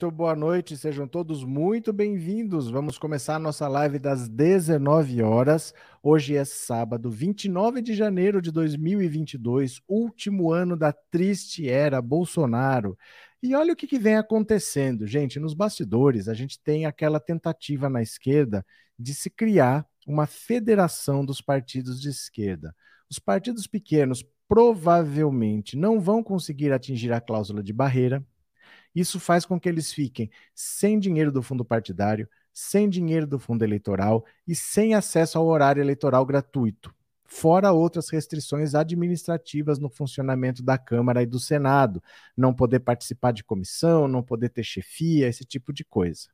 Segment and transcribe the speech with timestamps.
[0.00, 2.70] Muito boa noite, sejam todos muito bem-vindos.
[2.70, 5.74] Vamos começar a nossa live das 19 horas.
[6.02, 12.96] Hoje é sábado, 29 de janeiro de 2022, último ano da triste era Bolsonaro.
[13.42, 15.38] E olha o que, que vem acontecendo, gente.
[15.38, 18.64] Nos bastidores, a gente tem aquela tentativa na esquerda
[18.98, 22.74] de se criar uma federação dos partidos de esquerda.
[23.10, 28.24] Os partidos pequenos provavelmente não vão conseguir atingir a cláusula de barreira
[28.94, 33.64] isso faz com que eles fiquem sem dinheiro do fundo partidário, sem dinheiro do fundo
[33.64, 40.76] eleitoral e sem acesso ao horário eleitoral gratuito, fora outras restrições administrativas no funcionamento da
[40.76, 42.02] Câmara e do Senado,
[42.36, 46.28] não poder participar de comissão, não poder ter chefia, esse tipo de coisa.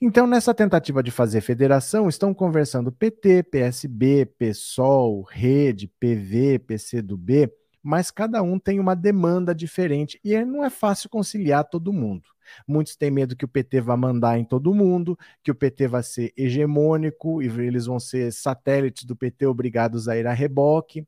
[0.00, 8.10] Então, nessa tentativa de fazer federação, estão conversando PT, PSB, PSOL, Rede, PV, PCdoB, mas
[8.10, 12.28] cada um tem uma demanda diferente e não é fácil conciliar todo mundo.
[12.66, 16.02] Muitos têm medo que o PT vá mandar em todo mundo, que o PT vai
[16.02, 21.06] ser hegemônico e eles vão ser satélites do PT obrigados a ir a reboque.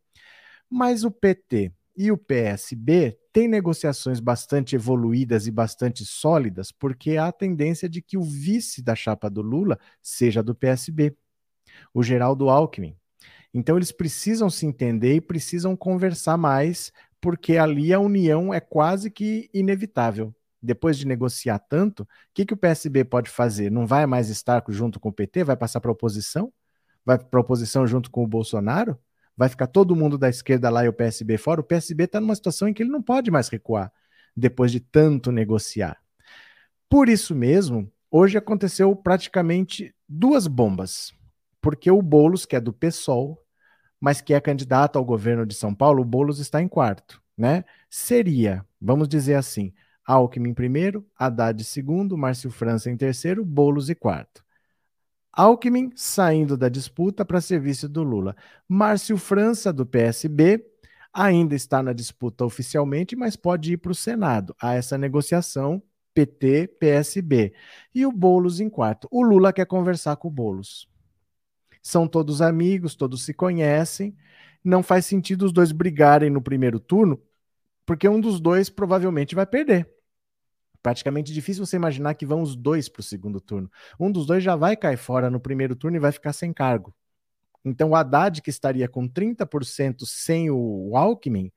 [0.71, 7.27] Mas o PT e o PSB têm negociações bastante evoluídas e bastante sólidas, porque há
[7.27, 11.15] a tendência de que o vice da chapa do Lula seja do PSB,
[11.93, 12.97] o Geraldo Alckmin.
[13.55, 19.11] Então eles precisam se entender e precisam conversar mais, porque ali a união é quase
[19.11, 20.35] que inevitável.
[20.61, 23.71] Depois de negociar tanto, o que, que o PSB pode fazer?
[23.71, 25.45] Não vai mais estar junto com o PT?
[25.45, 26.53] Vai passar para a oposição?
[27.05, 28.97] Vai para a oposição junto com o Bolsonaro?
[29.37, 31.61] Vai ficar todo mundo da esquerda lá e o PSB fora?
[31.61, 33.93] O PSB está numa situação em que ele não pode mais recuar
[34.37, 35.99] depois de tanto negociar.
[36.89, 41.13] Por isso mesmo, hoje aconteceu praticamente duas bombas.
[41.61, 43.42] Porque o Boulos, que é do PSOL,
[44.03, 47.65] mas que é candidato ao governo de São Paulo, o Boulos está em quarto, né?
[47.89, 49.73] Seria, vamos dizer assim,
[50.05, 54.45] Alckmin em primeiro, Haddad em segundo, Márcio França em terceiro, Boulos em quarto.
[55.33, 58.35] Alckmin saindo da disputa para serviço do Lula.
[58.69, 60.67] Márcio França, do PSB,
[61.13, 64.53] ainda está na disputa oficialmente, mas pode ir para o Senado.
[64.61, 65.81] Há essa negociação
[66.13, 67.55] PT-PSB.
[67.95, 69.07] E o Boulos em quarto.
[69.13, 70.91] O Lula quer conversar com o Boulos
[71.83, 74.17] são todos amigos, todos se conhecem.
[74.65, 77.21] Não faz sentido os dois brigarem no primeiro turno,
[77.85, 79.91] porque um dos dois provavelmente vai perder.
[80.83, 83.71] Praticamente difícil você imaginar que vão os dois para o segundo turno.
[83.99, 86.95] Um dos dois já vai cair fora no primeiro turno e vai ficar sem cargo.
[87.65, 91.53] Então o Haddad, que estaria com 30% sem o Alckmin,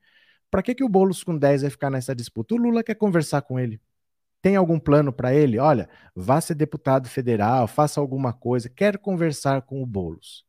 [0.50, 2.54] para que, que o Boulos com 10 vai ficar nessa disputa?
[2.54, 3.80] O Lula quer conversar com ele.
[4.46, 5.58] Tem algum plano para ele?
[5.58, 10.46] Olha, vá ser deputado federal, faça alguma coisa, quer conversar com o Boulos.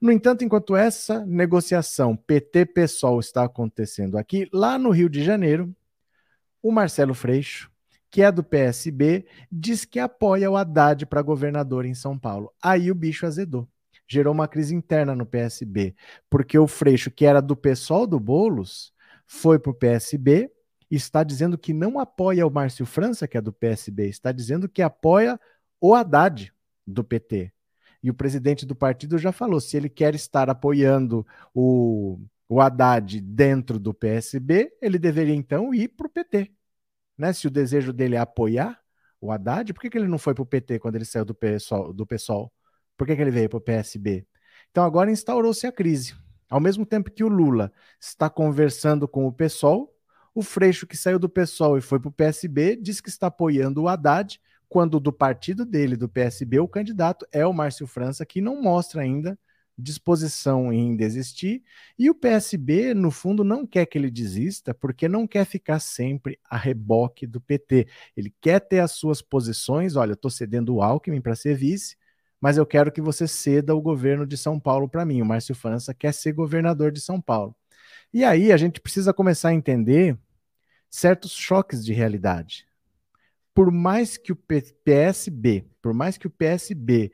[0.00, 5.72] No entanto, enquanto essa negociação PT-PSOL está acontecendo aqui, lá no Rio de Janeiro,
[6.60, 7.70] o Marcelo Freixo,
[8.10, 12.52] que é do PSB, diz que apoia o Haddad para governador em São Paulo.
[12.60, 13.68] Aí o bicho azedou.
[14.08, 15.94] Gerou uma crise interna no PSB,
[16.28, 18.92] porque o Freixo, que era do PSOL do Boulos,
[19.28, 20.50] foi para o PSB,
[20.96, 24.82] está dizendo que não apoia o Márcio França, que é do PSB, está dizendo que
[24.82, 25.38] apoia
[25.80, 26.52] o Haddad,
[26.86, 27.52] do PT.
[28.02, 32.18] E o presidente do partido já falou: se ele quer estar apoiando o,
[32.48, 36.50] o Haddad dentro do PSB, ele deveria então ir para o PT.
[37.16, 37.32] Né?
[37.32, 38.80] Se o desejo dele é apoiar
[39.20, 41.34] o Haddad, por que, que ele não foi para o PT quando ele saiu do
[41.34, 41.92] PSOL?
[41.92, 42.52] Do PSOL?
[42.96, 44.26] Por que, que ele veio para o PSB?
[44.70, 46.14] Então agora instaurou-se a crise.
[46.48, 49.94] Ao mesmo tempo que o Lula está conversando com o PSOL,
[50.38, 53.82] o Freixo, que saiu do PSOL e foi para o PSB, diz que está apoiando
[53.82, 58.40] o Haddad, quando do partido dele, do PSB, o candidato é o Márcio França, que
[58.40, 59.36] não mostra ainda
[59.76, 61.64] disposição em desistir.
[61.98, 66.38] E o PSB, no fundo, não quer que ele desista, porque não quer ficar sempre
[66.48, 67.88] a reboque do PT.
[68.16, 69.96] Ele quer ter as suas posições.
[69.96, 71.96] Olha, eu estou cedendo o Alckmin para ser vice,
[72.40, 75.20] mas eu quero que você ceda o governo de São Paulo para mim.
[75.20, 77.56] O Márcio França quer ser governador de São Paulo.
[78.12, 80.16] E aí a gente precisa começar a entender
[80.90, 82.66] certos choques de realidade.
[83.54, 87.12] Por mais que o PSB, por mais que o PSB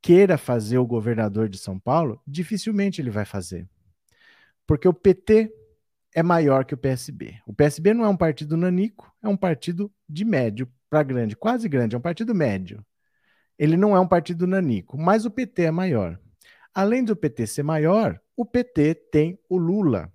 [0.00, 3.68] queira fazer o governador de São Paulo, dificilmente ele vai fazer.
[4.66, 5.52] Porque o PT
[6.14, 7.40] é maior que o PSB.
[7.46, 11.68] O PSB não é um partido nanico, é um partido de médio para grande, quase
[11.68, 12.84] grande, é um partido médio.
[13.58, 16.18] Ele não é um partido nanico, mas o PT é maior.
[16.74, 20.12] Além do PT ser maior, o PT tem o Lula.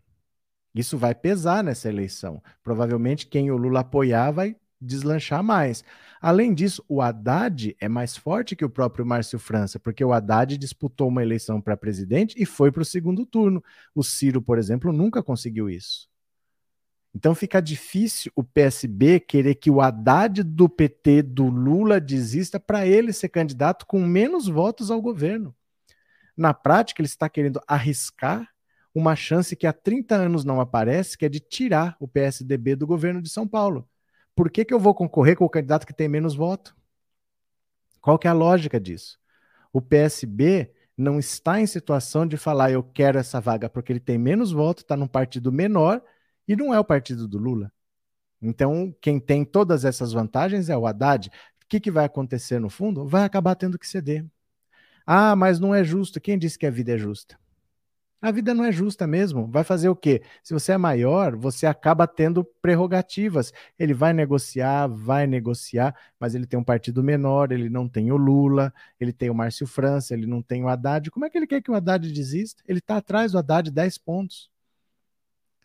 [0.74, 2.42] Isso vai pesar nessa eleição.
[2.64, 5.84] Provavelmente quem o Lula apoiar vai deslanchar mais.
[6.20, 10.58] Além disso, o Haddad é mais forte que o próprio Márcio França, porque o Haddad
[10.58, 13.64] disputou uma eleição para presidente e foi para o segundo turno.
[13.94, 16.10] O Ciro, por exemplo, nunca conseguiu isso.
[17.14, 22.88] Então fica difícil o PSB querer que o Haddad do PT do Lula desista para
[22.88, 25.54] ele ser candidato com menos votos ao governo.
[26.38, 28.48] Na prática, ele está querendo arriscar
[28.94, 32.86] uma chance que há 30 anos não aparece, que é de tirar o PSDB do
[32.86, 33.88] governo de São Paulo.
[34.36, 36.76] Por que, que eu vou concorrer com o candidato que tem menos voto?
[38.02, 39.20] Qual que é a lógica disso?
[39.72, 44.18] O PSB não está em situação de falar eu quero essa vaga porque ele tem
[44.18, 46.02] menos voto, está num partido menor
[46.48, 47.72] e não é o partido do Lula.
[48.42, 51.30] Então, quem tem todas essas vantagens é o Haddad.
[51.30, 53.08] O que, que vai acontecer no fundo?
[53.08, 54.26] Vai acabar tendo que ceder.
[55.06, 56.20] Ah, mas não é justo.
[56.20, 57.41] Quem disse que a vida é justa?
[58.22, 59.48] A vida não é justa mesmo.
[59.48, 60.22] Vai fazer o quê?
[60.44, 63.52] Se você é maior, você acaba tendo prerrogativas.
[63.80, 68.18] Ele vai negociar, vai negociar, mas ele tem um partido menor, ele não tem o
[68.18, 71.10] Lula, ele tem o Márcio França, ele não tem o Haddad.
[71.10, 72.62] Como é que ele quer que o Haddad desista?
[72.68, 74.52] Ele está atrás do Haddad 10 pontos.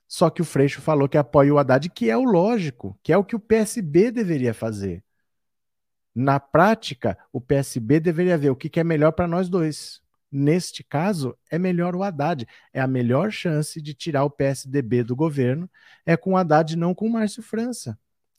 [0.08, 3.18] Só que o Freixo falou que apoia o Haddad, que é o lógico, que é
[3.18, 5.04] o que o PSB deveria fazer.
[6.14, 10.00] Na prática, o PSB deveria ver o que, é melhor para nós dois.
[10.30, 12.46] Neste caso, é melhor o Haddad.
[12.72, 15.70] É a melhor chance de tirar o PSDB do governo
[16.04, 17.98] é com o Haddad, não com o Márcio França.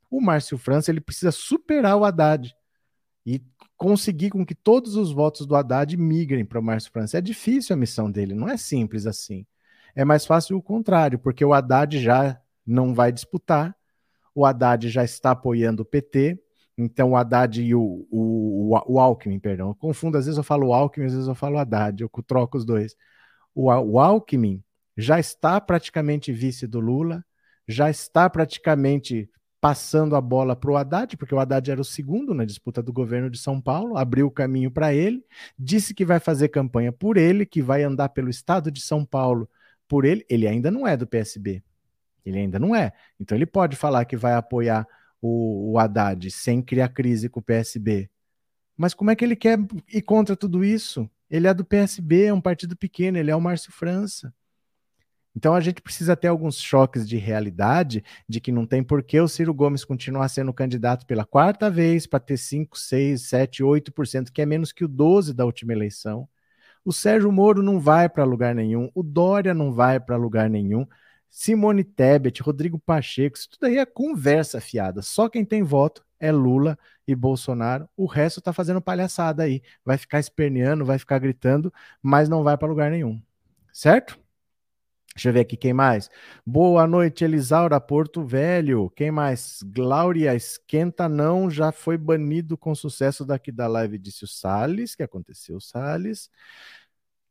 [0.10, 2.56] O Márcio França ele precisa superar o Haddad
[3.26, 3.44] e
[3.76, 7.18] conseguir com que todos os votos do Haddad migrem para o Márcio França.
[7.18, 9.46] É difícil a missão dele, não é simples assim.
[9.96, 13.76] É mais fácil o contrário, porque o Haddad já não vai disputar,
[14.34, 16.40] o Haddad já está apoiando o PT,
[16.78, 20.74] então o Haddad e o, o, o, Alckmin, perdão, eu confundo, às vezes eu falo
[20.74, 22.96] Alckmin, às vezes eu falo Haddad, eu troco os dois.
[23.56, 24.64] O, o Alckmin
[24.96, 27.26] já está praticamente vice do Lula,
[27.68, 29.30] já está praticamente
[29.60, 32.94] passando a bola para o Haddad, porque o Haddad era o segundo na disputa do
[32.94, 35.26] governo de São Paulo, abriu o caminho para ele,
[35.58, 39.50] disse que vai fazer campanha por ele, que vai andar pelo estado de São Paulo
[39.88, 41.64] por ele, ele ainda não é do PSB.
[42.26, 42.92] Ele ainda não é.
[43.20, 44.86] Então ele pode falar que vai apoiar
[45.22, 48.10] o, o Haddad sem criar crise com o PSB.
[48.76, 49.60] Mas como é que ele quer
[49.92, 51.10] ir contra tudo isso?
[51.30, 54.34] Ele é do PSB, é um partido pequeno, ele é o Márcio França.
[55.36, 59.20] Então a gente precisa ter alguns choques de realidade de que não tem por que
[59.20, 64.32] o Ciro Gomes continuar sendo candidato pela quarta vez para ter 5, 6, 7, 8%,
[64.32, 66.28] que é menos que o 12% da última eleição.
[66.84, 70.88] O Sérgio Moro não vai para lugar nenhum, o Dória não vai para lugar nenhum,
[71.30, 75.02] Simone Tebet, Rodrigo Pacheco, isso tudo aí é conversa fiada.
[75.02, 77.88] Só quem tem voto é Lula e Bolsonaro.
[77.96, 79.62] O resto tá fazendo palhaçada aí.
[79.86, 83.22] Vai ficar esperneando, vai ficar gritando, mas não vai para lugar nenhum.
[83.72, 84.20] Certo?
[85.18, 86.12] Deixa eu ver aqui quem mais.
[86.46, 88.92] Boa noite, Elisaura Porto Velho.
[88.96, 89.64] Quem mais?
[89.64, 94.94] Glória Esquenta não, já foi banido com sucesso daqui da live, disse o Salles.
[94.94, 96.30] que aconteceu, Salles?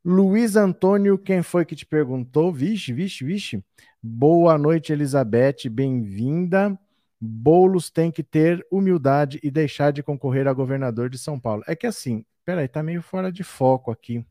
[0.09, 2.53] Luiz Antônio, quem foi que te perguntou?
[2.53, 3.65] Vixe, vixe, vixe.
[4.01, 6.79] Boa noite, Elizabeth, bem-vinda.
[7.21, 11.65] Boulos tem que ter humildade e deixar de concorrer a governador de São Paulo.
[11.67, 14.25] É que assim, peraí, tá meio fora de foco aqui.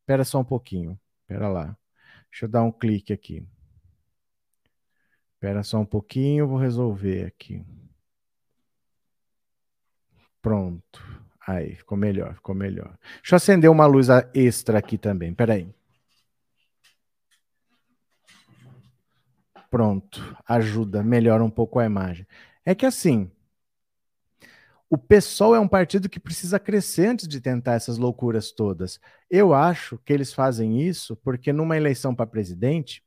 [0.00, 0.98] Espera só um pouquinho.
[1.20, 1.76] Espera lá.
[2.30, 3.46] Deixa eu dar um clique aqui.
[5.34, 7.62] Espera só um pouquinho, vou resolver aqui.
[10.40, 11.23] Pronto.
[11.46, 12.96] Aí, ficou melhor, ficou melhor.
[13.16, 15.68] Deixa eu acender uma luz extra aqui também, peraí.
[19.70, 22.26] Pronto, ajuda, melhora um pouco a imagem.
[22.64, 23.30] É que assim,
[24.88, 28.98] o PSOL é um partido que precisa crescer antes de tentar essas loucuras todas.
[29.28, 33.02] Eu acho que eles fazem isso porque numa eleição para presidente,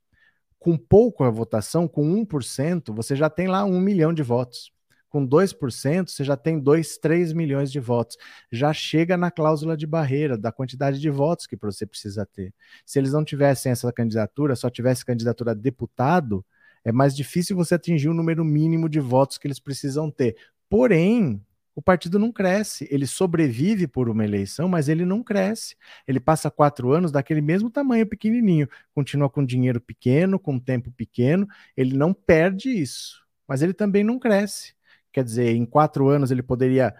[0.58, 4.70] com pouca votação, com 1%, você já tem lá um milhão de votos
[5.08, 8.16] com 2%, você já tem 2, 3 milhões de votos.
[8.52, 12.52] Já chega na cláusula de barreira da quantidade de votos que você precisa ter.
[12.84, 16.44] Se eles não tivessem essa candidatura, só tivesse candidatura a deputado,
[16.84, 20.36] é mais difícil você atingir o número mínimo de votos que eles precisam ter.
[20.68, 21.42] Porém,
[21.74, 22.88] o partido não cresce.
[22.90, 25.76] Ele sobrevive por uma eleição, mas ele não cresce.
[26.06, 31.46] Ele passa quatro anos daquele mesmo tamanho pequenininho, continua com dinheiro pequeno, com tempo pequeno.
[31.76, 34.77] Ele não perde isso, mas ele também não cresce
[35.12, 36.94] quer dizer, em quatro anos ele poderia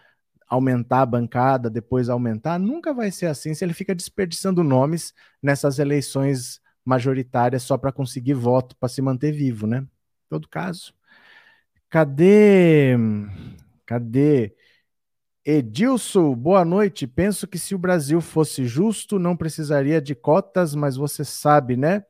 [0.49, 2.59] aumentar a bancada, depois aumentar.
[2.59, 5.12] Nunca vai ser assim se ele fica desperdiçando nomes
[5.43, 9.81] nessas eleições majoritárias só para conseguir voto, para se manter vivo, né?
[9.81, 10.95] Em todo caso.
[11.91, 12.97] Cadê?
[13.85, 14.55] Cadê?
[15.45, 17.07] Edilson, boa noite.
[17.07, 22.05] Penso que se o Brasil fosse justo, não precisaria de cotas, mas você sabe, né?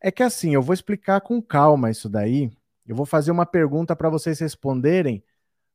[0.00, 2.50] É que assim, eu vou explicar com calma isso daí.
[2.86, 5.24] Eu vou fazer uma pergunta para vocês responderem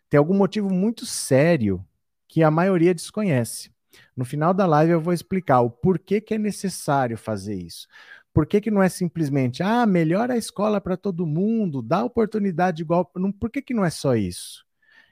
[0.09, 1.83] Tem algum motivo muito sério
[2.29, 3.73] que a maioria desconhece.
[4.17, 7.87] No final da live eu vou explicar o porquê que é necessário fazer isso.
[8.33, 12.83] Por que, que não é simplesmente, ah, melhora a escola para todo mundo, dá oportunidade
[12.83, 13.05] igual.
[13.39, 14.65] Por que, que não é só isso?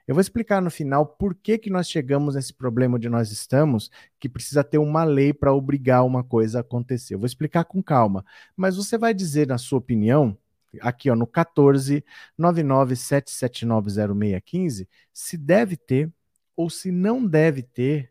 [0.08, 3.90] Eu vou explicar no final por que, que nós chegamos nesse problema onde nós estamos,
[4.18, 7.14] que precisa ter uma lei para obrigar uma coisa a acontecer.
[7.14, 8.24] Eu vou explicar com calma,
[8.56, 10.36] mas você vai dizer, na sua opinião,
[10.80, 12.04] aqui ó, no 14
[12.38, 16.10] 997790615, se deve ter
[16.56, 18.10] ou se não deve ter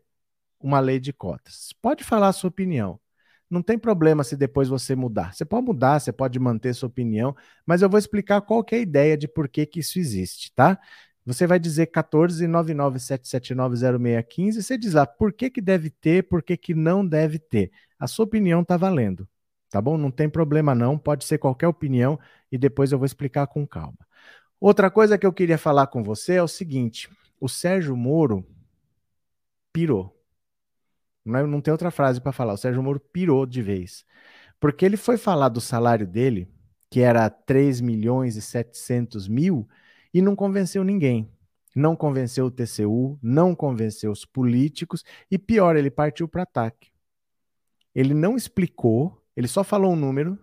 [0.60, 1.72] uma lei de cotas.
[1.80, 3.00] Pode falar a sua opinião.
[3.48, 5.32] Não tem problema se depois você mudar.
[5.34, 7.34] Você pode mudar, você pode manter sua opinião,
[7.66, 10.78] mas eu vou explicar qual é a ideia de por que, que isso existe, tá?
[11.26, 16.74] Você vai dizer 14997790615, você diz lá por que, que deve ter, por que, que
[16.74, 17.70] não deve ter.
[17.98, 19.28] A sua opinião está valendo,
[19.68, 19.96] tá bom?
[19.98, 22.18] Não tem problema não, pode ser qualquer opinião
[22.50, 23.98] e depois eu vou explicar com calma.
[24.60, 27.08] Outra coisa que eu queria falar com você é o seguinte:
[27.40, 28.46] o Sérgio Moro
[29.72, 30.19] pirou.
[31.24, 32.54] Não, é, não tem outra frase para falar.
[32.54, 34.04] O Sérgio Moro pirou de vez.
[34.58, 36.48] Porque ele foi falar do salário dele,
[36.90, 39.68] que era 3 milhões e 700 mil,
[40.12, 41.30] e não convenceu ninguém.
[41.74, 46.90] Não convenceu o TCU, não convenceu os políticos e pior, ele partiu para ataque.
[47.94, 50.38] Ele não explicou, ele só falou um número.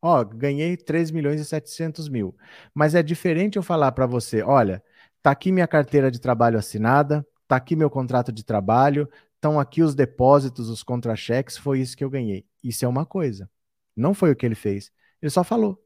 [0.00, 2.36] Ó, ganhei 3 milhões e 700 mil.
[2.72, 4.82] Mas é diferente eu falar para você: olha,
[5.22, 9.08] tá aqui minha carteira de trabalho assinada, tá aqui meu contrato de trabalho,
[9.38, 12.44] estão aqui os depósitos, os contra-cheques, foi isso que eu ganhei.
[12.62, 13.48] Isso é uma coisa.
[13.96, 14.90] Não foi o que ele fez.
[15.22, 15.80] Ele só falou: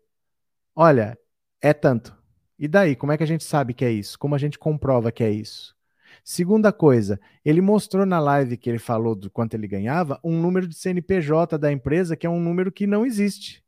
[0.75, 1.17] olha,
[1.61, 2.17] é tanto.
[2.59, 4.19] E daí, como é que a gente sabe que é isso?
[4.19, 5.77] Como a gente comprova que é isso?
[6.25, 10.69] Segunda coisa, ele mostrou na live que ele falou do quanto ele ganhava um número
[10.69, 13.65] de CNPJ da empresa que é um número que não existe.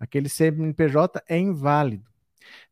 [0.00, 2.10] Aquele CNPJ é inválido.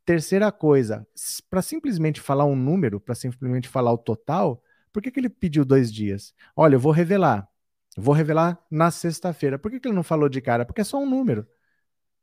[0.05, 1.07] Terceira coisa,
[1.49, 4.61] para simplesmente falar um número, para simplesmente falar o total,
[4.93, 6.35] por que, que ele pediu dois dias?
[6.57, 7.49] Olha, eu vou revelar.
[7.97, 9.59] Vou revelar na sexta-feira.
[9.59, 10.65] Por que, que ele não falou de cara?
[10.65, 11.47] Porque é só um número.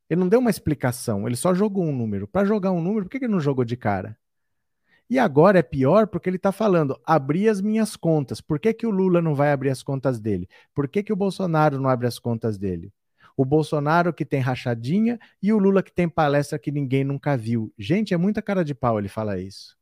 [0.09, 2.27] Ele não deu uma explicação, ele só jogou um número.
[2.27, 4.17] Para jogar um número, por que ele não jogou de cara?
[5.09, 8.41] E agora é pior porque ele está falando, abrir as minhas contas.
[8.41, 10.49] Por que, que o Lula não vai abrir as contas dele?
[10.73, 12.93] Por que, que o Bolsonaro não abre as contas dele?
[13.35, 17.71] O Bolsonaro que tem rachadinha e o Lula que tem palestra que ninguém nunca viu.
[17.77, 19.76] Gente, é muita cara de pau ele falar isso.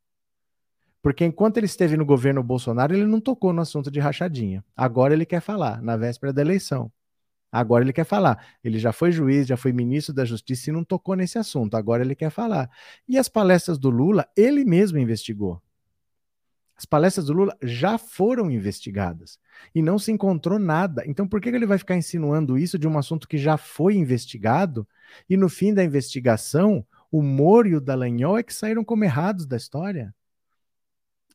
[1.06, 4.66] Porque enquanto ele esteve no governo Bolsonaro, ele não tocou no assunto de rachadinha.
[4.76, 6.92] Agora ele quer falar, na véspera da eleição.
[7.52, 8.44] Agora ele quer falar.
[8.64, 11.78] Ele já foi juiz, já foi ministro da Justiça e não tocou nesse assunto.
[11.78, 12.72] Agora ele quer falar.
[13.08, 15.62] E as palestras do Lula, ele mesmo investigou.
[16.76, 19.38] As palestras do Lula já foram investigadas
[19.76, 21.04] e não se encontrou nada.
[21.06, 24.88] Então, por que ele vai ficar insinuando isso de um assunto que já foi investigado
[25.30, 29.46] e no fim da investigação, o Moro e o Dallagnol é que saíram como errados
[29.46, 30.12] da história?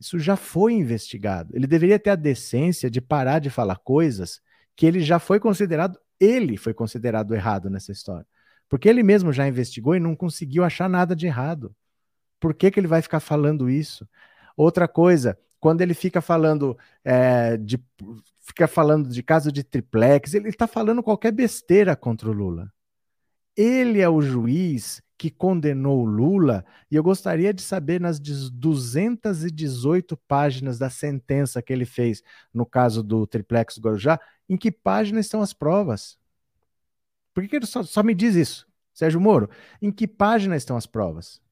[0.01, 1.55] Isso já foi investigado.
[1.55, 4.41] Ele deveria ter a decência de parar de falar coisas
[4.75, 8.27] que ele já foi considerado ele foi considerado errado nessa história.
[8.69, 11.75] Porque ele mesmo já investigou e não conseguiu achar nada de errado.
[12.39, 14.07] Por que, que ele vai ficar falando isso?
[14.57, 17.83] Outra coisa, quando ele fica falando é, de
[18.41, 22.71] fica falando de caso de triplex, ele está falando qualquer besteira contra o Lula.
[23.57, 30.79] Ele é o juiz que condenou Lula, e eu gostaria de saber nas 218 páginas
[30.79, 32.23] da sentença que ele fez
[32.55, 36.19] no caso do triplex Guarujá, em que página estão as provas?
[37.35, 39.51] Por que, que ele só, só me diz isso, Sérgio Moro?
[39.83, 41.43] Em que página estão as provas?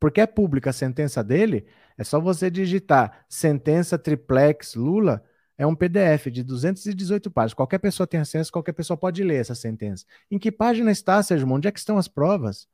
[0.00, 1.66] Porque é pública a sentença dele,
[1.98, 5.22] é só você digitar sentença triplex Lula,
[5.58, 7.52] é um PDF de 218 páginas.
[7.52, 10.06] Qualquer pessoa tem acesso, qualquer pessoa pode ler essa sentença.
[10.30, 11.58] Em que página está, Sérgio Moro?
[11.58, 12.66] Onde é que estão as provas?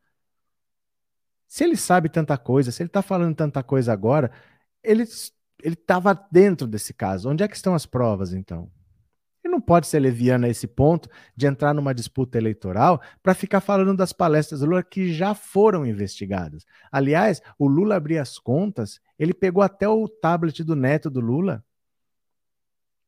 [1.49, 4.31] Se ele sabe tanta coisa, se ele está falando tanta coisa agora,
[4.83, 5.05] ele
[5.64, 7.31] estava dentro desse caso.
[7.31, 8.71] Onde é que estão as provas, então?
[9.43, 13.61] Ele não pode ser leviano a esse ponto de entrar numa disputa eleitoral para ficar
[13.61, 16.67] falando das palestras do Lula que já foram investigadas.
[16.93, 21.64] Aliás, o Lula abria as contas, ele pegou até o tablet do neto do Lula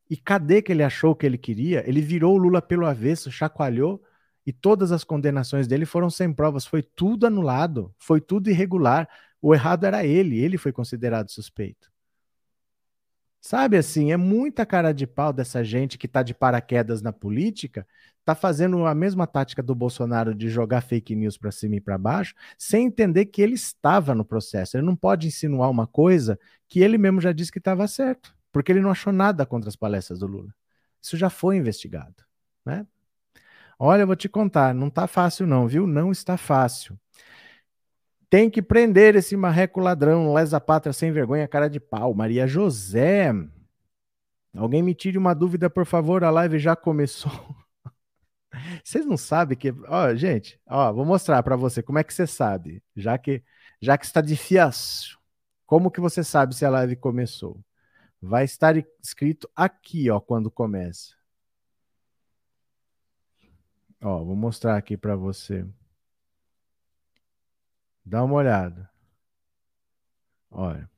[0.08, 1.86] E cadê que ele achou que ele queria?
[1.86, 4.02] Ele virou o Lula pelo avesso, chacoalhou
[4.46, 6.66] e todas as condenações dele foram sem provas.
[6.66, 9.08] Foi tudo anulado, foi tudo irregular.
[9.40, 11.90] O errado era ele, ele foi considerado suspeito.
[13.40, 17.86] Sabe assim, é muita cara de pau dessa gente que está de paraquedas na política,
[18.18, 21.96] está fazendo a mesma tática do Bolsonaro de jogar fake news para cima e para
[21.96, 24.76] baixo, sem entender que ele estava no processo.
[24.76, 28.70] Ele não pode insinuar uma coisa que ele mesmo já disse que estava certo, porque
[28.70, 30.54] ele não achou nada contra as palestras do Lula.
[31.02, 32.22] Isso já foi investigado,
[32.64, 32.86] né?
[33.82, 35.86] Olha, eu vou te contar, não está fácil não, viu?
[35.86, 37.00] Não está fácil.
[38.28, 42.12] Tem que prender esse marreco ladrão, lesa pátria sem vergonha, cara de pau.
[42.12, 43.32] Maria José.
[44.54, 47.32] Alguém me tire uma dúvida, por favor, a live já começou.
[48.84, 52.26] Vocês não sabem que, ó, gente, ó, vou mostrar para você como é que você
[52.26, 53.42] sabe, já que
[53.80, 55.18] já que está difícil.
[55.66, 57.58] Como que você sabe se a live começou?
[58.20, 61.19] Vai estar escrito aqui, ó, quando começa.
[64.02, 65.66] Ó, vou mostrar aqui para você.
[68.04, 68.90] Dá uma olhada.
[70.50, 70.88] Olha.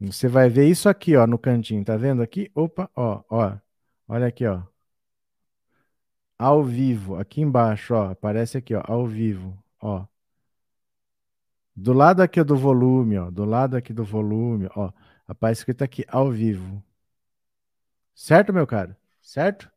[0.00, 2.50] Você vai ver isso aqui, ó, no cantinho, tá vendo aqui?
[2.54, 3.58] Opa, ó, ó.
[4.08, 4.62] Olha aqui, ó.
[6.38, 10.06] Ao vivo, aqui embaixo, ó, aparece aqui, ó, ao vivo, ó.
[11.74, 14.92] Do lado aqui do volume, ó, do lado aqui do volume, ó,
[15.26, 16.82] aparece escrito aqui ao vivo.
[18.14, 18.96] Certo, meu cara?
[19.22, 19.70] Certo?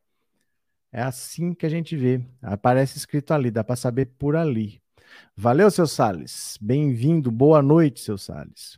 [0.91, 2.21] É assim que a gente vê.
[2.41, 4.81] Aparece escrito ali, dá para saber por ali.
[5.35, 6.57] Valeu, seu Sales.
[6.61, 7.31] Bem-vindo.
[7.31, 8.77] Boa noite, seu Sales.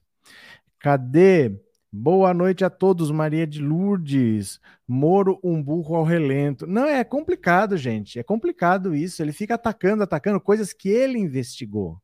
[0.79, 1.59] Cadê?
[1.91, 4.59] Boa noite a todos, Maria de Lourdes.
[4.87, 6.67] Moro, um burro ao relento.
[6.67, 8.19] Não, é complicado, gente.
[8.19, 9.21] É complicado isso.
[9.21, 11.99] Ele fica atacando, atacando coisas que ele investigou.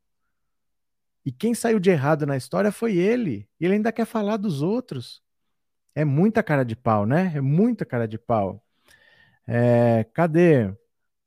[1.24, 3.48] E quem saiu de errado na história foi ele.
[3.60, 5.22] E ele ainda quer falar dos outros.
[5.94, 7.32] É muita cara de pau, né?
[7.36, 8.64] É muita cara de pau.
[9.52, 10.72] É, cadê?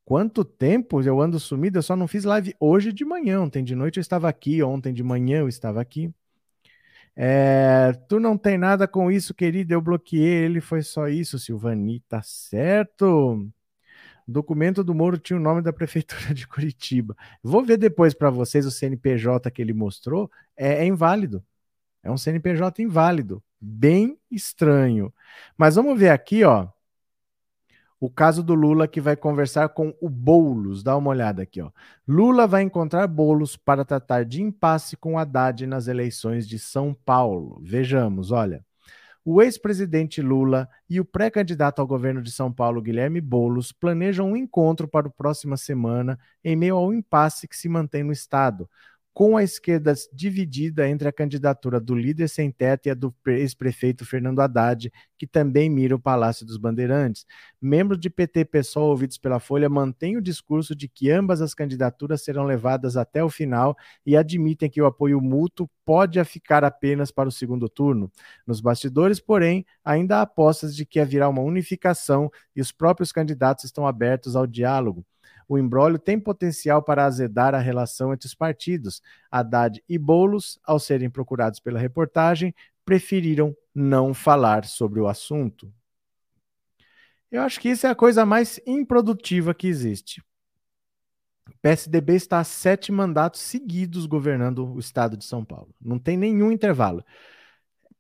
[0.05, 1.79] Quanto tempo eu ando sumido?
[1.79, 3.41] Eu só não fiz live hoje de manhã.
[3.41, 6.15] Ontem de noite eu estava aqui, ontem de manhã eu estava aqui.
[7.17, 9.75] É, tu não tem nada com isso, querido.
[9.75, 12.01] Eu bloqueei ele, foi só isso, Silvani.
[12.09, 13.45] Tá certo.
[14.27, 17.17] Documento do Moro tinha o nome da prefeitura de Curitiba.
[17.43, 20.31] Vou ver depois para vocês o CNPJ que ele mostrou.
[20.57, 21.45] É, é inválido.
[22.05, 23.43] É um CNPJ inválido.
[23.61, 25.13] Bem estranho.
[25.57, 26.69] Mas vamos ver aqui, ó
[28.03, 30.83] o caso do Lula que vai conversar com o Boulos.
[30.83, 31.71] Dá uma olhada aqui, ó.
[32.07, 37.61] Lula vai encontrar Boulos para tratar de impasse com Haddad nas eleições de São Paulo.
[37.63, 38.65] Vejamos, olha.
[39.25, 44.37] O ex-presidente Lula e o pré-candidato ao governo de São Paulo, Guilherme Boulos, planejam um
[44.37, 48.69] encontro para a próxima semana em meio ao impasse que se mantém no estado
[49.15, 54.07] com a esquerda dividida entre a candidatura do líder sem teto e a do ex-prefeito
[54.07, 57.27] Fernando Haddad, que também mira o Palácio dos Bandeirantes.
[57.61, 62.23] Membros de PT PSOL ouvidos pela Folha mantêm o discurso de que ambas as candidaturas
[62.23, 67.29] serão levadas até o final e admitem que o apoio mútuo pode ficar apenas para
[67.29, 68.11] o segundo turno.
[68.47, 73.65] Nos bastidores, porém, ainda há apostas de que haverá uma unificação e os próprios candidatos
[73.65, 75.05] estão abertos ao diálogo
[75.49, 79.03] o embrólio tem potencial para azedar a relação entre os partidos.
[79.31, 85.73] Haddad e Bolos, ao serem procurados pela reportagem, preferiram não falar sobre o assunto.
[87.31, 90.23] Eu acho que isso é a coisa mais improdutiva que existe.
[91.49, 95.75] O PSDB está há sete mandatos seguidos governando o estado de São Paulo.
[95.81, 97.05] Não tem nenhum intervalo.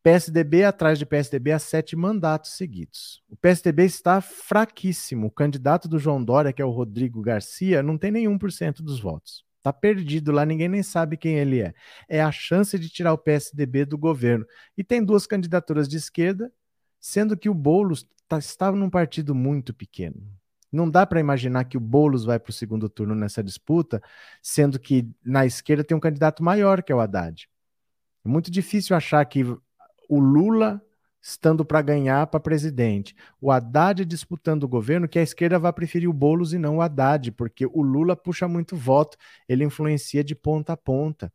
[0.02, 3.22] PSDB atrás de PSDB há sete mandatos seguidos.
[3.28, 5.28] O PSDB está fraquíssimo.
[5.28, 8.82] O candidato do João Dória, que é o Rodrigo Garcia, não tem nenhum por cento
[8.82, 9.44] dos votos.
[9.58, 11.72] Está perdido lá, ninguém nem sabe quem ele é.
[12.08, 14.44] É a chance de tirar o PSDB do governo.
[14.76, 16.52] E tem duas candidaturas de esquerda,
[16.98, 20.20] sendo que o Boulos tá, estava num partido muito pequeno.
[20.72, 24.02] Não dá para imaginar que o Boulos vai para o segundo turno nessa disputa,
[24.42, 27.48] sendo que na esquerda tem um candidato maior, que é o Haddad.
[28.24, 29.44] É muito difícil achar que
[30.12, 30.82] o Lula
[31.22, 36.08] estando para ganhar para presidente, o Haddad disputando o governo, que a esquerda vai preferir
[36.08, 39.16] o Boulos e não o Haddad, porque o Lula puxa muito voto,
[39.48, 41.32] ele influencia de ponta a ponta.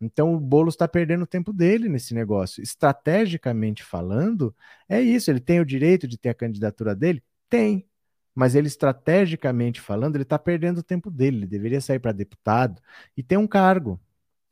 [0.00, 2.62] Então o Boulos está perdendo o tempo dele nesse negócio.
[2.62, 4.54] Estrategicamente falando,
[4.88, 5.30] é isso.
[5.30, 7.22] Ele tem o direito de ter a candidatura dele?
[7.48, 7.88] Tem.
[8.34, 11.38] Mas ele, estrategicamente falando, ele está perdendo o tempo dele.
[11.38, 12.80] Ele deveria sair para deputado
[13.16, 14.00] e ter um cargo.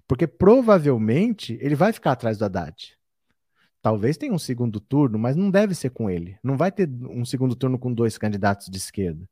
[0.09, 2.96] Porque provavelmente ele vai ficar atrás do Haddad.
[3.87, 6.37] Talvez tenha um segundo turno, mas não deve ser com ele.
[6.43, 9.29] Não vai ter um segundo turno com dois candidatos de esquerda.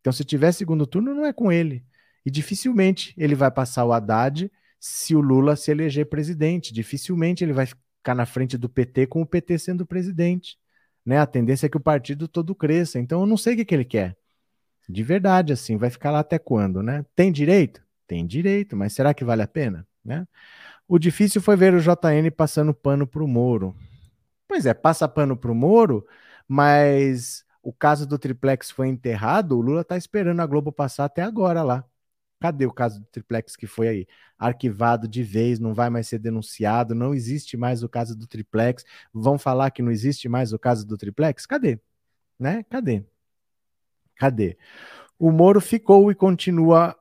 [0.00, 1.84] Então, se tiver segundo turno, não é com ele.
[2.24, 4.50] E dificilmente ele vai passar o Haddad
[4.80, 6.72] se o Lula se eleger presidente.
[6.72, 10.58] Dificilmente ele vai ficar na frente do PT com o PT sendo presidente.
[11.04, 11.18] né?
[11.18, 12.98] A tendência é que o partido todo cresça.
[12.98, 14.16] Então eu não sei o que, que ele quer.
[14.88, 17.04] De verdade, assim, vai ficar lá até quando, né?
[17.14, 17.82] Tem direito?
[18.06, 20.26] Tem direito, mas será que vale a pena, né?
[20.88, 23.74] O difícil foi ver o JN passando pano para o Moro.
[24.46, 26.06] Pois é, passa pano para o Moro,
[26.46, 31.22] mas o caso do triplex foi enterrado, o Lula está esperando a Globo passar até
[31.22, 31.84] agora lá.
[32.40, 36.18] Cadê o caso do triplex que foi aí arquivado de vez, não vai mais ser
[36.18, 38.84] denunciado, não existe mais o caso do triplex?
[39.14, 41.46] Vão falar que não existe mais o caso do triplex?
[41.46, 41.80] Cadê?
[42.38, 42.64] Né?
[42.64, 43.04] Cadê?
[44.16, 44.58] Cadê?
[45.18, 46.96] O Moro ficou e continua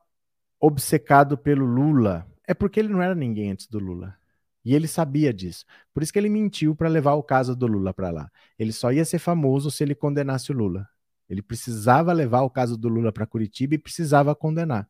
[0.60, 2.31] obcecado pelo Lula.
[2.48, 4.16] É porque ele não era ninguém antes do Lula.
[4.64, 5.66] E ele sabia disso.
[5.94, 8.32] Por isso que ele mentiu para levar o caso do Lula para lá.
[8.58, 10.88] Ele só ia ser famoso se ele condenasse o Lula.
[11.28, 14.88] Ele precisava levar o caso do Lula para Curitiba e precisava condenar.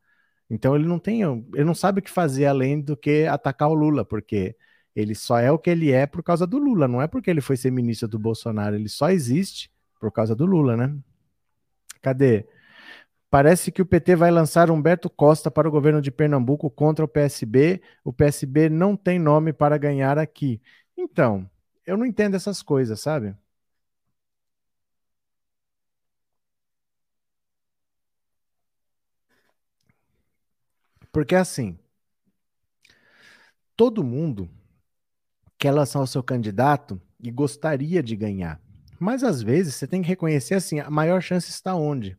[0.50, 3.74] Então ele não tem, ele não sabe o que fazer além do que atacar o
[3.74, 4.56] Lula, porque
[4.94, 7.40] ele só é o que ele é por causa do Lula, não é porque ele
[7.40, 10.94] foi ser ministro do Bolsonaro, ele só existe por causa do Lula, né?
[12.02, 12.46] Cadê?
[13.32, 17.08] Parece que o PT vai lançar Humberto Costa para o governo de Pernambuco contra o
[17.08, 17.82] PSB.
[18.04, 20.62] O PSB não tem nome para ganhar aqui.
[20.98, 21.50] Então,
[21.86, 23.34] eu não entendo essas coisas, sabe?
[31.12, 31.78] Porque assim,
[33.78, 34.50] todo mundo
[35.58, 38.62] quer lançar o seu candidato e gostaria de ganhar.
[39.00, 42.18] Mas às vezes você tem que reconhecer assim, a maior chance está onde?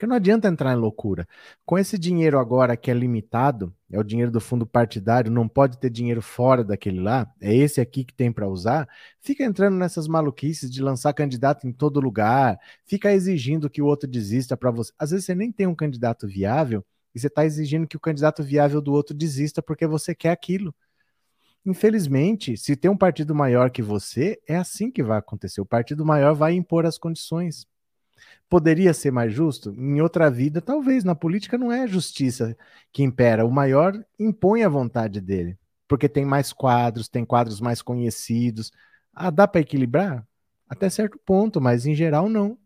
[0.00, 1.28] Porque não adianta entrar em loucura.
[1.66, 5.78] Com esse dinheiro agora que é limitado, é o dinheiro do fundo partidário, não pode
[5.78, 8.88] ter dinheiro fora daquele lá, é esse aqui que tem para usar,
[9.20, 14.08] fica entrando nessas maluquices de lançar candidato em todo lugar, fica exigindo que o outro
[14.08, 14.90] desista para você.
[14.98, 16.82] Às vezes você nem tem um candidato viável
[17.14, 20.74] e você está exigindo que o candidato viável do outro desista porque você quer aquilo.
[21.66, 25.60] Infelizmente, se tem um partido maior que você, é assim que vai acontecer.
[25.60, 27.66] O partido maior vai impor as condições.
[28.48, 29.72] Poderia ser mais justo?
[29.76, 31.04] Em outra vida, talvez.
[31.04, 32.56] Na política não é a justiça
[32.92, 33.46] que impera.
[33.46, 38.72] O maior impõe a vontade dele, porque tem mais quadros, tem quadros mais conhecidos.
[39.14, 40.26] Ah, dá para equilibrar?
[40.68, 42.58] Até certo ponto, mas em geral não.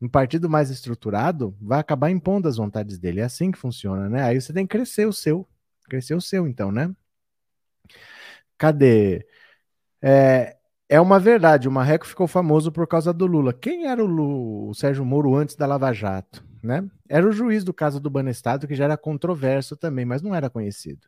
[0.00, 3.20] Um partido mais estruturado vai acabar impondo as vontades dele.
[3.20, 4.24] É assim que funciona, né?
[4.24, 5.48] Aí você tem que crescer o seu.
[5.88, 6.94] Crescer o seu, então, né?
[8.58, 9.26] Cadê?
[10.00, 10.56] É,
[10.92, 13.54] é uma verdade, o Marreco ficou famoso por causa do Lula.
[13.54, 16.44] Quem era o, o Sérgio Moro antes da Lava Jato?
[16.62, 16.86] Né?
[17.08, 20.50] Era o juiz do caso do Banestado, que já era controverso também, mas não era
[20.50, 21.06] conhecido.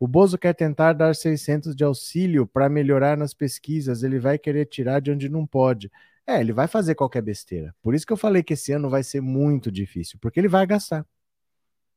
[0.00, 4.64] O Bozo quer tentar dar 600 de auxílio para melhorar nas pesquisas, ele vai querer
[4.64, 5.92] tirar de onde não pode.
[6.26, 7.74] É, ele vai fazer qualquer besteira.
[7.82, 10.66] Por isso que eu falei que esse ano vai ser muito difícil, porque ele vai
[10.66, 11.04] gastar.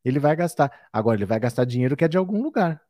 [0.04, 0.70] Ele vai gastar.
[0.92, 2.85] Agora, ele vai gastar dinheiro que é de algum lugar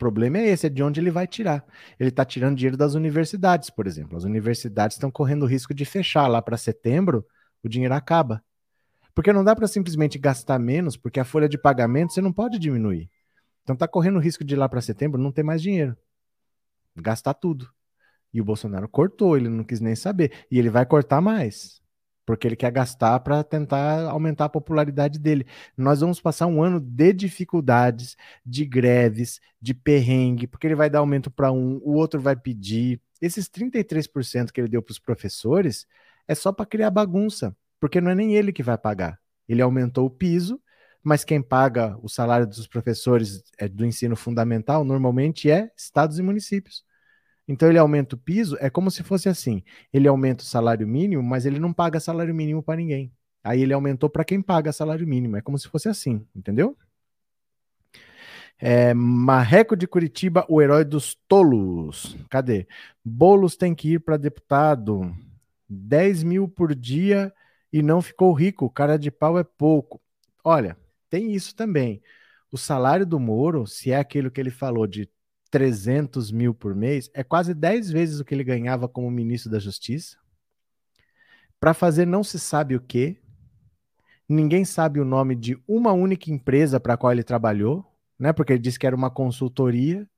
[0.00, 1.62] problema é esse, é de onde ele vai tirar.
[1.98, 4.16] Ele está tirando dinheiro das universidades, por exemplo.
[4.16, 7.24] As universidades estão correndo o risco de fechar lá para setembro,
[7.62, 8.42] o dinheiro acaba.
[9.14, 12.58] Porque não dá para simplesmente gastar menos, porque a folha de pagamento você não pode
[12.58, 13.10] diminuir.
[13.62, 15.94] Então está correndo o risco de lá para setembro não ter mais dinheiro.
[16.96, 17.68] Gastar tudo.
[18.32, 20.32] E o Bolsonaro cortou, ele não quis nem saber.
[20.50, 21.79] E ele vai cortar mais
[22.30, 25.44] porque ele quer gastar para tentar aumentar a popularidade dele.
[25.76, 28.16] Nós vamos passar um ano de dificuldades,
[28.46, 33.00] de greves, de perrengue, porque ele vai dar aumento para um, o outro vai pedir.
[33.20, 35.88] Esses 33% que ele deu para os professores
[36.28, 39.18] é só para criar bagunça, porque não é nem ele que vai pagar.
[39.48, 40.62] Ele aumentou o piso,
[41.02, 46.22] mas quem paga o salário dos professores é, do ensino fundamental normalmente é estados e
[46.22, 46.84] municípios.
[47.50, 51.20] Então ele aumenta o piso, é como se fosse assim: ele aumenta o salário mínimo,
[51.20, 53.12] mas ele não paga salário mínimo para ninguém.
[53.42, 55.36] Aí ele aumentou para quem paga salário mínimo.
[55.36, 56.76] É como se fosse assim, entendeu?
[58.56, 62.16] É, Marreco de Curitiba, o herói dos tolos.
[62.28, 62.68] Cadê?
[63.04, 65.12] Bolos tem que ir para deputado.
[65.68, 67.32] 10 mil por dia
[67.72, 68.70] e não ficou rico.
[68.70, 70.00] Cara de pau é pouco.
[70.44, 70.76] Olha,
[71.08, 72.00] tem isso também.
[72.52, 75.08] O salário do Moro, se é aquilo que ele falou de
[75.50, 79.58] 300 mil por mês, é quase 10 vezes o que ele ganhava como ministro da
[79.58, 80.16] Justiça.
[81.58, 83.18] Para fazer não se sabe o que.
[84.28, 87.84] Ninguém sabe o nome de uma única empresa para a qual ele trabalhou,
[88.18, 88.32] né?
[88.32, 90.08] Porque ele disse que era uma consultoria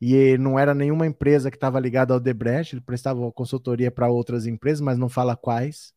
[0.00, 4.46] e não era nenhuma empresa que estava ligada ao Debrecht, ele prestava consultoria para outras
[4.46, 5.92] empresas, mas não fala quais.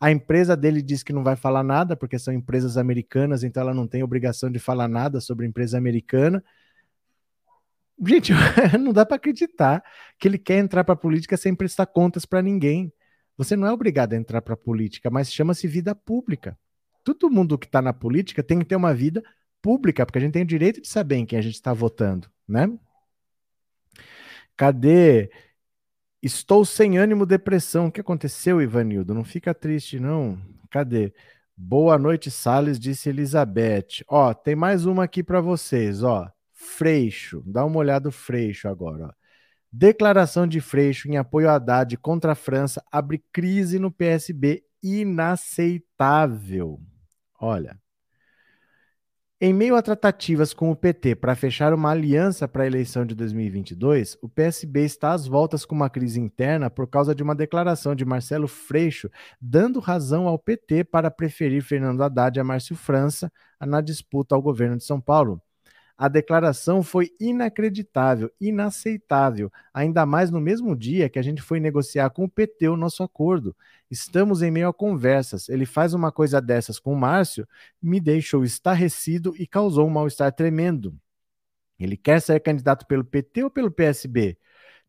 [0.00, 3.74] A empresa dele diz que não vai falar nada, porque são empresas americanas, então ela
[3.74, 6.42] não tem obrigação de falar nada sobre empresa americana.
[8.06, 8.32] Gente,
[8.80, 9.82] não dá para acreditar
[10.18, 12.92] que ele quer entrar para a política sem prestar contas para ninguém.
[13.36, 16.58] Você não é obrigado a entrar para a política, mas chama-se vida pública.
[17.02, 19.22] Todo mundo que está na política tem que ter uma vida
[19.60, 22.28] pública, porque a gente tem o direito de saber em quem a gente está votando,
[22.48, 22.68] né?
[24.56, 25.30] Cadê?
[26.22, 27.86] Estou sem ânimo, depressão.
[27.86, 29.14] O que aconteceu, Ivanildo?
[29.14, 30.38] Não fica triste, não.
[30.70, 31.12] Cadê?
[31.56, 34.04] Boa noite, Sales, disse Elizabeth.
[34.08, 36.33] Ó, tem mais uma aqui para vocês, ó.
[36.64, 37.42] Freixo.
[37.46, 39.12] Dá uma olhada no Freixo agora, ó.
[39.70, 46.80] Declaração de Freixo em apoio a Haddad contra a França abre crise no PSB inaceitável.
[47.40, 47.76] Olha,
[49.40, 53.16] em meio a tratativas com o PT para fechar uma aliança para a eleição de
[53.16, 57.96] 2022, o PSB está às voltas com uma crise interna por causa de uma declaração
[57.96, 63.80] de Marcelo Freixo dando razão ao PT para preferir Fernando Haddad a Márcio França na
[63.80, 65.42] disputa ao governo de São Paulo.
[65.96, 72.10] A declaração foi inacreditável, inaceitável, ainda mais no mesmo dia que a gente foi negociar
[72.10, 73.56] com o PT o nosso acordo.
[73.88, 75.48] Estamos em meio a conversas.
[75.48, 77.46] Ele faz uma coisa dessas com o Márcio,
[77.80, 80.98] me deixou estarrecido e causou um mal-estar tremendo.
[81.78, 84.36] Ele quer ser candidato pelo PT ou pelo PSB?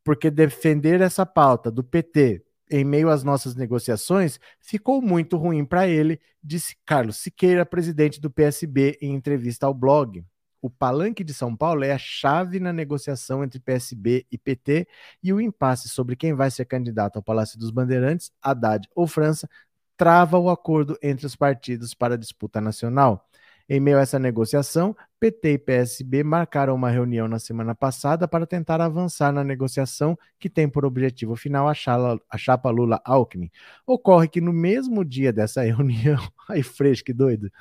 [0.03, 5.87] Porque defender essa pauta do PT em meio às nossas negociações ficou muito ruim para
[5.87, 10.25] ele, disse Carlos Siqueira, presidente do PSB, em entrevista ao blog
[10.65, 14.87] o palanque de São Paulo é a chave na negociação entre PSB e PT
[15.21, 19.47] e o impasse sobre quem vai ser candidato ao Palácio dos Bandeirantes, Haddad ou França,
[19.95, 23.29] trava o acordo entre os partidos para a disputa nacional.
[23.69, 28.47] Em meio a essa negociação, PT e PSB marcaram uma reunião na semana passada para
[28.47, 33.51] tentar avançar na negociação que tem por objetivo final a chapa Lula-Alckmin.
[33.85, 37.51] Ocorre que no mesmo dia dessa reunião, aí fresco, que doido,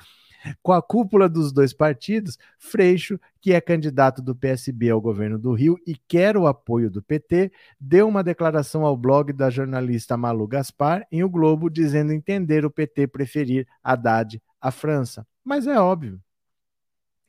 [0.61, 5.53] com a cúpula dos dois partidos, Freixo, que é candidato do PSB ao governo do
[5.53, 10.47] Rio e quer o apoio do PT, deu uma declaração ao blog da jornalista Malu
[10.47, 15.25] Gaspar em O Globo, dizendo entender o PT preferir Haddad à França.
[15.43, 16.19] Mas é óbvio.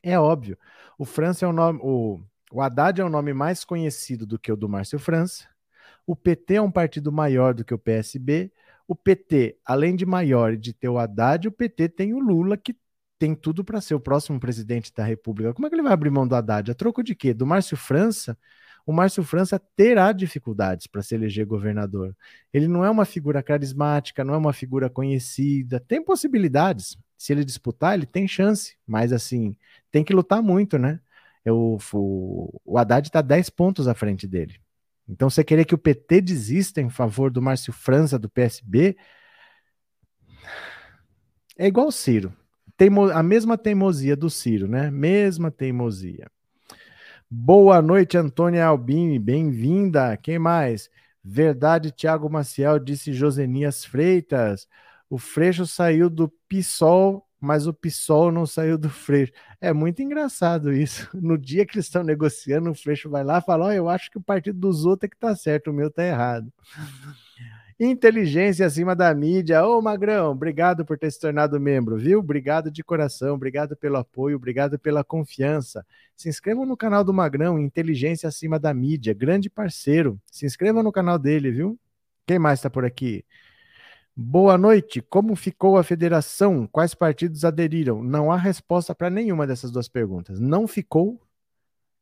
[0.01, 0.57] É óbvio.
[0.97, 1.79] O França é o nome.
[1.83, 2.19] O,
[2.51, 5.45] o Haddad é o nome mais conhecido do que o do Márcio França.
[6.05, 8.51] O PT é um partido maior do que o PSB.
[8.87, 12.55] O PT, além de maior e de ter o Haddad, o PT tem o Lula,
[12.55, 12.73] que
[13.17, 15.53] tem tudo para ser o próximo presidente da República.
[15.53, 16.71] Como é que ele vai abrir mão do Haddad?
[16.71, 17.33] A troco de quê?
[17.33, 18.37] Do Márcio França?
[18.85, 22.15] O Márcio França terá dificuldades para se eleger governador.
[22.53, 25.79] Ele não é uma figura carismática, não é uma figura conhecida.
[25.79, 26.97] Tem possibilidades.
[27.17, 28.77] Se ele disputar, ele tem chance.
[28.85, 29.57] Mas, assim,
[29.91, 30.99] tem que lutar muito, né?
[31.43, 34.59] Eu, o, o Haddad está 10 pontos à frente dele.
[35.07, 38.95] Então, você querer que o PT desista em favor do Márcio França, do PSB,
[41.57, 42.33] é igual o Ciro
[42.77, 44.91] teimo, a mesma teimosia do Ciro, né?
[44.91, 46.29] Mesma teimosia.
[47.29, 50.15] Boa noite, Antônia Albini, bem-vinda.
[50.15, 50.89] Quem mais?
[51.23, 54.67] Verdade, Tiago Maciel, disse Josenias Freitas.
[55.09, 59.33] O Freixo saiu do PSOL, mas o PSOL não saiu do Freixo.
[59.59, 61.09] É muito engraçado isso.
[61.19, 64.11] No dia que eles estão negociando, o Freixo vai lá e fala: oh, eu acho
[64.11, 66.53] que o partido dos outros é que tá certo, o meu tá errado.
[67.79, 69.63] Inteligência acima da mídia.
[69.63, 72.19] Ô, Magrão, obrigado por ter se tornado membro, viu?
[72.19, 75.85] Obrigado de coração, obrigado pelo apoio, obrigado pela confiança.
[76.15, 80.19] Se inscrevam no canal do Magrão, Inteligência acima da mídia, grande parceiro.
[80.31, 81.79] Se inscrevam no canal dele, viu?
[82.25, 83.23] Quem mais está por aqui?
[84.15, 84.99] Boa noite.
[84.99, 86.65] Como ficou a federação?
[86.65, 88.01] Quais partidos aderiram?
[88.01, 90.39] Não há resposta para nenhuma dessas duas perguntas.
[90.39, 91.21] Não ficou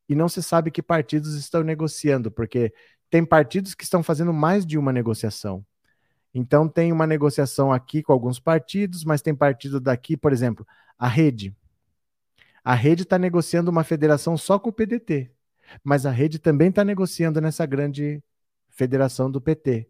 [0.08, 2.74] e não se sabe que partidos estão negociando, porque
[3.10, 5.66] tem partidos que estão fazendo mais de uma negociação.
[6.34, 11.08] Então, tem uma negociação aqui com alguns partidos, mas tem partido daqui, por exemplo, a
[11.08, 11.56] Rede.
[12.64, 15.32] A Rede está negociando uma federação só com o PDT,
[15.84, 18.24] mas a Rede também está negociando nessa grande
[18.70, 19.88] federação do PT.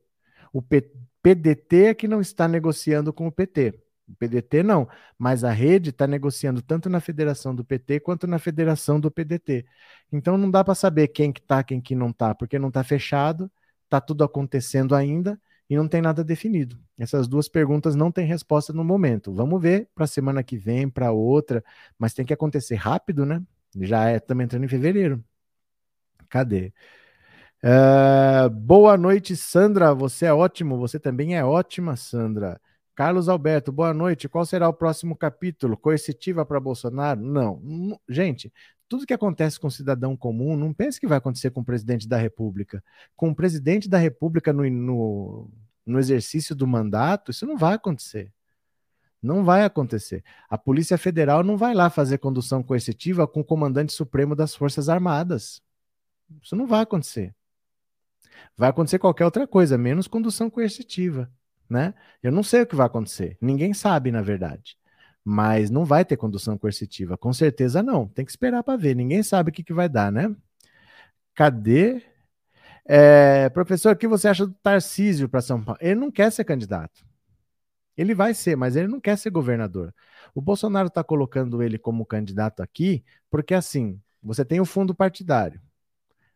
[0.53, 3.84] O P PDT é que não está negociando com o PT.
[4.07, 4.87] O PDT não,
[5.17, 9.65] mas a rede está negociando tanto na federação do PT quanto na federação do PDT.
[10.11, 12.83] Então não dá para saber quem que está, quem que não está, porque não está
[12.83, 13.51] fechado,
[13.83, 15.39] está tudo acontecendo ainda
[15.69, 16.77] e não tem nada definido.
[16.97, 19.33] Essas duas perguntas não têm resposta no momento.
[19.33, 21.63] Vamos ver para a semana que vem, para outra,
[21.97, 23.41] mas tem que acontecer rápido, né?
[23.81, 25.23] Já é, estamos entrando em fevereiro.
[26.29, 26.73] Cadê?
[27.63, 29.93] Uh, boa noite, Sandra.
[29.93, 30.77] Você é ótimo.
[30.77, 32.59] Você também é ótima, Sandra.
[32.95, 34.29] Carlos Alberto, boa noite.
[34.29, 35.75] Qual será o próximo capítulo?
[35.75, 37.19] Coercitiva para Bolsonaro?
[37.19, 37.99] Não.
[38.07, 38.53] Gente,
[38.87, 42.07] tudo que acontece com o cidadão comum, não pense que vai acontecer com o presidente
[42.07, 42.81] da República.
[43.13, 45.51] Com o presidente da República no, no,
[45.85, 48.31] no exercício do mandato, isso não vai acontecer.
[49.21, 50.23] Não vai acontecer.
[50.49, 54.87] A Polícia Federal não vai lá fazer condução coercitiva com o comandante supremo das Forças
[54.87, 55.61] Armadas.
[56.41, 57.35] Isso não vai acontecer.
[58.55, 61.29] Vai acontecer qualquer outra coisa, menos condução coercitiva
[61.69, 61.93] né?
[62.21, 63.37] Eu não sei o que vai acontecer.
[63.41, 64.77] Ninguém sabe, na verdade.
[65.23, 67.17] Mas não vai ter condução coercitiva.
[67.17, 68.07] Com certeza não.
[68.07, 68.95] Tem que esperar para ver.
[68.95, 70.35] Ninguém sabe o que, que vai dar, né?
[71.33, 72.03] Cadê?
[72.85, 75.79] É, professor, o que você acha do Tarcísio para São Paulo?
[75.81, 77.05] Ele não quer ser candidato.
[77.97, 79.93] Ele vai ser, mas ele não quer ser governador.
[80.33, 85.61] O Bolsonaro está colocando ele como candidato aqui, porque assim, você tem o fundo partidário.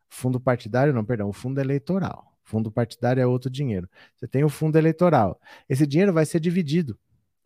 [0.09, 2.28] Fundo partidário, não, perdão, o fundo eleitoral.
[2.49, 3.87] Fundo partidário é outro dinheiro.
[4.15, 5.39] Você tem o fundo eleitoral.
[5.69, 6.97] Esse dinheiro vai ser dividido.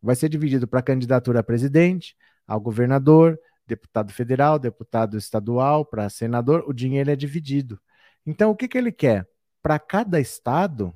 [0.01, 2.15] Vai ser dividido para candidatura a presidente,
[2.47, 3.37] ao governador,
[3.67, 6.63] deputado federal, deputado estadual, para senador.
[6.65, 7.77] O dinheiro é dividido.
[8.25, 9.27] Então, o que, que ele quer?
[9.61, 10.95] Para cada estado,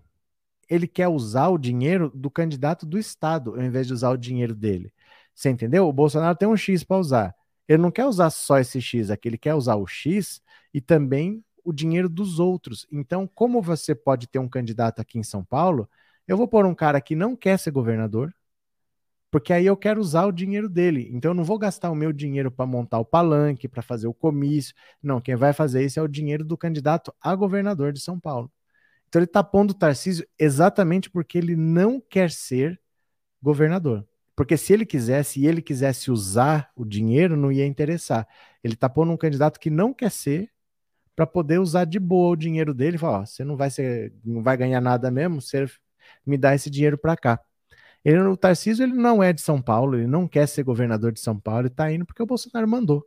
[0.69, 4.55] ele quer usar o dinheiro do candidato do estado, ao invés de usar o dinheiro
[4.55, 4.93] dele.
[5.35, 5.85] Você entendeu?
[5.85, 7.35] O Bolsonaro tem um X para usar.
[7.67, 10.41] Ele não quer usar só esse X aqui, ele quer usar o X
[10.73, 12.87] e também o dinheiro dos outros.
[12.89, 15.89] Então, como você pode ter um candidato aqui em São Paulo,
[16.25, 18.33] eu vou pôr um cara que não quer ser governador,
[19.29, 21.09] porque aí eu quero usar o dinheiro dele.
[21.11, 24.13] Então eu não vou gastar o meu dinheiro para montar o palanque, para fazer o
[24.13, 24.73] comício.
[25.03, 28.49] Não, quem vai fazer isso é o dinheiro do candidato a governador de São Paulo.
[29.09, 32.79] Então ele está pondo o Tarcísio exatamente porque ele não quer ser
[33.41, 34.07] governador.
[34.37, 38.25] Porque se ele quisesse e ele quisesse usar o dinheiro, não ia interessar.
[38.63, 40.49] Ele está pondo um candidato que não quer ser
[41.17, 44.43] para poder usar de boa o dinheiro dele falar: ó, você não vai ser, não
[44.43, 45.65] vai ganhar nada mesmo, você
[46.25, 47.41] me dá esse dinheiro para cá.
[48.05, 51.19] Ele, o Tarcísio ele não é de São Paulo, ele não quer ser governador de
[51.19, 53.03] São Paulo, ele está indo porque o Bolsonaro mandou.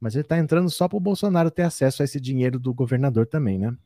[0.00, 3.26] Mas ele está entrando só para o Bolsonaro ter acesso a esse dinheiro do governador
[3.26, 3.76] também, né?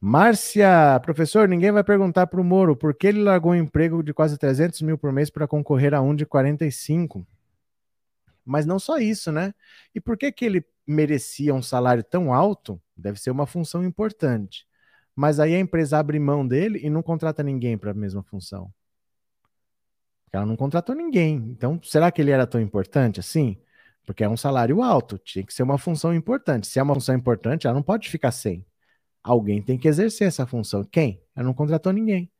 [0.00, 4.14] Márcia, professor, ninguém vai perguntar para o Moro por que ele largou um emprego de
[4.14, 7.26] quase 300 mil por mês para concorrer a um de 45.
[8.46, 9.52] Mas não só isso, né?
[9.94, 12.80] E por que, que ele merecia um salário tão alto?
[12.96, 14.66] Deve ser uma função importante.
[15.14, 18.72] Mas aí a empresa abre mão dele e não contrata ninguém para a mesma função.
[20.32, 21.36] Ela não contratou ninguém.
[21.36, 23.58] Então, será que ele era tão importante assim?
[24.04, 26.66] Porque é um salário alto, tinha que ser uma função importante.
[26.68, 28.64] Se é uma função importante, ela não pode ficar sem.
[29.22, 30.84] Alguém tem que exercer essa função.
[30.84, 31.20] Quem?
[31.34, 32.30] Ela não contratou ninguém.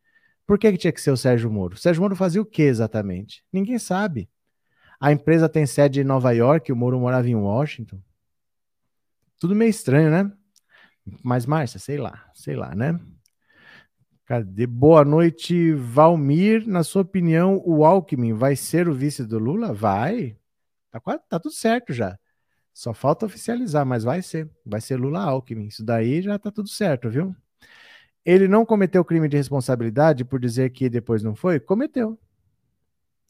[0.47, 1.75] Por que, que tinha que ser o Sérgio Moro?
[1.75, 3.43] O Sérgio Moro fazia o que exatamente?
[3.53, 4.31] Ninguém sabe.
[5.01, 8.01] A empresa tem sede em Nova York, o Moro morava em Washington.
[9.39, 10.33] Tudo meio estranho, né?
[11.23, 12.99] Mas, Márcia, sei lá, sei lá, né?
[14.25, 14.67] Cadê?
[14.67, 16.67] Boa noite, Valmir.
[16.67, 19.73] Na sua opinião, o Alckmin vai ser o vice do Lula?
[19.73, 20.37] Vai.
[20.91, 22.19] Tá, quase, tá tudo certo já.
[22.75, 24.51] Só falta oficializar, mas vai ser.
[24.65, 25.69] Vai ser Lula Alckmin.
[25.69, 27.35] Isso daí já tá tudo certo, viu?
[28.25, 31.61] Ele não cometeu crime de responsabilidade por dizer que depois não foi?
[31.61, 32.19] Cometeu.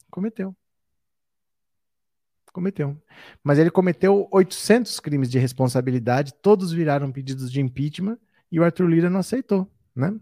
[0.09, 0.55] Cometeu.
[2.57, 2.97] Cometeu.
[3.43, 8.17] Mas ele cometeu 800 crimes de responsabilidade, todos viraram pedidos de impeachment
[8.51, 10.15] e o Arthur Lira não aceitou, né?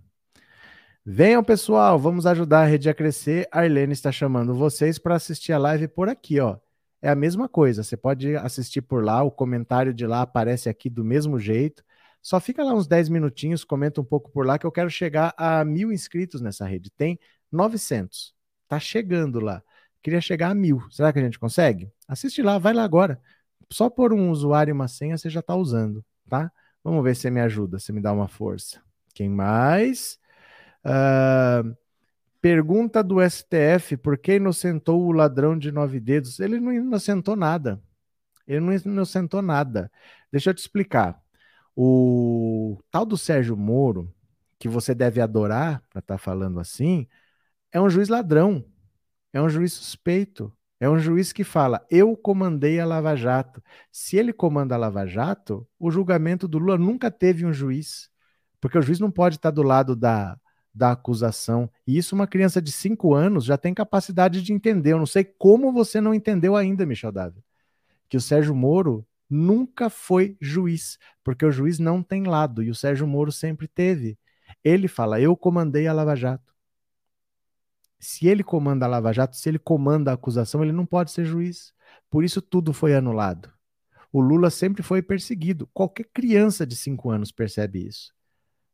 [1.06, 3.48] Venham, pessoal, vamos ajudar a rede a crescer.
[3.52, 6.58] A Arlene está chamando vocês para assistir a live por aqui, ó
[7.02, 7.84] é a mesma coisa.
[7.84, 11.84] Você pode assistir por lá, o comentário de lá aparece aqui do mesmo jeito.
[12.22, 15.32] Só fica lá uns 10 minutinhos, comenta um pouco por lá, que eu quero chegar
[15.38, 16.90] a mil inscritos nessa rede.
[16.90, 17.20] Tem
[17.52, 18.34] 900.
[18.68, 19.64] Tá chegando lá.
[20.06, 20.84] Queria chegar a mil.
[20.92, 21.92] Será que a gente consegue?
[22.08, 23.20] Assiste lá, vai lá agora.
[23.72, 26.52] Só por um usuário e uma senha você já está usando, tá?
[26.84, 28.80] Vamos ver se você me ajuda, se me dá uma força.
[29.16, 30.20] Quem mais?
[30.86, 31.76] Uh,
[32.40, 36.40] Pergunta do STF: por que inocentou o ladrão de nove dedos?
[36.40, 37.82] Ele não inocentou nada.
[38.48, 39.92] Ele não inocentou nada.
[40.32, 41.20] Deixa eu te explicar.
[41.76, 44.14] O tal do Sérgio Moro,
[44.60, 47.08] que você deve adorar para estar tá falando assim,
[47.72, 48.64] é um juiz ladrão,
[49.36, 53.62] é um juiz suspeito, é um juiz que fala: eu comandei a Lava Jato.
[53.92, 58.10] Se ele comanda a Lava Jato, o julgamento do Lula nunca teve um juiz,
[58.62, 60.40] porque o juiz não pode estar do lado da
[60.74, 61.70] da acusação.
[61.88, 64.92] E isso uma criança de 5 anos já tem capacidade de entender.
[64.92, 67.42] Eu não sei como você não entendeu ainda, Michel Dávila,
[68.10, 72.76] que o Sérgio Moro nunca foi juiz, porque o juiz não tem lado e o
[72.76, 74.18] Sérgio Moro sempre teve.
[74.64, 76.55] Ele fala: "Eu comandei a Lava Jato".
[78.06, 81.26] Se ele comanda a Lava Jato, se ele comanda a acusação, ele não pode ser
[81.26, 81.74] juiz.
[82.10, 83.52] Por isso tudo foi anulado.
[84.12, 85.68] O Lula sempre foi perseguido.
[85.74, 88.14] Qualquer criança de 5 anos percebe isso.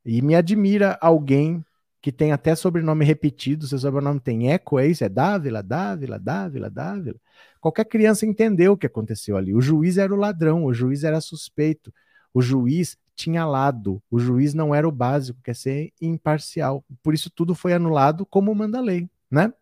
[0.06, 1.64] E me admira alguém
[2.02, 5.04] que tem até sobrenome repetido, seu sobrenome tem eco, é isso?
[5.04, 7.20] É Dávila, Dávila, Dávila, Dávila.
[7.60, 9.54] Qualquer criança entendeu o que aconteceu ali.
[9.54, 11.94] O juiz era o ladrão, o juiz era suspeito,
[12.34, 16.84] o juiz tinha lado, o juiz não era o básico, quer ser imparcial.
[17.04, 19.54] Por isso tudo foi anulado como manda a lei, né?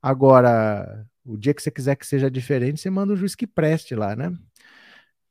[0.00, 3.94] Agora, o dia que você quiser que seja diferente, você manda o juiz que preste
[3.94, 4.32] lá, né?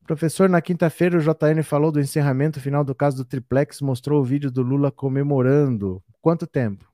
[0.06, 4.24] Professor, na quinta-feira o JN falou do encerramento final do caso do Triplex, mostrou o
[4.24, 6.04] vídeo do Lula comemorando.
[6.22, 6.90] Quanto tempo?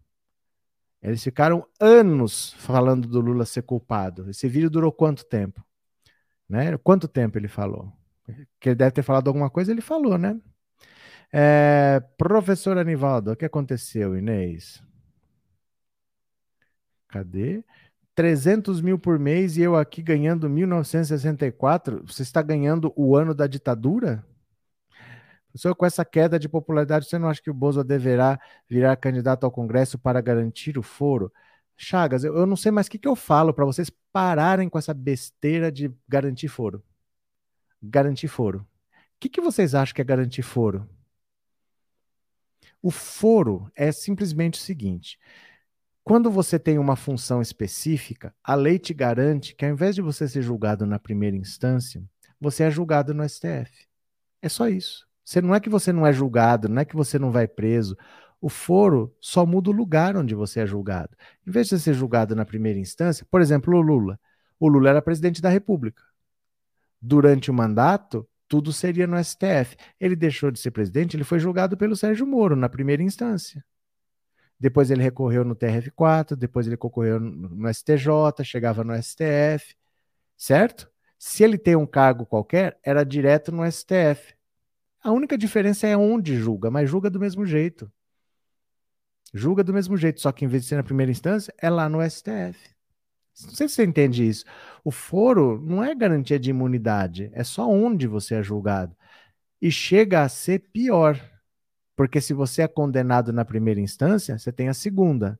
[1.01, 4.29] Eles ficaram anos falando do Lula ser culpado.
[4.29, 5.63] Esse vídeo durou quanto tempo?
[6.49, 6.77] Né?
[6.77, 7.91] Quanto tempo ele falou?
[8.59, 10.39] Que ele deve ter falado alguma coisa, ele falou, né?
[11.31, 14.81] É, professor Anivaldo, o que aconteceu, Inês?
[17.07, 17.63] Cadê?
[18.15, 22.03] 300 mil por mês e eu aqui ganhando 1964.
[22.05, 24.25] Você está ganhando o ano da ditadura?
[25.57, 28.39] Professor, com essa queda de popularidade, você não acha que o Bozo deverá
[28.69, 31.31] virar candidato ao Congresso para garantir o foro?
[31.75, 34.77] Chagas, eu, eu não sei mais o que, que eu falo para vocês pararem com
[34.77, 36.83] essa besteira de garantir foro.
[37.81, 38.59] Garantir foro.
[38.59, 40.87] O que, que vocês acham que é garantir foro?
[42.81, 45.19] O foro é simplesmente o seguinte:
[46.07, 50.25] quando você tem uma função específica, a lei te garante que ao invés de você
[50.25, 52.01] ser julgado na primeira instância,
[52.39, 53.85] você é julgado no STF.
[54.41, 55.05] É só isso.
[55.21, 57.97] Você não é que você não é julgado, não é que você não vai preso.
[58.39, 61.09] O foro só muda o lugar onde você é julgado.
[61.45, 64.17] Em vez de ser julgado na primeira instância, por exemplo, o Lula.
[64.57, 66.01] O Lula era presidente da República.
[67.01, 69.75] Durante o mandato, tudo seria no STF.
[69.99, 73.61] Ele deixou de ser presidente, ele foi julgado pelo Sérgio Moro na primeira instância
[74.59, 79.75] depois ele recorreu no TRF4, depois ele concorreu no STJ, chegava no STF,
[80.35, 80.89] certo?
[81.19, 84.35] Se ele tem um cargo qualquer, era direto no STF.
[85.03, 87.91] A única diferença é onde julga, mas julga do mesmo jeito.
[89.33, 91.87] Julga do mesmo jeito, só que em vez de ser na primeira instância, é lá
[91.89, 92.75] no STF.
[93.45, 94.45] Não sei se você entende isso.
[94.83, 98.95] O foro não é garantia de imunidade, é só onde você é julgado.
[99.61, 101.19] E chega a ser pior.
[101.97, 105.39] Porque se você é condenado na primeira instância, você tem a segunda.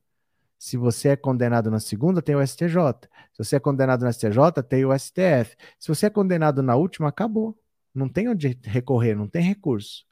[0.58, 2.74] Se você é condenado na segunda, tem o STJ.
[3.32, 5.56] Se você é condenado na STJ, tem o STF.
[5.78, 7.56] Se você é condenado na última, acabou.
[7.94, 10.04] Não tem onde recorrer, não tem recurso.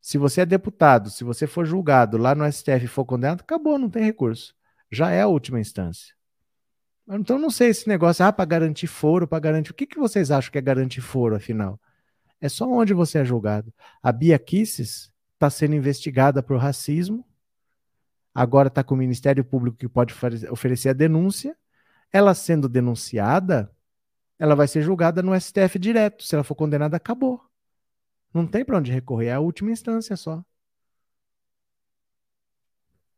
[0.00, 3.78] Se você é deputado, se você for julgado lá no STF e for condenado, acabou,
[3.78, 4.56] não tem recurso.
[4.90, 6.12] Já é a última instância.
[7.08, 9.70] Então não sei esse negócio, ah, para garantir foro, para garantir.
[9.70, 11.80] O que, que vocês acham que é garantir foro, afinal?
[12.40, 13.72] É só onde você é julgado.
[14.02, 15.11] A Bia Kisses,
[15.42, 17.26] está sendo investigada por racismo,
[18.32, 20.14] agora está com o Ministério Público que pode
[20.50, 21.56] oferecer a denúncia.
[22.12, 23.74] Ela sendo denunciada,
[24.38, 26.22] ela vai ser julgada no STF direto.
[26.22, 27.40] Se ela for condenada, acabou.
[28.32, 30.44] Não tem para onde recorrer, é a última instância só.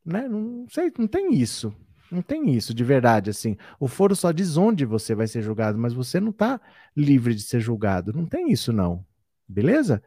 [0.04, 0.26] Né?
[0.26, 1.74] Não sei, não tem isso.
[2.10, 3.56] Não tem isso de verdade assim.
[3.78, 6.60] O foro só diz onde você vai ser julgado, mas você não está
[6.96, 8.12] livre de ser julgado.
[8.12, 9.04] Não tem isso não.
[9.46, 10.02] Beleza?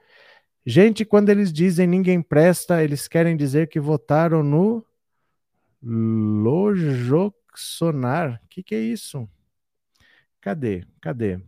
[0.69, 4.85] Gente, quando eles dizem ninguém presta, eles querem dizer que votaram no
[6.43, 8.41] Lojoxonar.
[8.43, 9.29] O que, que é isso?
[10.41, 10.85] Cadê?
[10.99, 11.39] Cadê?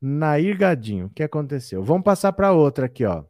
[0.00, 1.84] Nair Gadinho, o que aconteceu?
[1.84, 3.22] Vamos passar para outra aqui, ó.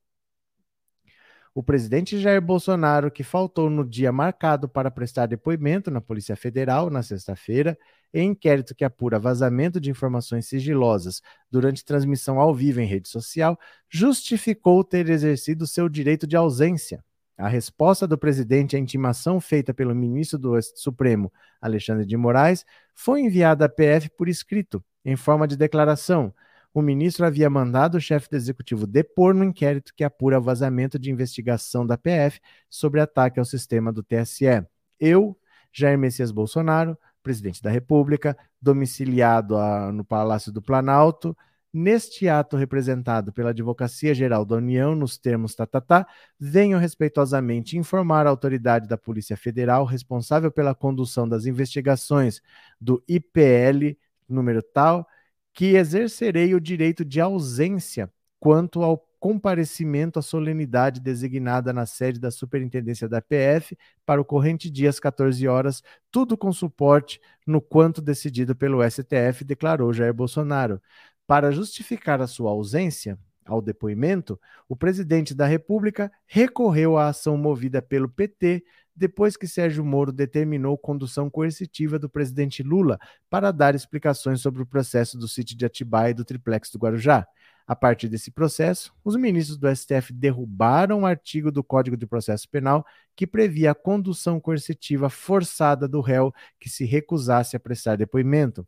[1.53, 6.89] O presidente Jair Bolsonaro, que faltou no dia marcado para prestar depoimento na Polícia Federal
[6.89, 7.77] na sexta-feira,
[8.13, 13.59] em inquérito que apura vazamento de informações sigilosas durante transmissão ao vivo em rede social,
[13.89, 17.03] justificou ter exercido seu direito de ausência.
[17.37, 21.31] A resposta do presidente à intimação feita pelo ministro do Supremo,
[21.61, 26.33] Alexandre de Moraes, foi enviada à PF por escrito, em forma de declaração.
[26.73, 31.11] O ministro havia mandado o chefe do executivo depor no inquérito que apura vazamento de
[31.11, 32.39] investigação da PF
[32.69, 34.65] sobre ataque ao sistema do TSE.
[34.99, 35.37] Eu,
[35.71, 36.97] Jair Messias Bolsonaro,
[37.28, 41.36] presidente da República, domiciliado a, no Palácio do Planalto.
[41.73, 46.07] Neste ato representado pela Advocacia Geral da União, nos termos tatatá,
[46.39, 52.41] venho respeitosamente informar a autoridade da Polícia Federal responsável pela condução das investigações
[52.80, 53.97] do IPL
[54.30, 55.05] número tal,
[55.53, 58.09] que exercerei o direito de ausência
[58.39, 64.70] quanto ao comparecimento à solenidade designada na sede da Superintendência da PF para o corrente
[64.70, 70.82] dia às 14 horas, tudo com suporte no quanto decidido pelo STF, declarou Jair Bolsonaro.
[71.26, 77.82] Para justificar a sua ausência ao depoimento, o presidente da República recorreu à ação movida
[77.82, 78.63] pelo PT
[78.95, 82.97] depois que Sérgio Moro determinou condução coercitiva do presidente Lula
[83.30, 87.26] para dar explicações sobre o processo do sítio de Atibaia e do triplex do Guarujá.
[87.68, 92.49] A partir desse processo, os ministros do STF derrubaram o artigo do Código de Processo
[92.49, 98.65] Penal que previa a condução coercitiva forçada do réu que se recusasse a prestar depoimento.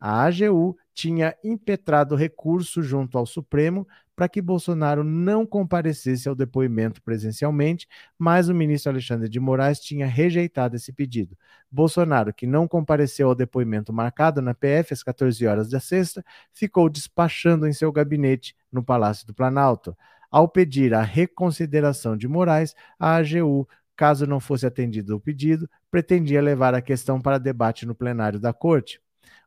[0.00, 7.00] A AGU tinha impetrado recurso junto ao Supremo para que Bolsonaro não comparecesse ao depoimento
[7.00, 7.86] presencialmente,
[8.18, 11.36] mas o ministro Alexandre de Moraes tinha rejeitado esse pedido.
[11.70, 16.88] Bolsonaro, que não compareceu ao depoimento marcado na PF às 14 horas da sexta, ficou
[16.88, 19.96] despachando em seu gabinete no Palácio do Planalto.
[20.30, 26.40] Ao pedir a reconsideração de Moraes, a AGU caso não fosse atendido o pedido, pretendia
[26.40, 29.00] levar a questão para debate no plenário da corte.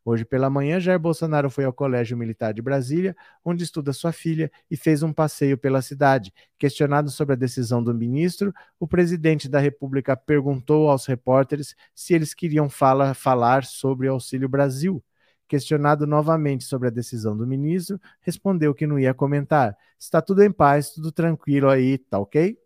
[0.04, 4.52] Hoje pela manhã, Jair Bolsonaro foi ao Colégio Militar de Brasília, onde estuda sua filha,
[4.70, 6.34] e fez um passeio pela cidade.
[6.58, 12.34] Questionado sobre a decisão do ministro, o presidente da República perguntou aos repórteres se eles
[12.34, 15.04] queriam fala, falar sobre o Auxílio Brasil.
[15.48, 19.78] Questionado novamente sobre a decisão do ministro, respondeu que não ia comentar.
[20.00, 22.58] Está tudo em paz, tudo tranquilo aí, tá ok?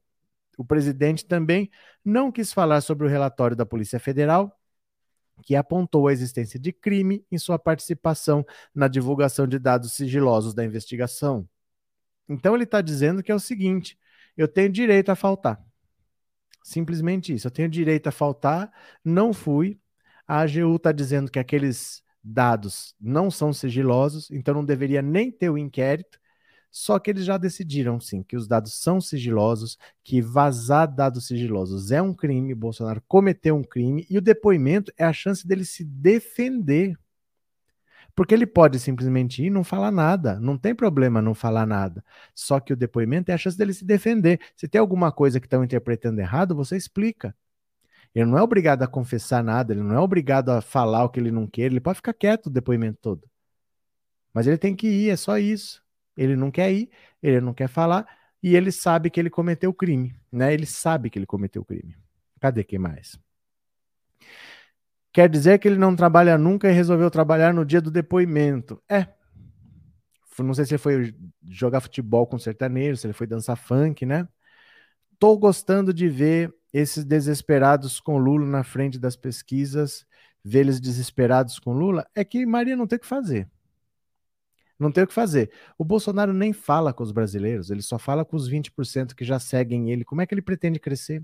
[0.58, 1.70] O presidente também
[2.04, 4.58] não quis falar sobre o relatório da Polícia Federal
[5.44, 10.64] que apontou a existência de crime em sua participação na divulgação de dados sigilosos da
[10.64, 11.48] investigação.
[12.28, 13.98] Então ele está dizendo que é o seguinte:
[14.36, 15.64] eu tenho direito a faltar.
[16.64, 17.48] Simplesmente isso.
[17.48, 18.72] Eu tenho direito a faltar,
[19.04, 19.80] não fui.
[20.28, 25.50] A AGU está dizendo que aqueles dados não são sigilosos, então não deveria nem ter
[25.50, 26.20] o inquérito.
[26.78, 31.90] Só que eles já decidiram, sim, que os dados são sigilosos, que vazar dados sigilosos
[31.90, 35.86] é um crime, Bolsonaro cometeu um crime, e o depoimento é a chance dele se
[35.86, 37.00] defender.
[38.14, 42.04] Porque ele pode simplesmente ir e não falar nada, não tem problema não falar nada.
[42.36, 44.42] Só que o depoimento é a chance dele se defender.
[44.54, 47.34] Se tem alguma coisa que estão interpretando errado, você explica.
[48.14, 51.22] Ele não é obrigado a confessar nada, ele não é obrigado a falar o que
[51.22, 53.30] ele não quer, ele pode ficar quieto o depoimento todo.
[54.34, 55.85] Mas ele tem que ir, é só isso.
[56.16, 56.90] Ele não quer ir,
[57.22, 58.08] ele não quer falar
[58.42, 60.54] e ele sabe que ele cometeu o crime, né?
[60.54, 61.98] Ele sabe que ele cometeu o crime.
[62.40, 63.20] Cadê quem mais?
[65.12, 68.82] Quer dizer que ele não trabalha nunca e resolveu trabalhar no dia do depoimento.
[68.88, 69.08] É.
[70.38, 71.16] Não sei se ele foi
[71.50, 74.28] jogar futebol com sertanejo, se ele foi dançar funk, né?
[75.18, 80.06] Tô gostando de ver esses desesperados com Lula na frente das pesquisas,
[80.44, 82.06] ver eles desesperados com Lula.
[82.14, 83.50] É que Maria não tem o que fazer.
[84.80, 85.52] Não tem o que fazer.
[85.78, 89.40] O Bolsonaro nem fala com os brasileiros, ele só fala com os 20% que já
[89.40, 90.04] seguem ele.
[90.04, 91.24] Como é que ele pretende crescer?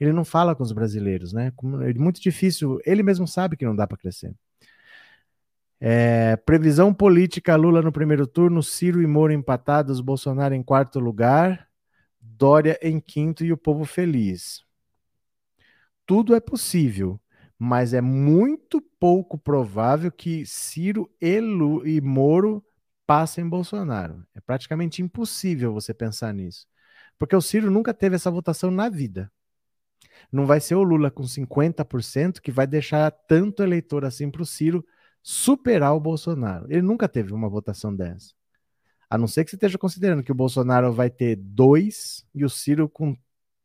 [0.00, 1.52] Ele não fala com os brasileiros, né?
[1.86, 2.78] É muito difícil.
[2.84, 4.34] Ele mesmo sabe que não dá para crescer.
[5.80, 11.68] É, previsão política: Lula no primeiro turno, Ciro e Moro empatados, Bolsonaro em quarto lugar,
[12.20, 14.64] Dória em quinto e o povo feliz.
[16.06, 17.20] Tudo é possível,
[17.58, 22.64] mas é muito pouco provável que Ciro e, Lu, e Moro
[23.06, 24.26] passa em Bolsonaro.
[24.34, 26.66] É praticamente impossível você pensar nisso.
[27.18, 29.30] Porque o Ciro nunca teve essa votação na vida.
[30.30, 34.46] Não vai ser o Lula com 50% que vai deixar tanto eleitor assim para o
[34.46, 34.84] Ciro
[35.22, 36.66] superar o Bolsonaro.
[36.68, 38.34] Ele nunca teve uma votação dessa.
[39.08, 42.50] A não ser que você esteja considerando que o Bolsonaro vai ter dois e o
[42.50, 43.16] Ciro com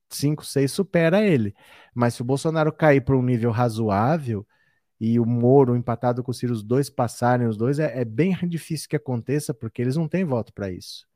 [0.10, 1.56] 5, 6 supera ele.
[1.94, 4.46] Mas se o Bolsonaro cair para um nível razoável,
[5.04, 8.38] e o Moro empatado com o Ciro, os dois passarem, os dois, é, é bem
[8.48, 11.08] difícil que aconteça, porque eles não têm voto para isso.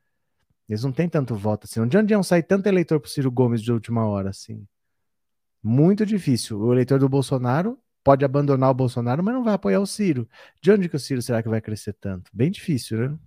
[0.67, 1.87] Eles não têm tanto voto assim.
[1.87, 4.65] De onde iam sair tanto eleitor para o Ciro Gomes de última hora assim?
[5.61, 6.59] Muito difícil.
[6.59, 10.27] O eleitor do Bolsonaro pode abandonar o Bolsonaro, mas não vai apoiar o Ciro.
[10.59, 12.31] De onde que o Ciro será que vai crescer tanto?
[12.33, 13.19] Bem difícil, né?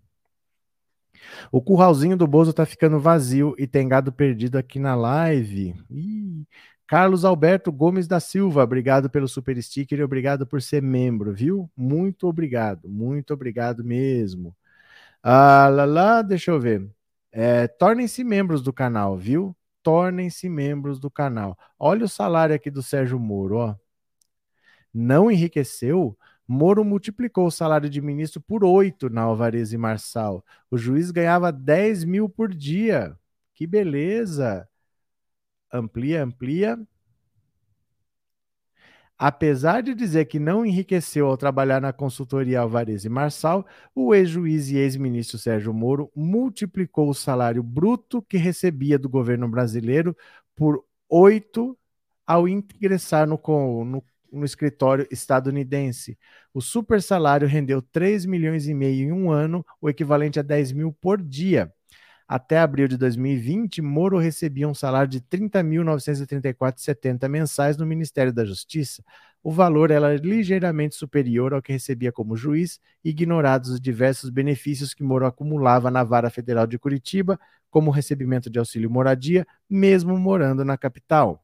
[1.52, 5.76] O curralzinho do Bozo tá ficando vazio e tem gado perdido aqui na live.
[5.88, 6.44] Ih,
[6.88, 11.70] Carlos Alberto Gomes da Silva, obrigado pelo super sticker e obrigado por ser membro, viu?
[11.76, 14.56] Muito obrigado, muito obrigado mesmo.
[15.22, 16.88] Ah, lá, lá, deixa eu ver.
[17.30, 19.54] É, Tornem-se membros do canal, viu?
[19.82, 21.58] Tornem-se membros do canal.
[21.78, 23.76] Olha o salário aqui do Sérgio Moro, ó.
[24.92, 26.16] Não enriqueceu?
[26.46, 30.42] Moro multiplicou o salário de ministro por oito na Alvarez e Marçal.
[30.70, 33.14] O juiz ganhava 10 mil por dia.
[33.54, 34.66] Que beleza!
[35.72, 36.78] Amplia, amplia.
[39.18, 44.68] Apesar de dizer que não enriqueceu ao trabalhar na consultoria Alvarez e Marçal, o ex-juiz
[44.70, 50.16] e ex-ministro Sérgio Moro multiplicou o salário bruto que recebia do governo brasileiro
[50.54, 51.76] por oito
[52.24, 53.40] ao ingressar no,
[53.84, 56.16] no, no escritório estadunidense.
[56.54, 60.72] O super salário rendeu 3 milhões e meio em um ano, o equivalente a 10
[60.72, 61.72] mil por dia.
[62.28, 68.44] Até abril de 2020, Moro recebia um salário de R$ 30.934,70 mensais no Ministério da
[68.44, 69.02] Justiça.
[69.42, 75.02] O valor era ligeiramente superior ao que recebia como juiz, ignorados os diversos benefícios que
[75.02, 80.76] Moro acumulava na Vara Federal de Curitiba, como recebimento de auxílio moradia, mesmo morando na
[80.76, 81.42] capital.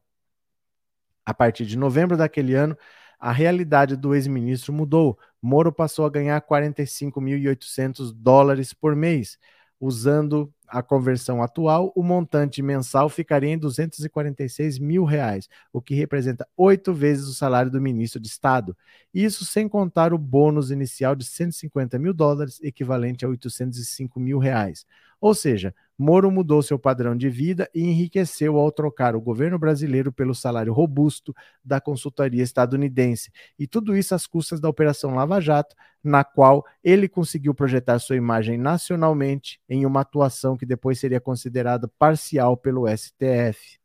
[1.25, 2.77] A partir de novembro daquele ano,
[3.19, 5.17] a realidade do ex-ministro mudou.
[5.41, 9.39] Moro passou a ganhar 45.800 dólares por mês.
[9.79, 16.47] Usando a conversão atual, o montante mensal ficaria em 246 mil reais, o que representa
[16.57, 18.75] oito vezes o salário do ministro de Estado.
[19.13, 24.85] Isso sem contar o bônus inicial de 150 mil dólares, equivalente a 805 mil reais.
[25.25, 30.13] Ou seja, Moro mudou seu padrão de vida e enriqueceu ao trocar o governo brasileiro
[30.13, 33.31] pelo salário robusto da consultoria estadunidense.
[33.57, 38.15] E tudo isso às custas da Operação Lava Jato, na qual ele conseguiu projetar sua
[38.15, 43.79] imagem nacionalmente em uma atuação que depois seria considerada parcial pelo STF.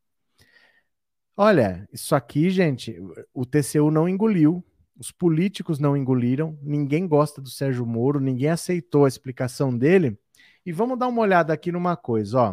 [1.35, 2.95] Olha, isso aqui, gente,
[3.33, 4.63] o TCU não engoliu,
[4.95, 10.19] os políticos não engoliram, ninguém gosta do Sérgio Moro, ninguém aceitou a explicação dele.
[10.65, 12.53] E vamos dar uma olhada aqui numa coisa, ó.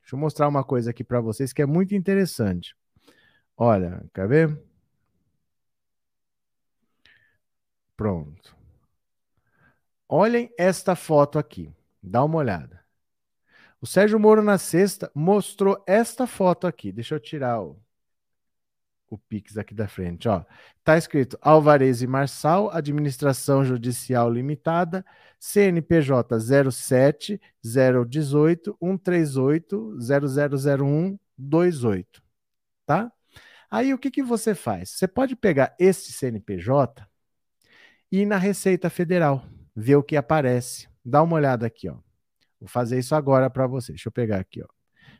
[0.00, 2.76] Deixa eu mostrar uma coisa aqui para vocês que é muito interessante.
[3.56, 4.62] Olha, quer ver?
[7.96, 8.56] Pronto.
[10.08, 11.72] Olhem esta foto aqui.
[12.02, 12.84] Dá uma olhada.
[13.80, 16.92] O Sérgio Moro na sexta mostrou esta foto aqui.
[16.92, 17.76] Deixa eu tirar o
[19.08, 20.44] o Pix aqui da frente, ó.
[20.82, 25.04] Tá escrito Alvarez e Marçal, Administração Judicial Limitada,
[25.46, 26.40] CNPJ
[26.72, 32.22] 07 018 138 0001 28,
[32.84, 33.12] tá?
[33.70, 34.90] Aí o que que você faz?
[34.90, 37.06] Você pode pegar esse CNPJ
[38.10, 39.44] e ir na Receita Federal,
[39.74, 40.88] ver o que aparece.
[41.04, 41.98] Dá uma olhada aqui, ó.
[42.58, 43.92] Vou fazer isso agora para você.
[43.92, 44.66] Deixa eu pegar aqui, ó.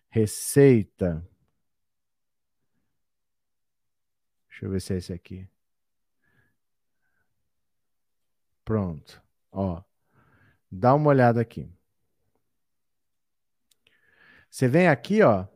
[0.08, 1.24] Receita
[4.48, 5.46] Deixa eu ver se é esse aqui.
[8.64, 9.22] Pronto.
[9.52, 9.85] Ó.
[10.76, 11.68] Dá uma olhada aqui.
[14.50, 15.46] Você vem aqui, ó,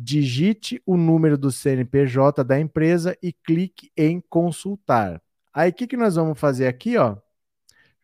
[0.00, 5.20] digite o número do CNPJ da empresa e clique em consultar.
[5.52, 7.16] Aí o que, que nós vamos fazer aqui, ó?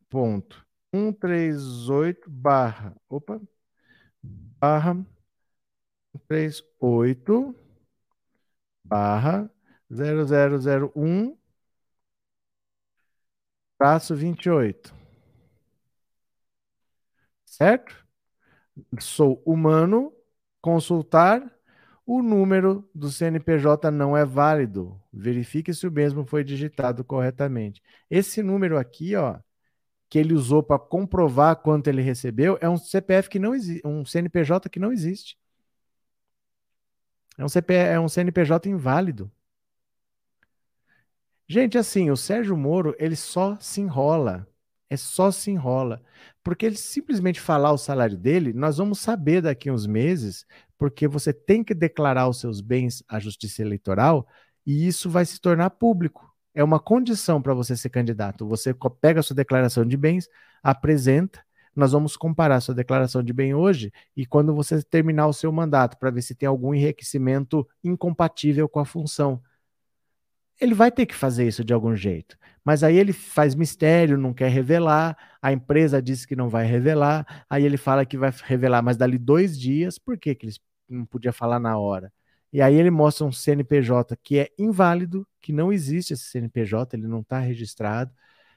[0.09, 3.39] ponto 138 barra, opa,
[4.23, 5.05] barra
[6.27, 7.55] 38
[8.83, 9.51] barra
[9.91, 11.40] 0001
[13.81, 14.93] traço 28.
[17.45, 18.05] Certo?
[18.99, 20.13] Sou humano,
[20.61, 21.41] consultar,
[22.05, 25.01] o número do CNPJ não é válido.
[25.11, 27.81] Verifique se o mesmo foi digitado corretamente.
[28.07, 29.39] Esse número aqui, ó,
[30.09, 34.05] que ele usou para comprovar quanto ele recebeu, é um CPF que não existe, um
[34.05, 35.39] CNPJ que não existe.
[37.35, 39.31] É um, CP, é um CNPJ inválido.
[41.51, 44.47] Gente, assim, o Sérgio Moro, ele só se enrola.
[44.89, 46.01] É só se enrola.
[46.41, 50.45] Porque ele simplesmente falar o salário dele, nós vamos saber daqui uns meses,
[50.77, 54.25] porque você tem que declarar os seus bens à Justiça Eleitoral
[54.65, 56.33] e isso vai se tornar público.
[56.55, 58.47] É uma condição para você ser candidato.
[58.47, 60.29] Você pega a sua declaração de bens,
[60.63, 61.41] apresenta
[61.75, 65.97] nós vamos comparar sua declaração de bem hoje e quando você terminar o seu mandato,
[65.97, 69.41] para ver se tem algum enriquecimento incompatível com a função.
[70.61, 72.37] Ele vai ter que fazer isso de algum jeito.
[72.63, 77.45] Mas aí ele faz mistério, não quer revelar, a empresa disse que não vai revelar,
[77.49, 80.55] aí ele fala que vai revelar, mas dali dois dias, por que, que ele
[80.87, 82.13] não podia falar na hora?
[82.53, 87.07] E aí ele mostra um CNPJ que é inválido, que não existe esse CNPJ, ele
[87.07, 88.13] não está registrado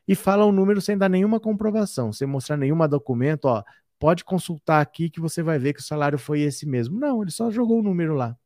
[0.07, 3.65] e fala o um número sem dar nenhuma comprovação, sem mostrar nenhum documento, ó,
[3.99, 6.99] pode consultar aqui que você vai ver que o salário foi esse mesmo.
[6.99, 8.37] Não, ele só jogou o número lá.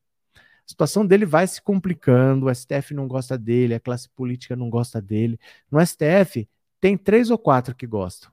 [0.69, 4.69] A situação dele vai se complicando, o STF não gosta dele, a classe política não
[4.69, 5.41] gosta dele.
[5.71, 6.47] No STF,
[6.79, 8.31] tem três ou quatro que gostam.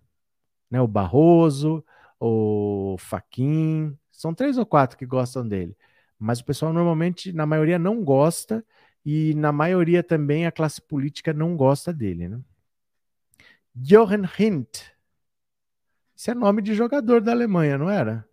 [0.69, 0.81] Né?
[0.81, 1.83] O Barroso,
[2.19, 5.77] o Faquin, são três ou quatro que gostam dele.
[6.19, 8.65] Mas o pessoal normalmente, na maioria, não gosta,
[9.05, 12.27] e na maioria também a classe política não gosta dele.
[12.27, 12.41] Né?
[13.81, 14.81] Jochen Hint.
[16.13, 18.27] Isso é nome de jogador da Alemanha, não era?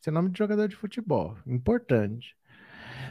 [0.00, 1.36] Esse é nome de jogador de futebol.
[1.44, 2.36] Importante.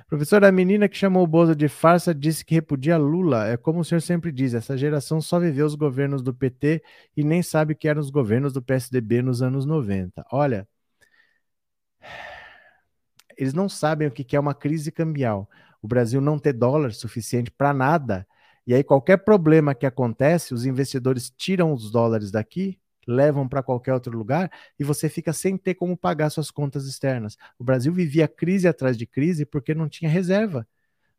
[0.08, 3.48] Professor, a menina que chamou o Bozo de farsa disse que repudia Lula.
[3.48, 6.84] É como o senhor sempre diz, essa geração só viveu os governos do PT
[7.16, 10.26] e nem sabe o que eram os governos do PSDB nos anos 90.
[10.32, 10.68] Olha,
[13.38, 15.50] eles não sabem o que é uma crise cambial.
[15.82, 18.28] O Brasil não ter dólar suficiente para nada.
[18.68, 22.78] E aí, qualquer problema que acontece, os investidores tiram os dólares daqui,
[23.10, 27.36] levam para qualquer outro lugar e você fica sem ter como pagar suas contas externas.
[27.58, 30.68] O Brasil vivia crise atrás de crise porque não tinha reserva,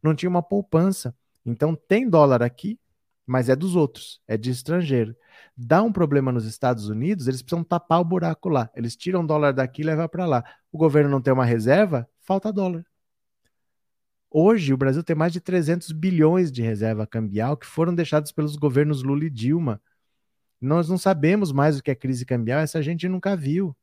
[0.03, 1.15] não tinha uma poupança.
[1.45, 2.79] Então tem dólar aqui,
[3.27, 5.17] mas é dos outros, é de estrangeiro.
[5.57, 8.71] Dá um problema nos Estados Unidos, eles precisam tapar o buraco lá.
[8.75, 10.45] Eles tiram dólar daqui e levam para lá.
[10.71, 12.85] O governo não tem uma reserva, falta dólar.
[14.33, 18.55] Hoje, o Brasil tem mais de 300 bilhões de reserva cambial que foram deixados pelos
[18.55, 19.83] governos Lula e Dilma.
[20.61, 23.75] Nós não sabemos mais o que é crise cambial, essa gente nunca viu.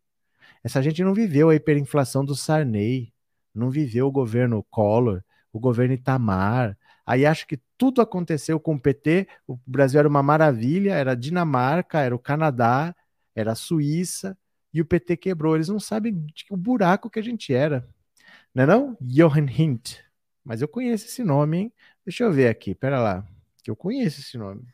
[0.63, 3.13] Essa gente não viveu a hiperinflação do Sarney,
[3.53, 6.77] não viveu o governo Collor, o governo Itamar.
[7.05, 12.01] Aí acho que tudo aconteceu com o PT, o Brasil era uma maravilha, era Dinamarca,
[12.01, 12.95] era o Canadá,
[13.35, 14.37] era a Suíça,
[14.73, 15.55] e o PT quebrou.
[15.55, 17.87] Eles não sabem o buraco que a gente era.
[18.53, 18.97] Não é não?
[19.01, 19.97] Johann Hint.
[20.43, 21.73] Mas eu conheço esse nome, hein?
[22.05, 23.25] Deixa eu ver aqui, pera lá.
[23.63, 24.67] Que eu conheço esse nome.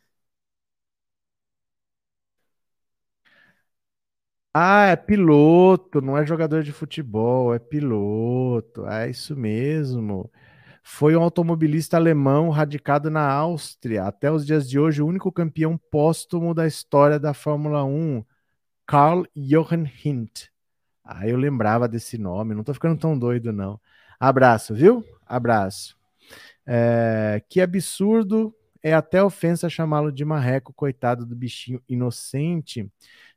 [4.55, 8.85] Ah, é piloto, não é jogador de futebol, é piloto.
[8.87, 10.31] É isso mesmo.
[10.83, 14.03] Foi um automobilista alemão radicado na Áustria.
[14.05, 18.23] Até os dias de hoje, o único campeão póstumo da história da Fórmula 1,
[18.85, 20.49] Karl Jochen Hint.
[21.03, 23.79] Ah, eu lembrava desse nome, não tô ficando tão doido, não.
[24.19, 25.03] Abraço, viu?
[25.25, 25.97] Abraço.
[26.65, 32.89] É, que absurdo, é até ofensa chamá-lo de marreco, coitado do bichinho inocente.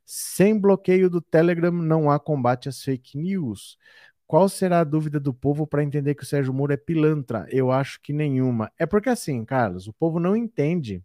[0.09, 3.77] Sem bloqueio do Telegram não há combate às fake news.
[4.25, 7.45] Qual será a dúvida do povo para entender que o Sérgio Moro é pilantra?
[7.49, 8.71] Eu acho que nenhuma.
[8.79, 11.03] É porque assim, Carlos, o povo não entende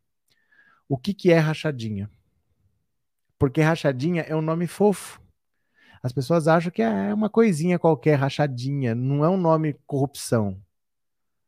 [0.89, 2.09] o que, que é rachadinha.
[3.41, 5.21] Porque rachadinha é um nome fofo.
[6.01, 8.95] As pessoas acham que é uma coisinha qualquer, rachadinha.
[8.95, 10.63] Não é um nome corrupção.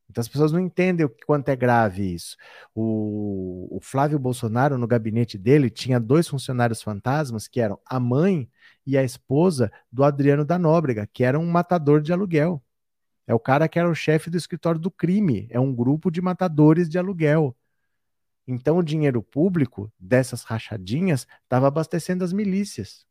[0.09, 2.37] Então as pessoas não entendem o quanto é grave isso.
[2.73, 8.49] O, o, Flávio Bolsonaro, no gabinete dele, tinha dois funcionários fantasmas, que eram a mãe
[8.85, 12.63] e a esposa do Adriano da Nóbrega, que era um matador de aluguel.
[13.27, 15.47] É o cara que era o chefe do escritório do crime.
[15.49, 17.55] É um grupo de matadores de aluguel.
[18.47, 23.05] Então o dinheiro público dessas rachadinhas estava abastecendo as milícias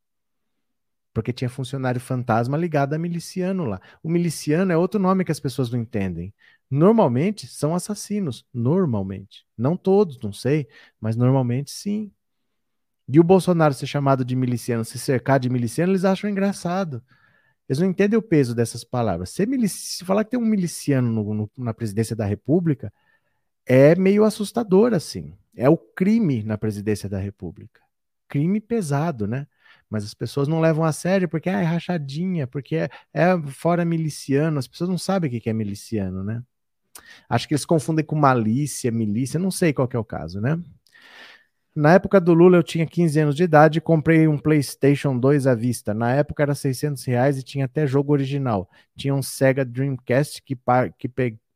[1.15, 3.81] porque tinha funcionário fantasma ligado a miliciano lá.
[4.03, 6.35] O miliciano é outro nome que as pessoas não entendem.
[6.69, 9.47] Normalmente são assassinos, normalmente.
[9.57, 10.67] Não todos, não sei,
[11.01, 12.11] mas normalmente sim.
[13.09, 17.01] E o Bolsonaro ser chamado de miliciano, se cercar de miliciano, eles acham engraçado.
[17.69, 19.35] Eles não entendem o peso dessas palavras.
[19.47, 19.99] Milici...
[19.99, 22.93] Se falar que tem um miliciano no, no, na presidência da República,
[23.65, 25.33] é meio assustador, assim.
[25.55, 27.81] É o crime na presidência da República.
[28.29, 29.47] Crime pesado, né?
[29.95, 33.85] Mas as pessoas não levam a sério porque ah, é rachadinha, porque é, é fora
[33.85, 36.43] miliciano, as pessoas não sabem o que é miliciano, né?
[37.29, 40.61] Acho que eles confundem com malícia, milícia, não sei qual é o caso, né?
[41.77, 45.47] Na época do Lula eu tinha 15 anos de idade e comprei um PlayStation 2
[45.47, 45.95] à vista.
[45.95, 48.69] Na época era 600 reais e tinha até jogo original.
[48.97, 50.59] Tinha um Sega Dreamcast que,
[50.99, 51.09] que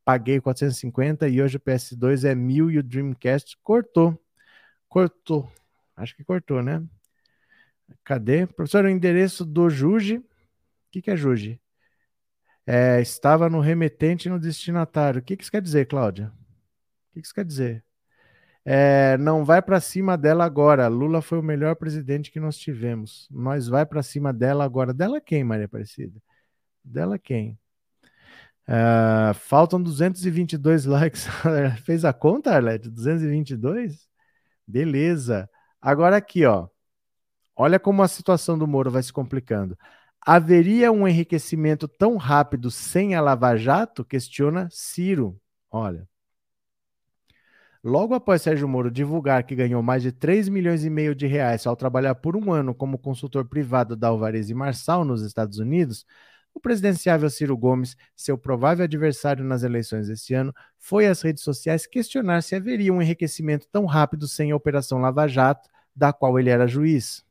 [0.05, 4.16] paguei 450 e hoje o PS2 é mil e o Dreamcast cortou.
[4.89, 5.51] Cortou.
[5.97, 6.82] Acho que cortou, né?
[8.05, 8.47] Cadê?
[8.47, 10.18] Professor, o endereço do Juji.
[10.18, 10.24] O
[10.91, 11.61] que, que é Juji?
[12.66, 15.20] É, estava no remetente e no destinatário.
[15.20, 16.26] O que, que isso quer dizer, Cláudia?
[16.26, 17.84] O que, que isso quer dizer?
[18.64, 20.89] É, não vai para cima dela agora.
[20.89, 23.26] Lula foi o melhor presidente que nós tivemos.
[23.30, 24.93] Nós vai para cima dela agora.
[24.93, 26.20] Dela quem, Maria Aparecida?
[26.84, 27.59] Dela quem?
[28.68, 31.26] Uh, faltam 222 likes.
[31.84, 32.91] Fez a conta, Arlete?
[32.91, 34.07] 222?
[34.66, 35.49] Beleza.
[35.80, 36.68] Agora aqui, ó.
[37.61, 39.77] Olha como a situação do Moro vai se complicando.
[40.25, 44.05] Haveria um enriquecimento tão rápido sem a Lava Jato?
[44.05, 45.37] Questiona Ciro.
[45.69, 46.09] Olha.
[47.83, 51.67] Logo após Sérgio Moro divulgar que ganhou mais de 3 milhões e meio de reais
[51.67, 56.07] ao trabalhar por um ano como consultor privado da Alvarez e Marçal nos Estados Unidos,
[56.55, 61.89] o presidenciável Ciro Gomes, seu provável adversário nas eleições deste ano, foi às redes sociais
[61.89, 66.51] questionar se haveria um enriquecimento tão rápido sem a Operação Lava Jato, da qual ele
[66.51, 67.27] era juiz.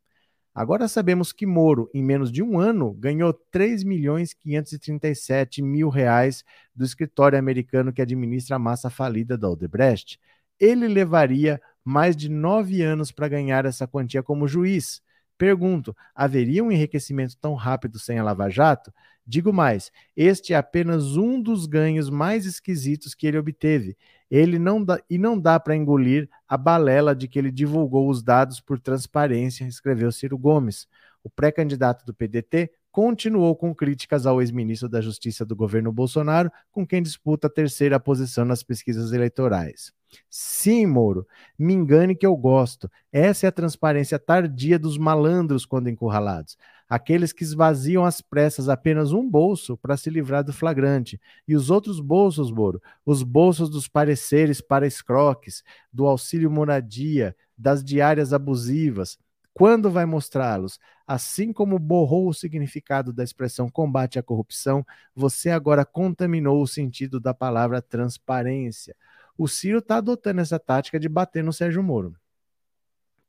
[0.58, 6.44] Agora sabemos que Moro, em menos de um ano, ganhou 3 milhões 537 mil reais
[6.76, 10.20] do escritório americano que administra a massa falida da Odebrecht.
[10.60, 15.00] Ele levaria mais de nove anos para ganhar essa quantia como juiz.
[15.38, 18.92] Pergunto: haveria um enriquecimento tão rápido sem a Lava Jato?
[19.30, 23.98] Digo mais, este é apenas um dos ganhos mais esquisitos que ele obteve.
[24.32, 28.24] Ele não dá, e não dá para engolir a balela de que ele divulgou os
[28.24, 30.88] dados por transparência, escreveu Ciro Gomes.
[31.22, 36.84] O pré-candidato do PDT continuou com críticas ao ex-ministro da Justiça do governo Bolsonaro, com
[36.84, 39.94] quem disputa a terceira posição nas pesquisas eleitorais.
[40.28, 41.28] Sim, Moro,
[41.60, 42.90] me engane que eu gosto.
[43.12, 46.58] Essa é a transparência tardia dos malandros quando encurralados
[46.90, 51.20] aqueles que esvaziam às pressas apenas um bolso para se livrar do flagrante.
[51.48, 57.84] E os outros bolsos, Boro, os bolsos dos pareceres para escroques, do auxílio moradia, das
[57.84, 59.20] diárias abusivas.
[59.54, 60.80] Quando vai mostrá-los?
[61.08, 64.86] Assim como borrou o significado da expressão combate à corrupção,
[65.16, 68.94] você agora contaminou o sentido da palavra transparência.
[69.38, 72.14] O Ciro está adotando essa tática de bater no Sérgio Moro.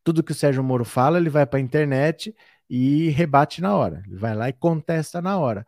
[0.03, 2.35] Tudo que o Sérgio Moro fala, ele vai para a internet
[2.69, 4.03] e rebate na hora.
[4.07, 5.65] Ele vai lá e contesta na hora.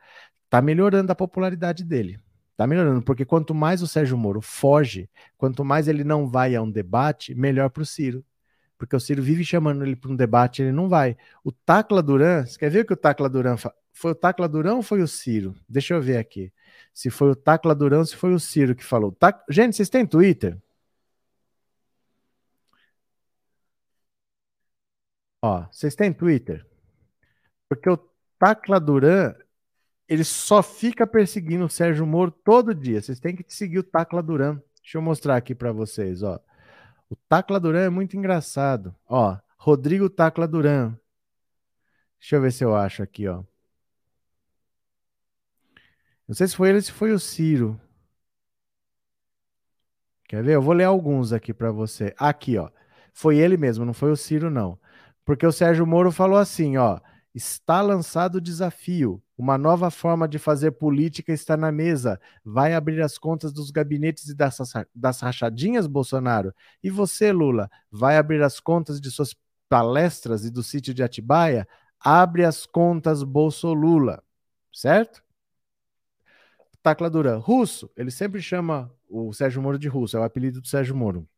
[0.48, 2.18] Tá melhorando a popularidade dele.
[2.56, 5.08] Tá melhorando, porque quanto mais o Sérgio Moro foge,
[5.38, 8.24] quanto mais ele não vai a um debate, melhor para o Ciro.
[8.80, 11.14] Porque o Ciro vive chamando ele para um debate, ele não vai.
[11.44, 13.74] O Tacla Duran, você quer ver o que o Tacla Duran fa...
[13.92, 15.54] foi o Tacla Duran ou foi o Ciro?
[15.68, 16.50] Deixa eu ver aqui.
[16.94, 19.14] Se foi o Tacla Duran se foi o Ciro que falou.
[19.50, 20.58] Gente, vocês têm Twitter?
[25.42, 26.66] Ó, vocês têm Twitter?
[27.68, 27.98] Porque o
[28.38, 29.34] Tacla Duran,
[30.08, 33.02] ele só fica perseguindo o Sérgio Moro todo dia.
[33.02, 34.60] Vocês têm que seguir o Tacla Duran.
[34.82, 36.40] Deixa eu mostrar aqui para vocês, ó.
[37.10, 38.94] O Tacla Duran é muito engraçado.
[39.06, 40.96] Ó, Rodrigo Tacla Duran.
[42.20, 43.42] Deixa eu ver se eu acho aqui, ó.
[46.28, 47.80] Não sei se foi ele se foi o Ciro.
[50.28, 50.54] Quer ver?
[50.54, 52.14] Eu vou ler alguns aqui para você.
[52.16, 52.70] Aqui, ó.
[53.12, 54.78] Foi ele mesmo, não foi o Ciro, não.
[55.24, 57.00] Porque o Sérgio Moro falou assim, ó.
[57.34, 59.22] Está lançado o desafio.
[59.38, 62.20] Uma nova forma de fazer política está na mesa.
[62.44, 64.58] Vai abrir as contas dos gabinetes e das,
[64.94, 66.52] das rachadinhas, Bolsonaro?
[66.82, 69.34] E você, Lula, vai abrir as contas de suas
[69.68, 71.68] palestras e do sítio de Atibaia?
[72.00, 74.22] Abre as contas, Bolsolula.
[74.72, 75.22] Certo?
[76.82, 77.38] Tacla Duran.
[77.38, 81.28] Russo, ele sempre chama o Sérgio Moro de Russo, é o apelido do Sérgio Moro.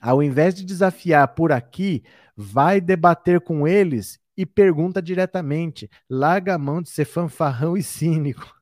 [0.00, 2.02] Ao invés de desafiar por aqui,
[2.36, 5.90] vai debater com eles e pergunta diretamente.
[6.08, 8.54] Larga a mão de ser fanfarrão e cínico.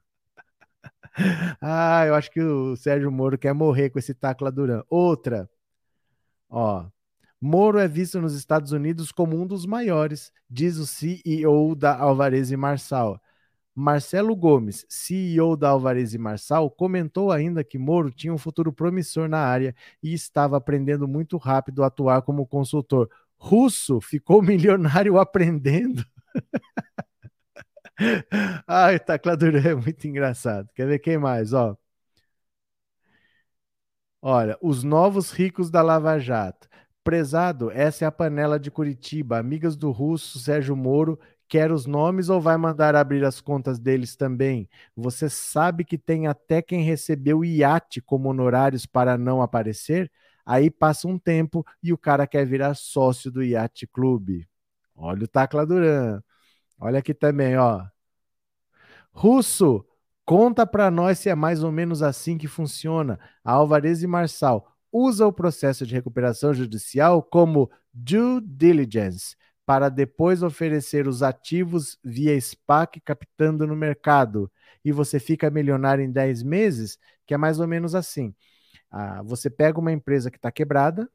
[1.60, 4.82] ah, eu acho que o Sérgio Moro quer morrer com esse Tacla Duran.
[4.88, 5.48] Outra.
[6.48, 6.86] Ó,
[7.40, 12.52] Moro é visto nos Estados Unidos como um dos maiores, diz o CEO da Alvarez
[12.52, 13.20] e Marçal.
[13.74, 19.28] Marcelo Gomes, CEO da Alvarez e Marçal, comentou ainda que Moro tinha um futuro promissor
[19.28, 23.08] na área e estava aprendendo muito rápido a atuar como consultor
[23.42, 26.04] russo ficou milionário aprendendo.
[28.66, 30.68] Ai, tacladura é muito engraçado.
[30.74, 31.52] Quer ver quem mais?
[31.52, 31.76] Ó.
[34.20, 36.68] Olha, os novos ricos da Lava Jato.
[37.04, 39.38] Prezado, essa é a panela de Curitiba.
[39.38, 41.18] Amigas do russo Sérgio Moro,
[41.48, 44.68] quer os nomes ou vai mandar abrir as contas deles também?
[44.96, 50.10] Você sabe que tem até quem recebeu iate como honorários para não aparecer?
[50.44, 54.48] Aí passa um tempo e o cara quer virar sócio do Yacht Clube.
[54.94, 56.22] Olha o Tacla Duran.
[56.78, 57.84] Olha aqui também, ó.
[59.12, 59.84] Russo,
[60.24, 63.18] conta para nós se é mais ou menos assim que funciona.
[63.44, 71.06] Alvarez e Marçal usa o processo de recuperação judicial como due diligence para depois oferecer
[71.06, 74.50] os ativos via SPAC captando no mercado.
[74.84, 78.34] E você fica milionário em 10 meses, que é mais ou menos assim.
[78.92, 81.10] Ah, você pega uma empresa que está quebrada,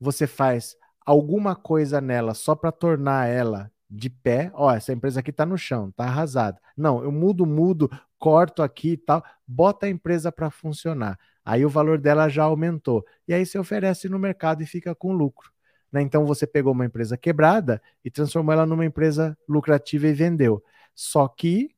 [0.00, 4.50] você faz alguma coisa nela só para tornar ela de pé.
[4.54, 6.58] Ó, essa empresa aqui está no chão, está arrasada.
[6.76, 11.18] Não, eu mudo, mudo, corto aqui e tal, bota a empresa para funcionar.
[11.44, 13.04] Aí o valor dela já aumentou.
[13.26, 15.50] E aí você oferece no mercado e fica com lucro.
[15.92, 16.02] Né?
[16.02, 20.62] Então você pegou uma empresa quebrada e transformou ela numa empresa lucrativa e vendeu.
[20.94, 21.74] Só que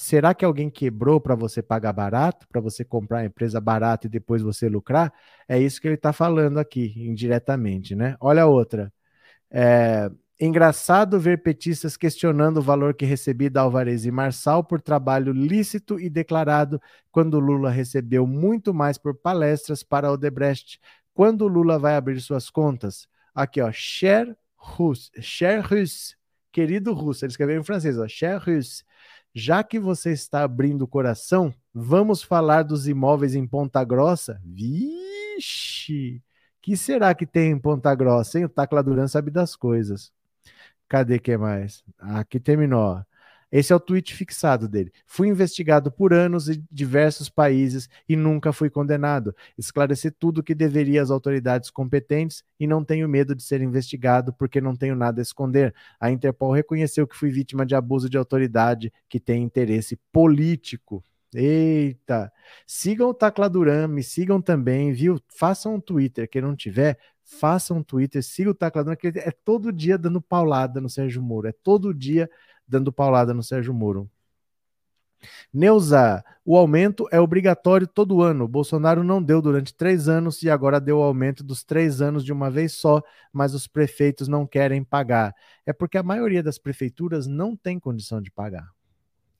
[0.00, 4.08] Será que alguém quebrou para você pagar barato, para você comprar a empresa barata e
[4.08, 5.12] depois você lucrar?
[5.48, 8.16] É isso que ele está falando aqui, indiretamente, né?
[8.20, 8.92] Olha a outra.
[9.50, 15.32] É, engraçado ver petistas questionando o valor que recebi da Alvarez e Marçal por trabalho
[15.32, 16.80] lícito e declarado,
[17.10, 20.78] quando Lula recebeu muito mais por palestras para Odebrecht.
[21.12, 23.08] Quando Lula vai abrir suas contas?
[23.34, 26.14] Aqui, ó, cher russe, cher russe,
[26.52, 28.84] querido russo, ele escreveu em francês, ó, cher russe
[29.38, 34.40] já que você está abrindo o coração, vamos falar dos imóveis em Ponta Grossa?
[34.44, 36.22] Vixe!
[36.68, 38.44] que será que tem em Ponta Grossa, hein?
[38.44, 40.12] O Tacla Duran sabe das coisas.
[40.86, 41.82] Cadê que mais?
[41.98, 43.02] Aqui terminou.
[43.50, 44.92] Esse é o tweet fixado dele.
[45.06, 49.34] Fui investigado por anos em diversos países e nunca fui condenado.
[49.56, 54.32] Esclareci tudo o que deveria às autoridades competentes e não tenho medo de ser investigado
[54.34, 55.74] porque não tenho nada a esconder.
[55.98, 61.02] A Interpol reconheceu que fui vítima de abuso de autoridade que tem interesse político.
[61.34, 62.32] Eita!
[62.66, 65.20] Sigam o Tacladuran, me sigam também, viu?
[65.28, 69.70] Façam um Twitter, quem não tiver, façam um Twitter, siga o Tacladuran, que é todo
[69.70, 72.30] dia dando paulada no Sérgio Moro, é todo dia
[72.68, 74.10] dando paulada no Sérgio Moro.
[75.52, 78.46] Neuza, o aumento é obrigatório todo ano.
[78.46, 82.32] Bolsonaro não deu durante três anos e agora deu o aumento dos três anos de
[82.32, 83.02] uma vez só,
[83.32, 85.34] mas os prefeitos não querem pagar.
[85.66, 88.68] É porque a maioria das prefeituras não tem condição de pagar.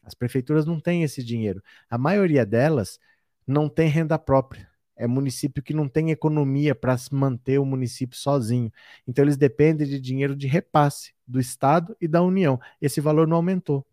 [0.03, 1.63] As prefeituras não têm esse dinheiro.
[1.89, 2.99] A maioria delas
[3.47, 4.68] não tem renda própria.
[4.99, 8.73] É município que não tem economia para manter o município sozinho.
[9.07, 12.61] Então eles dependem de dinheiro de repasse do Estado e da União.
[12.83, 13.87] Esse valor não aumentou.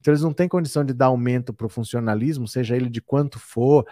[0.00, 3.38] Então eles não têm condição de dar aumento para o funcionalismo, seja ele de quanto
[3.38, 3.86] for,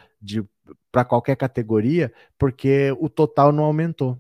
[0.90, 4.18] para qualquer categoria, porque o total não aumentou.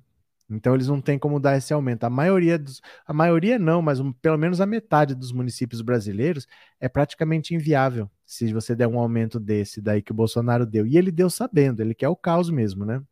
[0.48, 2.04] Então eles não têm como dar esse aumento.
[2.04, 6.46] A maioria dos, a maioria não, mas um, pelo menos a metade dos municípios brasileiros
[6.80, 10.86] é praticamente inviável se você der um aumento desse daí que o Bolsonaro deu.
[10.86, 13.02] E ele deu sabendo, ele quer o caos mesmo, né?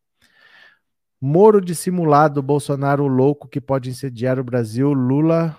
[1.20, 5.56] Moro dissimulado, Bolsonaro louco que pode incendiar o Brasil, Lula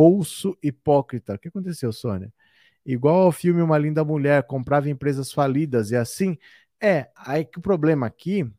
[0.00, 1.34] falso hipócrita.
[1.34, 2.32] O que aconteceu, Sônia?
[2.84, 6.38] Igual ao filme Uma Linda Mulher, comprava empresas falidas e assim.
[6.80, 8.50] É, aí que o problema aqui,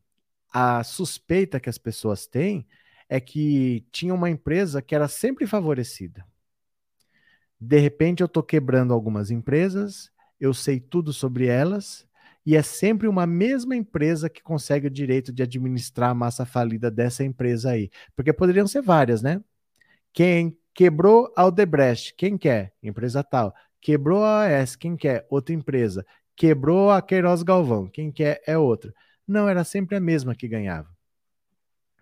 [0.52, 2.66] a suspeita que as pessoas têm
[3.08, 6.24] é que tinha uma empresa que era sempre favorecida.
[7.60, 12.06] De repente eu estou quebrando algumas empresas, eu sei tudo sobre elas,
[12.44, 16.90] e é sempre uma mesma empresa que consegue o direito de administrar a massa falida
[16.90, 17.90] dessa empresa aí.
[18.16, 19.40] Porque poderiam ser várias, né?
[20.12, 22.72] Quem quebrou a Odebrecht, quem quer?
[22.82, 23.54] Empresa tal.
[23.80, 25.26] Quebrou a AES, quem quer?
[25.30, 26.04] Outra empresa.
[26.34, 28.92] Quebrou a Queiroz Galvão, quem quer é outra.
[29.26, 30.88] Não, era sempre a mesma que ganhava.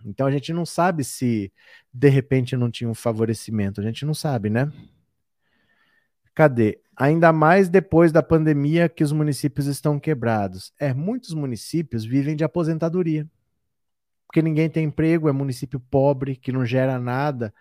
[0.05, 1.53] Então a gente não sabe se
[1.93, 4.73] de repente não tinha um favorecimento, a gente não sabe, né?
[6.35, 6.81] Cadê?
[6.97, 10.73] Ainda mais depois da pandemia que os municípios estão quebrados.
[10.79, 13.29] É, muitos municípios vivem de aposentadoria.
[14.27, 17.53] Porque ninguém tem emprego, é município pobre, que não gera nada.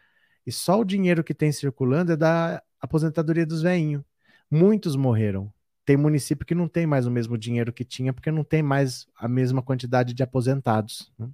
[0.46, 4.04] E só o dinheiro que tem circulando é da aposentadoria dos veinhos.
[4.52, 5.52] Muitos morreram.
[5.90, 9.08] Tem município que não tem mais o mesmo dinheiro que tinha, porque não tem mais
[9.18, 11.12] a mesma quantidade de aposentados.
[11.18, 11.28] Né?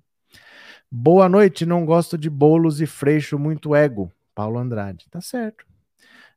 [0.89, 4.10] Boa noite, não gosto de bolos e freixo, muito ego.
[4.34, 5.10] Paulo Andrade.
[5.12, 5.66] Tá certo.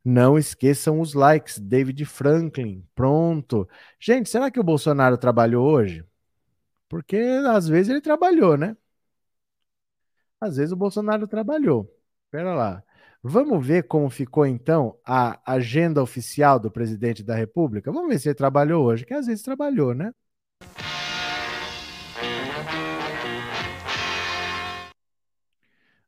[0.05, 1.61] Não esqueçam os likes.
[1.61, 2.85] David Franklin.
[2.93, 3.69] Pronto.
[4.01, 6.05] Gente, será que o Bolsonaro trabalhou hoje?
[6.89, 8.77] Porque às vezes ele trabalhou, né?
[10.41, 11.89] Às vezes o Bolsonaro trabalhou.
[12.25, 12.83] Espera lá.
[13.23, 17.91] Vamos ver como ficou então a agenda oficial do presidente da República?
[17.91, 20.13] Vamos ver se ele trabalhou hoje, que às vezes trabalhou, né?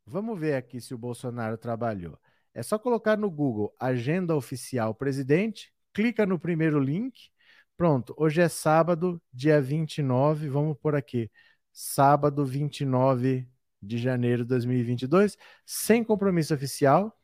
[0.06, 2.16] Vamos ver aqui se o Bolsonaro trabalhou.
[2.54, 7.30] É só colocar no Google Agenda Oficial Presidente, clica no primeiro link.
[7.76, 11.28] Pronto, hoje é sábado, dia 29, vamos por aqui.
[11.72, 13.48] Sábado 29
[13.82, 17.16] de janeiro de 2022, sem compromisso oficial.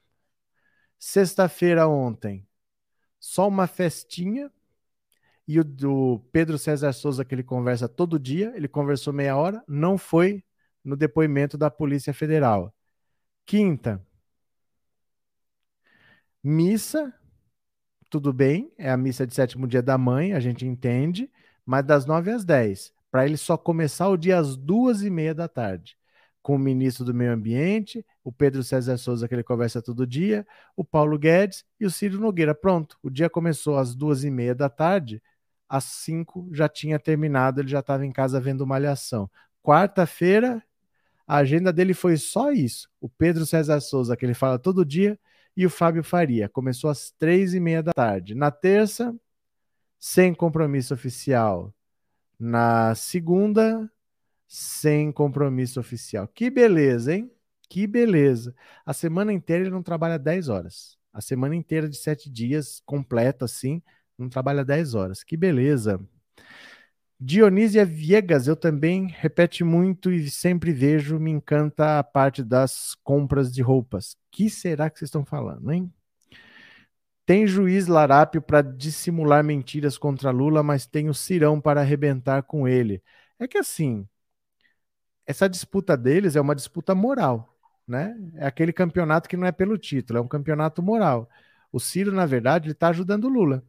[0.99, 2.47] Sexta-feira ontem,
[3.19, 4.51] só uma festinha.
[5.49, 9.63] E o do Pedro César Souza, que ele conversa todo dia, ele conversou meia hora,
[9.69, 10.43] não foi
[10.85, 12.75] no depoimento da Polícia Federal.
[13.45, 14.05] Quinta,
[16.49, 17.13] Missa,
[18.09, 21.29] tudo bem, é a missa de sétimo dia da mãe, a gente entende,
[21.65, 25.35] mas das nove às dez, para ele só começar o dia às duas e meia
[25.35, 25.99] da tarde,
[26.47, 30.47] com o ministro do Meio Ambiente, o Pedro César Souza, que ele conversa todo dia,
[30.76, 32.55] o Paulo Guedes e o Ciro Nogueira.
[32.55, 35.20] Pronto, o dia começou às duas e meia da tarde,
[35.68, 39.28] às cinco já tinha terminado, ele já estava em casa vendo Malhação.
[39.61, 40.62] Quarta-feira,
[41.26, 42.88] a agenda dele foi só isso.
[43.01, 45.18] O Pedro César Souza, que ele fala todo dia,
[45.57, 46.49] e o Fábio Faria.
[46.49, 48.36] Começou às três e meia da tarde.
[48.36, 49.12] Na terça,
[49.99, 51.74] sem compromisso oficial.
[52.38, 53.90] Na segunda,
[54.47, 56.28] sem compromisso oficial.
[56.28, 57.30] Que beleza, hein?
[57.68, 58.55] Que beleza.
[58.84, 60.97] A semana inteira ele não trabalha 10 horas.
[61.12, 63.82] A semana inteira de sete dias, completa assim,
[64.18, 65.24] não trabalha 10 horas.
[65.24, 66.01] Que beleza.
[67.18, 73.51] Dionísia Viegas, eu também repete muito e sempre vejo, me encanta a parte das compras
[73.53, 74.16] de roupas.
[74.30, 75.90] Que será que vocês estão falando, hein?
[77.24, 82.68] Tem juiz larápio para dissimular mentiras contra Lula, mas tem o Cirão para arrebentar com
[82.68, 83.03] ele.
[83.38, 84.07] É que assim,
[85.27, 87.55] essa disputa deles é uma disputa moral.
[87.87, 88.16] né?
[88.37, 91.29] É aquele campeonato que não é pelo título, é um campeonato moral.
[91.72, 93.64] O Ciro, na verdade, ele está ajudando o Lula.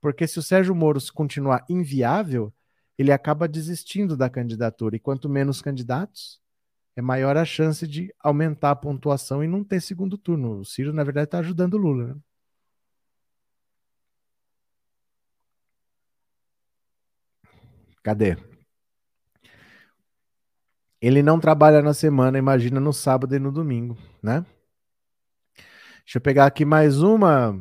[0.00, 2.52] Porque se o Sérgio Moro continuar inviável,
[2.98, 4.96] ele acaba desistindo da candidatura.
[4.96, 6.40] E quanto menos candidatos,
[6.96, 10.60] é maior a chance de aumentar a pontuação e não ter segundo turno.
[10.60, 12.14] O Ciro, na verdade, está ajudando o Lula.
[12.14, 12.20] Né?
[18.02, 18.49] Cadê?
[21.00, 24.44] Ele não trabalha na semana, imagina no sábado e no domingo, né?
[26.04, 27.58] Deixa eu pegar aqui mais uma.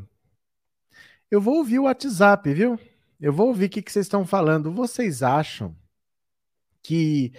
[1.31, 2.79] Eu vou ouvir o WhatsApp, viu?
[3.19, 4.71] Eu vou ouvir o que, que vocês estão falando.
[4.71, 5.75] Vocês acham
[6.81, 7.31] que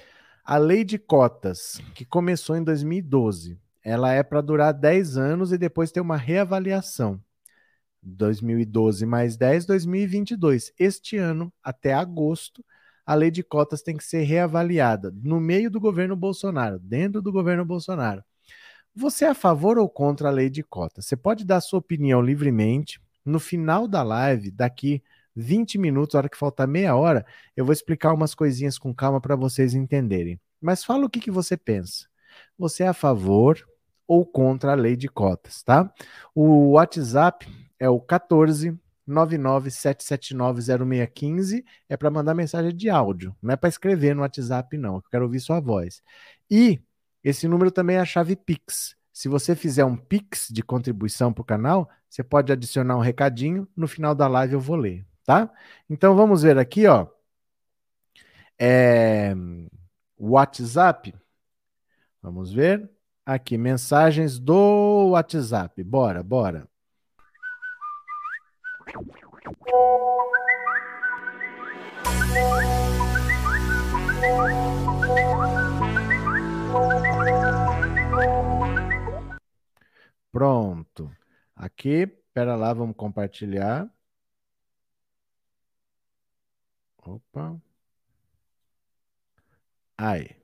[0.44, 5.58] a lei de cotas, que começou em 2012, ela é para durar 10 anos e
[5.58, 7.20] depois ter uma reavaliação?
[8.02, 10.72] 2012 mais 10, 2022.
[10.78, 12.64] Este ano, até agosto,
[13.10, 17.32] a lei de cotas tem que ser reavaliada no meio do governo Bolsonaro, dentro do
[17.32, 18.22] governo Bolsonaro.
[18.94, 21.06] Você é a favor ou contra a lei de cotas?
[21.06, 23.00] Você pode dar sua opinião livremente.
[23.24, 25.02] No final da live, daqui
[25.34, 29.34] 20 minutos, hora que faltar meia hora, eu vou explicar umas coisinhas com calma para
[29.34, 30.40] vocês entenderem.
[30.60, 32.06] Mas fala o que, que você pensa.
[32.56, 33.58] Você é a favor
[34.06, 35.92] ou contra a lei de cotas, tá?
[36.32, 37.44] O WhatsApp
[37.76, 38.78] é o 14
[39.10, 45.02] 997790615 é para mandar mensagem de áudio, não é para escrever no WhatsApp não, eu
[45.10, 46.02] quero ouvir sua voz.
[46.50, 46.80] E
[47.22, 48.96] esse número também é a chave Pix.
[49.12, 53.68] Se você fizer um Pix de contribuição para o canal, você pode adicionar um recadinho,
[53.76, 55.50] no final da live eu vou ler, tá?
[55.88, 57.06] Então vamos ver aqui, ó.
[58.58, 59.34] É...
[60.18, 61.14] WhatsApp.
[62.22, 62.90] Vamos ver.
[63.24, 65.82] Aqui, mensagens do WhatsApp.
[65.82, 66.69] Bora, bora.
[80.32, 81.10] Pronto.
[81.54, 83.90] Aqui, pera lá, vamos compartilhar.
[87.04, 87.60] Opa.
[89.96, 90.40] Aí.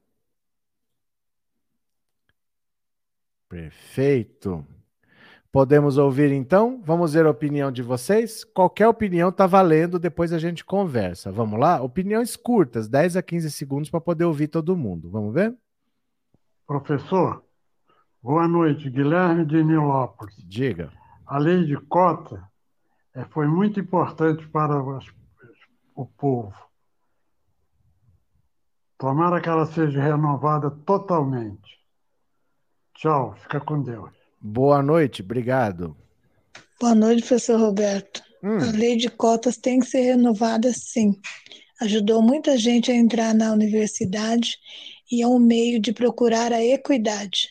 [3.49, 4.65] Perfeito.
[5.53, 6.83] Podemos ouvir então?
[6.85, 8.45] Vamos ver a opinião de vocês?
[8.45, 11.33] Qualquer opinião está valendo, depois a gente conversa.
[11.33, 11.81] Vamos lá?
[11.81, 15.09] Opiniões curtas, 10 a 15 segundos para poder ouvir todo mundo.
[15.11, 15.57] Vamos ver?
[16.67, 17.43] Professor,
[18.23, 18.91] boa noite.
[18.91, 20.35] Guilherme de Nilópolis.
[20.47, 20.93] Diga.
[21.27, 22.43] A lei de cota
[23.15, 24.75] é, foi muito importante para
[25.95, 26.55] o povo.
[28.99, 31.81] Tomara que ela seja renovada totalmente.
[32.95, 34.26] Tchau, fica com Deus.
[34.41, 35.97] Boa noite, obrigado.
[36.81, 38.23] Boa noite, professor Roberto.
[38.43, 38.59] Hum.
[38.59, 41.19] A lei de cotas tem que ser renovada, sim.
[41.81, 44.59] Ajudou muita gente a entrar na universidade
[45.11, 47.49] e é um meio de procurar a equidade.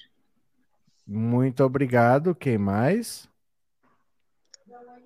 [1.07, 2.33] Muito obrigado.
[2.33, 3.29] Quem mais?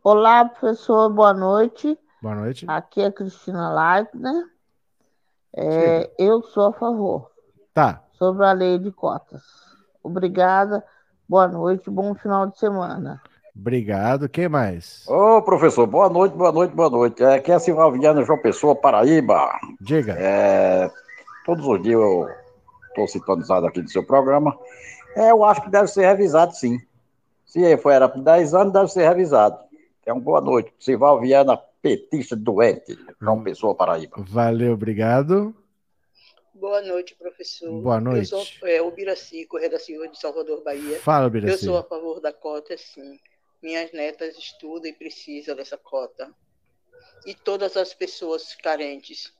[0.03, 1.97] Olá, professor, boa noite.
[2.22, 2.65] Boa noite.
[2.68, 4.45] Aqui é Cristina Leitner.
[5.56, 7.31] É, eu sou a favor.
[7.73, 8.03] Tá.
[8.14, 9.41] Sobre a lei de cotas.
[10.03, 10.84] Obrigada.
[11.30, 13.22] Boa noite, bom final de semana.
[13.56, 14.27] Obrigado.
[14.27, 15.06] Quem mais?
[15.07, 17.22] Ô, professor, boa noite, boa noite, boa noite.
[17.22, 19.47] É, aqui é Silval Viana, João Pessoa, Paraíba.
[19.80, 20.15] Diga.
[20.18, 20.89] É,
[21.45, 22.27] todos os dias eu
[22.88, 24.57] estou sintonizado aqui do seu programa.
[25.15, 26.80] É, eu acho que deve ser revisado, sim.
[27.45, 29.60] Se foi era por 10 anos, deve ser revisado.
[30.07, 30.73] É uma boa noite.
[30.80, 34.18] Silval Viana, petista doente, João Pessoa, Paraíba.
[34.18, 35.53] Valeu, obrigado.
[36.60, 37.81] Boa noite, professor.
[37.81, 38.31] Boa noite.
[38.31, 40.99] Eu sou é, o Biraci, Correia da Silva de Salvador, Bahia.
[40.99, 41.53] Fala, Biraci.
[41.53, 43.18] Eu sou a favor da cota, sim.
[43.64, 46.30] Minhas netas estudam e precisam dessa cota.
[47.26, 49.34] E todas as pessoas carentes.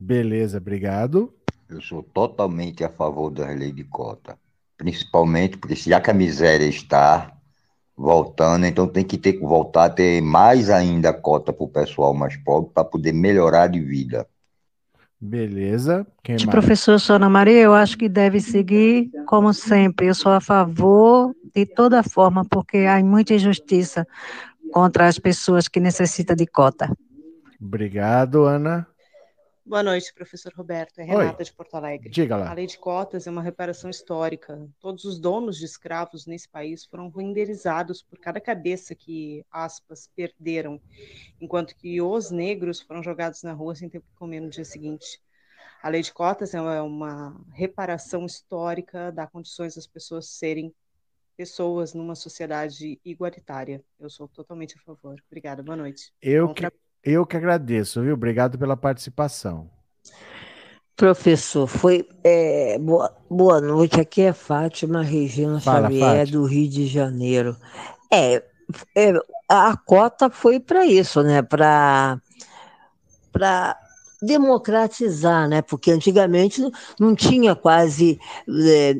[0.00, 1.32] Beleza, obrigado.
[1.70, 4.36] Eu sou totalmente a favor da lei de cota.
[4.76, 7.36] Principalmente porque já que a miséria está
[7.96, 12.12] voltando, então tem que ter que voltar a ter mais ainda cota para o pessoal
[12.12, 14.28] mais pobre para poder melhorar de vida.
[15.20, 16.06] Beleza.
[16.22, 16.54] Quem de mais?
[16.54, 20.06] professor Sônia Maria, eu acho que deve seguir como sempre.
[20.06, 24.06] Eu sou a favor de toda forma, porque há muita injustiça
[24.72, 26.90] contra as pessoas que necessitam de cota.
[27.60, 28.86] Obrigado, Ana.
[29.68, 31.00] Boa noite, professor Roberto.
[31.00, 31.44] É Renata Oi.
[31.44, 32.08] de Porto Alegre.
[32.08, 32.50] Diga lá.
[32.50, 34.64] A lei de cotas é uma reparação histórica.
[34.78, 40.80] Todos os donos de escravos nesse país foram renderizados por cada cabeça que, aspas, perderam,
[41.40, 44.64] enquanto que os negros foram jogados na rua sem ter o que comer no dia
[44.64, 45.20] seguinte.
[45.82, 50.72] A lei de cotas é uma reparação histórica, dá condições às pessoas serem
[51.36, 53.82] pessoas numa sociedade igualitária.
[53.98, 55.16] Eu sou totalmente a favor.
[55.26, 56.12] Obrigada, boa noite.
[56.22, 56.72] Eu Bom que, tra-
[57.02, 58.14] eu que agradeço, viu?
[58.14, 59.70] Obrigado pela participação.
[60.96, 64.00] Professor, foi é, boa, boa noite.
[64.00, 66.40] Aqui é Fátima Regina Fala, Xavier, Fátima.
[66.40, 67.54] do Rio de Janeiro.
[68.10, 68.42] É,
[68.96, 69.12] é
[69.48, 71.42] a cota foi para isso, né?
[71.42, 72.18] Para
[73.30, 73.78] para
[74.22, 75.62] democratizar, né?
[75.62, 76.62] Porque antigamente
[76.98, 78.18] não tinha quase
[78.48, 78.96] é,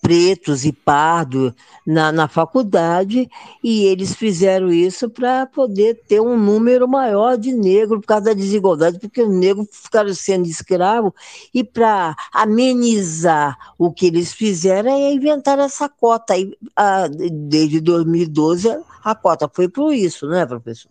[0.00, 1.52] pretos e pardos
[1.86, 3.28] na, na faculdade
[3.62, 8.32] e eles fizeram isso para poder ter um número maior de negros por causa da
[8.32, 11.12] desigualdade, porque os negros ficaram sendo escravos
[11.54, 16.36] e para amenizar o que eles fizeram é inventar essa cota.
[16.36, 18.68] E, a, desde 2012
[19.04, 20.90] a cota foi por isso, né, professor?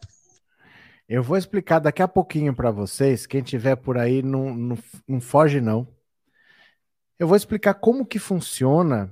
[1.10, 3.26] Eu vou explicar daqui a pouquinho para vocês.
[3.26, 4.78] Quem tiver por aí, não, não,
[5.08, 5.88] não foge não.
[7.18, 9.12] Eu vou explicar como que funciona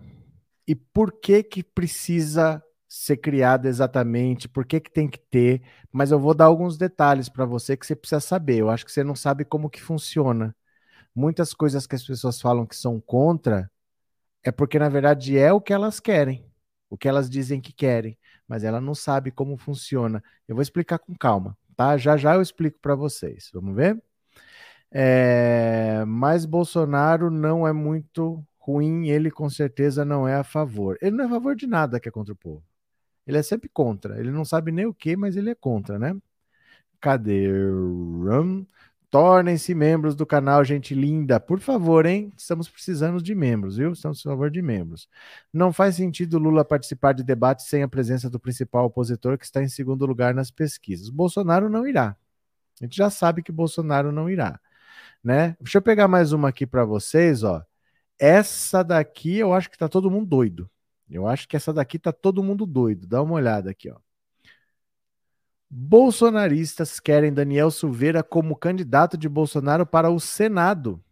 [0.68, 5.62] e por que que precisa ser criada exatamente, por que que tem que ter,
[5.92, 8.58] mas eu vou dar alguns detalhes para você que você precisa saber.
[8.58, 10.56] Eu acho que você não sabe como que funciona.
[11.16, 13.72] Muitas coisas que as pessoas falam que são contra
[14.44, 16.46] é porque na verdade é o que elas querem,
[16.90, 18.18] o que elas dizem que querem,
[18.48, 20.24] mas ela não sabe como funciona.
[20.48, 21.98] Eu vou explicar com calma tá?
[21.98, 23.50] Já já eu explico para vocês.
[23.54, 24.02] Vamos ver?
[24.92, 30.98] É, mas Bolsonaro não é muito ruim, ele com certeza não é a favor.
[31.02, 32.64] Ele não é a favor de nada que é contra o povo.
[33.28, 34.20] Ele é sempre contra.
[34.20, 36.16] Ele não sabe nem o que, mas ele é contra, né?
[37.02, 37.48] Cadê?
[39.16, 41.40] Tornem-se membros do canal, gente linda.
[41.40, 42.34] Por favor, hein?
[42.36, 43.94] Estamos precisando de membros, viu?
[43.94, 45.08] Estamos a favor de membros.
[45.54, 49.64] Não faz sentido Lula participar de debate sem a presença do principal opositor que está
[49.64, 51.08] em segundo lugar nas pesquisas.
[51.08, 52.18] Bolsonaro não irá.
[52.82, 54.60] A gente já sabe que Bolsonaro não irá,
[55.24, 55.56] né?
[55.62, 57.64] Deixa eu pegar mais uma aqui para vocês, ó.
[58.20, 60.70] Essa daqui eu acho que tá todo mundo doido.
[61.10, 63.08] Eu acho que essa daqui tá todo mundo doido.
[63.08, 64.05] Dá uma olhada aqui, ó.
[65.78, 71.04] Bolsonaristas querem Daniel Silveira como candidato de Bolsonaro para o Senado.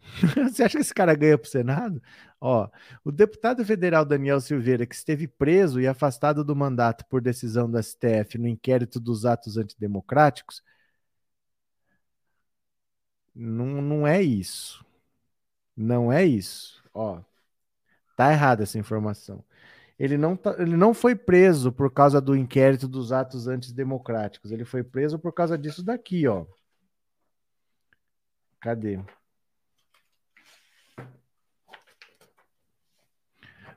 [0.50, 2.02] Você acha que esse cara ganha para o Senado?
[2.40, 2.66] Ó,
[3.04, 7.76] o deputado federal Daniel Silveira, que esteve preso e afastado do mandato por decisão do
[7.78, 10.62] STF no inquérito dos atos antidemocráticos,
[13.34, 14.82] não, não é isso.
[15.76, 16.82] Não é isso.
[16.94, 17.20] Ó,
[18.16, 19.44] tá errada essa informação
[20.00, 24.50] ele não, tá, ele não foi preso por causa do inquérito dos atos antidemocráticos.
[24.50, 26.46] Ele foi preso por causa disso daqui, ó.
[28.60, 28.98] Cadê?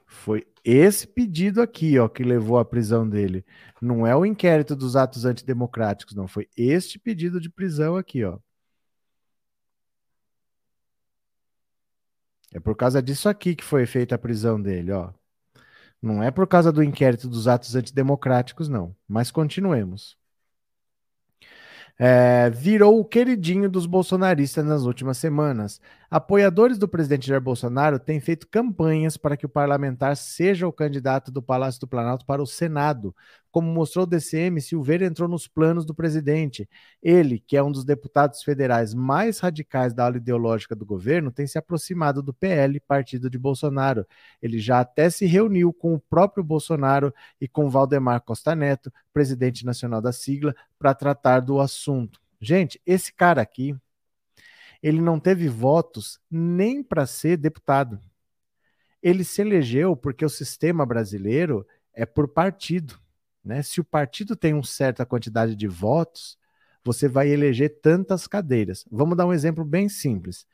[0.06, 3.46] Foi esse pedido aqui, ó, que levou à prisão dele.
[3.82, 6.28] Não é o inquérito dos atos antidemocráticos, não.
[6.28, 8.40] Foi este pedido de prisão aqui, ó.
[12.54, 15.12] É por causa disso aqui que foi feita a prisão dele, ó.
[16.04, 18.96] Não é por causa do inquérito dos atos antidemocráticos, não.
[19.08, 20.18] Mas continuemos
[21.98, 25.80] é, virou o queridinho dos bolsonaristas nas últimas semanas.
[26.14, 31.32] Apoiadores do presidente Jair Bolsonaro têm feito campanhas para que o parlamentar seja o candidato
[31.32, 33.16] do Palácio do Planalto para o Senado.
[33.50, 36.70] Como mostrou o DCM, Silveira entrou nos planos do presidente.
[37.02, 41.48] Ele, que é um dos deputados federais mais radicais da aula ideológica do governo, tem
[41.48, 44.06] se aproximado do PL, partido de Bolsonaro.
[44.40, 47.12] Ele já até se reuniu com o próprio Bolsonaro
[47.42, 52.22] e com Valdemar Costa Neto, presidente nacional da sigla, para tratar do assunto.
[52.40, 53.76] Gente, esse cara aqui,
[54.84, 58.02] ele não teve votos nem para ser deputado.
[59.02, 63.00] Ele se elegeu porque o sistema brasileiro é por partido.
[63.42, 63.64] Né?
[63.64, 66.38] Se o partido tem uma certa quantidade de votos,
[66.84, 68.86] você vai eleger tantas cadeiras.
[68.92, 70.46] Vamos dar um exemplo bem simples.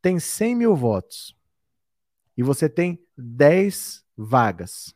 [0.00, 1.36] Tem 100 mil votos
[2.36, 4.94] e você tem 10 vagas.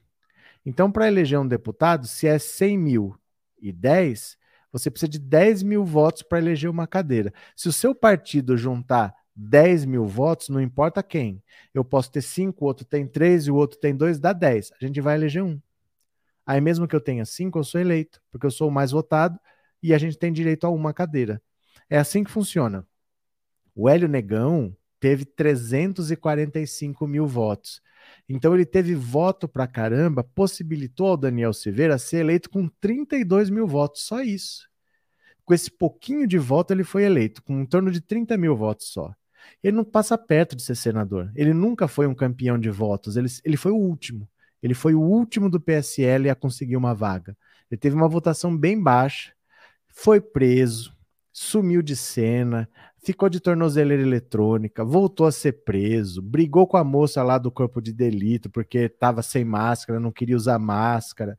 [0.64, 3.18] Então, para eleger um deputado, se é 100 mil
[3.60, 4.38] e 10,
[4.78, 7.32] você precisa de 10 mil votos para eleger uma cadeira.
[7.56, 11.42] Se o seu partido juntar 10 mil votos, não importa quem.
[11.72, 14.72] Eu posso ter 5, o outro tem 3 e o outro tem 2, dá 10.
[14.80, 15.60] A gente vai eleger um.
[16.44, 19.38] Aí, mesmo que eu tenha 5, eu sou eleito, porque eu sou o mais votado
[19.82, 21.42] e a gente tem direito a uma cadeira.
[21.88, 22.86] É assim que funciona.
[23.74, 27.80] O Hélio Negão teve 345 mil votos.
[28.28, 33.66] Então ele teve voto pra caramba, possibilitou ao Daniel Silveira ser eleito com 32 mil
[33.66, 34.68] votos, só isso.
[35.44, 38.88] Com esse pouquinho de voto ele foi eleito, com em torno de 30 mil votos
[38.88, 39.14] só.
[39.62, 41.30] Ele não passa perto de ser senador.
[41.36, 44.28] Ele nunca foi um campeão de votos, ele, ele foi o último.
[44.62, 47.36] Ele foi o último do PSL a conseguir uma vaga.
[47.70, 49.32] Ele teve uma votação bem baixa,
[49.88, 50.96] foi preso,
[51.32, 52.68] sumiu de cena,
[53.06, 57.80] ficou de tornozeleira eletrônica, voltou a ser preso, brigou com a moça lá do corpo
[57.80, 61.38] de delito porque estava sem máscara, não queria usar máscara.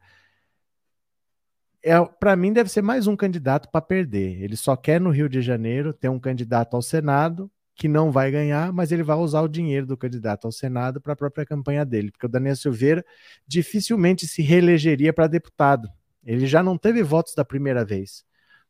[1.84, 4.41] É, para mim deve ser mais um candidato para perder.
[4.41, 8.31] Ele só quer no Rio de Janeiro ter um candidato ao Senado que não vai
[8.31, 11.85] ganhar, mas ele vai usar o dinheiro do candidato ao Senado para a própria campanha
[11.85, 13.06] dele, porque o Daniel Silveira
[13.45, 15.89] dificilmente se reelegeria para deputado.
[16.26, 18.26] Ele já não teve votos da primeira vez.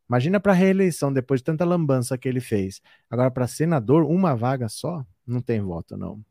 [0.10, 2.82] Imagina para reeleição, depois de tanta lambança que ele fez.
[3.10, 5.06] Agora, para senador, uma vaga só?
[5.26, 6.24] Não tem voto, não.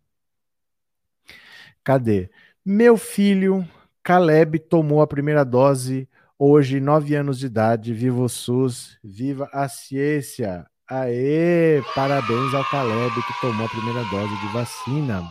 [1.84, 2.30] Cadê?
[2.64, 3.66] Meu filho
[4.02, 6.08] Caleb tomou a primeira dose
[6.38, 7.92] hoje, nove anos de idade.
[7.92, 10.66] Viva o SUS, viva a ciência.
[10.88, 15.22] Aê, parabéns ao Caleb que tomou a primeira dose de vacina.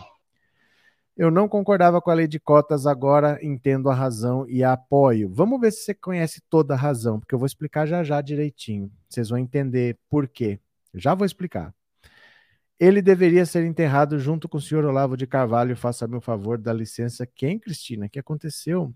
[1.18, 5.30] Eu não concordava com a lei de cotas, agora entendo a razão e a apoio.
[5.34, 8.92] Vamos ver se você conhece toda a razão, porque eu vou explicar já já direitinho.
[9.08, 10.60] Vocês vão entender por quê.
[10.94, 11.74] Já vou explicar.
[12.78, 15.78] Ele deveria ser enterrado junto com o senhor Olavo de Carvalho.
[15.78, 17.26] Faça-me o favor, da licença.
[17.26, 18.08] Quem, Cristina?
[18.08, 18.94] O que aconteceu?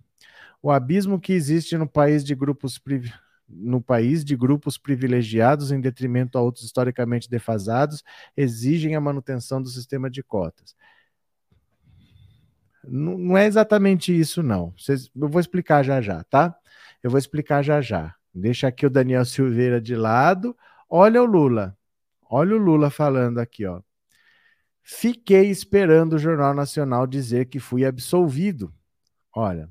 [0.61, 2.79] O abismo que existe no país de grupos
[3.47, 8.03] no país de grupos privilegiados em detrimento a outros historicamente defasados
[8.37, 10.75] exigem a manutenção do sistema de cotas.
[12.83, 14.73] Não, não é exatamente isso, não.
[14.77, 16.55] Vocês, eu vou explicar já já, tá?
[17.03, 18.15] Eu vou explicar já já.
[18.33, 20.55] Deixa aqui o Daniel Silveira de lado.
[20.89, 21.77] Olha o Lula.
[22.29, 23.81] Olha o Lula falando aqui, ó.
[24.81, 28.73] Fiquei esperando o Jornal Nacional dizer que fui absolvido.
[29.35, 29.69] Olha,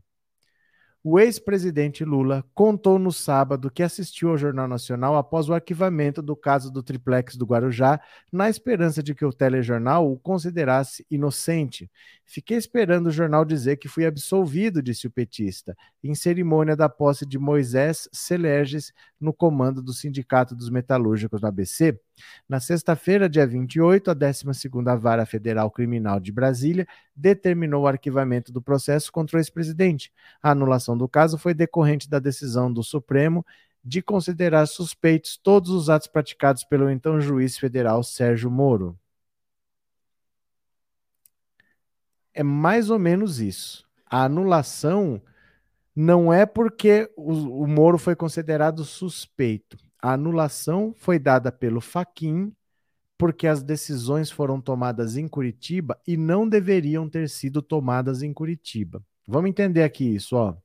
[1.03, 6.37] o ex-presidente Lula contou no sábado que assistiu ao Jornal Nacional após o arquivamento do
[6.37, 11.91] caso do triplex do Guarujá, na esperança de que o telejornal o considerasse inocente.
[12.31, 15.75] Fiquei esperando o jornal dizer que fui absolvido, disse o petista,
[16.05, 21.99] em cerimônia da posse de Moisés Celerges no comando do Sindicato dos Metalúrgicos no ABC.
[22.47, 26.87] Na sexta-feira, dia 28, a 12ª Vara Federal Criminal de Brasília
[27.17, 30.13] determinou o arquivamento do processo contra o ex-presidente.
[30.43, 33.43] A anulação do caso foi decorrente da decisão do Supremo
[33.83, 38.99] de considerar suspeitos todos os atos praticados pelo então juiz federal Sérgio Moro.
[42.39, 43.85] É mais ou menos isso.
[44.07, 45.21] A anulação
[45.95, 52.53] não é porque o, o Moro foi considerado suspeito a anulação foi dada pelo Faquin
[53.17, 59.03] porque as decisões foram tomadas em Curitiba e não deveriam ter sido tomadas em Curitiba.
[59.27, 60.57] Vamos entender aqui isso, ó.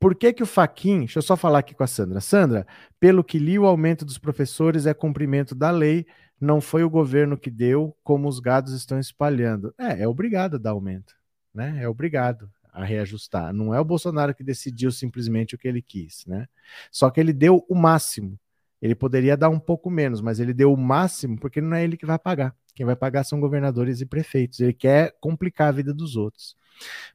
[0.00, 2.20] Por que, que o Faquin, deixa eu só falar aqui com a Sandra.
[2.20, 2.66] Sandra,
[2.98, 6.04] pelo que li, o aumento dos professores é cumprimento da lei,
[6.42, 9.72] não foi o governo que deu, como os gados estão espalhando.
[9.78, 11.14] É, é obrigado a dar aumento,
[11.54, 11.78] né?
[11.80, 13.52] É obrigado a reajustar.
[13.52, 16.48] Não é o Bolsonaro que decidiu simplesmente o que ele quis, né?
[16.90, 18.36] Só que ele deu o máximo.
[18.80, 21.96] Ele poderia dar um pouco menos, mas ele deu o máximo porque não é ele
[21.96, 22.56] que vai pagar.
[22.74, 24.58] Quem vai pagar são governadores e prefeitos.
[24.58, 26.56] Ele quer complicar a vida dos outros.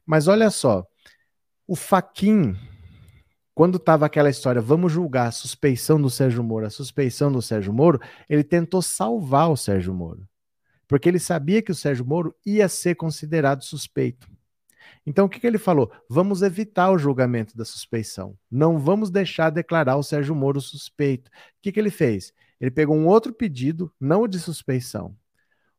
[0.06, 0.86] Mas olha só,
[1.66, 2.56] o Faquin,
[3.58, 7.72] quando estava aquela história, vamos julgar a suspeição do Sérgio Moro, a suspeição do Sérgio
[7.72, 10.28] Moro, ele tentou salvar o Sérgio Moro.
[10.86, 14.30] Porque ele sabia que o Sérgio Moro ia ser considerado suspeito.
[15.04, 15.90] Então, o que, que ele falou?
[16.08, 18.38] Vamos evitar o julgamento da suspeição.
[18.48, 21.28] Não vamos deixar declarar o Sérgio Moro suspeito.
[21.28, 22.32] O que, que ele fez?
[22.60, 25.16] Ele pegou um outro pedido, não o de suspeição,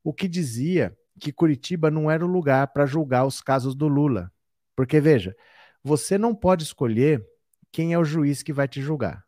[0.04, 4.30] o que dizia que Curitiba não era o lugar para julgar os casos do Lula.
[4.76, 5.34] Porque, veja,
[5.82, 7.26] você não pode escolher
[7.72, 9.24] quem é o juiz que vai te julgar.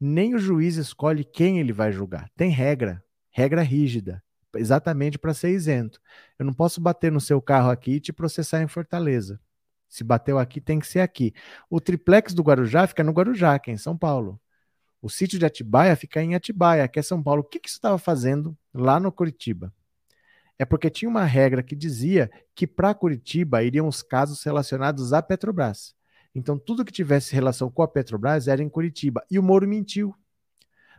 [0.00, 2.30] Nem o juiz escolhe quem ele vai julgar.
[2.36, 4.22] Tem regra, regra rígida
[4.58, 6.00] exatamente para ser isento.
[6.38, 9.40] Eu não posso bater no seu carro aqui e te processar em Fortaleza.
[9.88, 11.32] Se bateu aqui, tem que ser aqui.
[11.68, 14.40] O triplex do Guarujá fica no Guarujá, é em São Paulo.
[15.00, 17.42] O sítio de Atibaia fica em Atibaia, que é São Paulo.
[17.42, 19.72] O que, que isso estava fazendo lá no Curitiba?
[20.58, 25.20] É porque tinha uma regra que dizia que para Curitiba iriam os casos relacionados à
[25.20, 25.94] Petrobras.
[26.34, 29.22] Então, tudo que tivesse relação com a Petrobras era em Curitiba.
[29.30, 30.14] E o Moro mentiu.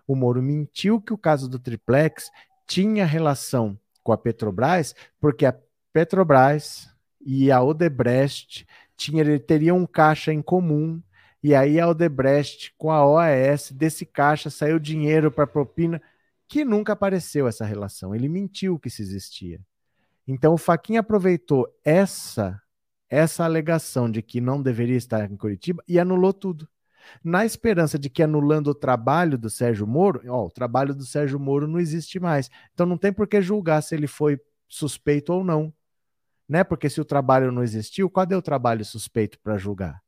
[0.08, 2.30] O Moro mentiu que o caso do triplex
[2.68, 5.56] tinha relação com a Petrobras, porque a
[5.92, 6.90] Petrobras
[7.26, 11.02] e a Odebrecht tinha, teriam um caixa em comum,
[11.42, 16.02] e aí a Odebrecht com a OAS, desse caixa saiu dinheiro para propina,
[16.48, 18.14] que nunca apareceu essa relação.
[18.14, 19.60] Ele mentiu que isso existia.
[20.28, 22.62] Então o Faquinha aproveitou essa
[23.14, 26.68] essa alegação de que não deveria estar em Curitiba e anulou tudo
[27.24, 31.40] na esperança de que anulando o trabalho do Sérgio Moro, ó, o trabalho do Sérgio
[31.40, 32.50] Moro não existe mais.
[32.74, 35.72] Então não tem por que julgar se ele foi suspeito ou não.
[36.50, 36.64] Né?
[36.64, 40.02] Porque se o trabalho não existiu, cadê o trabalho suspeito para julgar?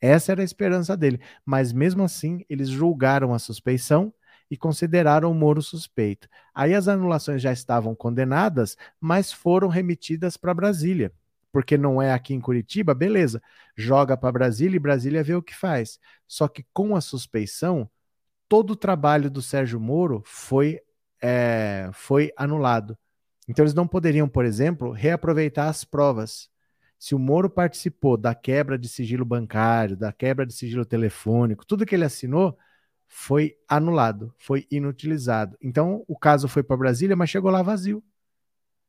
[0.00, 1.20] Essa era a esperança dele.
[1.44, 4.12] Mas mesmo assim, eles julgaram a suspeição
[4.50, 6.26] e consideraram o Moro suspeito.
[6.52, 11.12] Aí as anulações já estavam condenadas, mas foram remetidas para Brasília
[11.52, 13.42] porque não é aqui em Curitiba, beleza,
[13.76, 15.98] joga para Brasília e Brasília vê o que faz.
[16.26, 17.90] Só que com a suspeição,
[18.48, 20.80] todo o trabalho do Sérgio Moro foi
[21.22, 22.96] é, foi anulado.
[23.48, 26.48] Então, eles não poderiam, por exemplo, reaproveitar as provas.
[26.98, 31.86] Se o Moro participou da quebra de sigilo bancário, da quebra de sigilo telefônico, tudo
[31.86, 32.56] que ele assinou
[33.08, 35.56] foi anulado, foi inutilizado.
[35.60, 38.02] Então, o caso foi para Brasília, mas chegou lá vazio.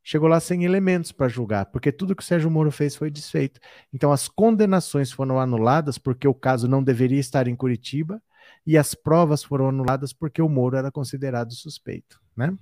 [0.03, 3.60] Chegou lá sem elementos para julgar, porque tudo que o Sérgio Moro fez foi desfeito.
[3.94, 8.22] Então, as condenações foram anuladas porque o caso não deveria estar em Curitiba
[8.65, 12.57] e as provas foram anuladas porque o Moro era considerado suspeito, né?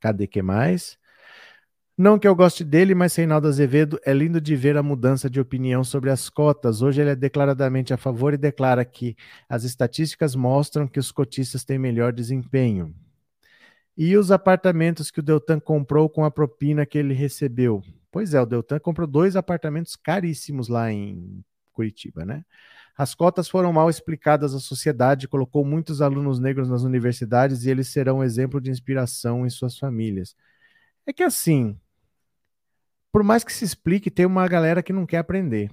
[0.00, 0.98] Cadê que mais?
[1.96, 5.38] Não que eu goste dele, mas Reinaldo Azevedo é lindo de ver a mudança de
[5.38, 6.80] opinião sobre as cotas.
[6.80, 9.14] Hoje ele é declaradamente a favor e declara que
[9.46, 12.94] as estatísticas mostram que os cotistas têm melhor desempenho.
[14.02, 17.82] E os apartamentos que o Deltan comprou com a propina que ele recebeu?
[18.10, 22.42] Pois é, o Deltan comprou dois apartamentos caríssimos lá em Curitiba, né?
[22.96, 27.88] As cotas foram mal explicadas à sociedade, colocou muitos alunos negros nas universidades e eles
[27.88, 30.34] serão exemplo de inspiração em suas famílias.
[31.04, 31.78] É que assim,
[33.12, 35.70] por mais que se explique, tem uma galera que não quer aprender.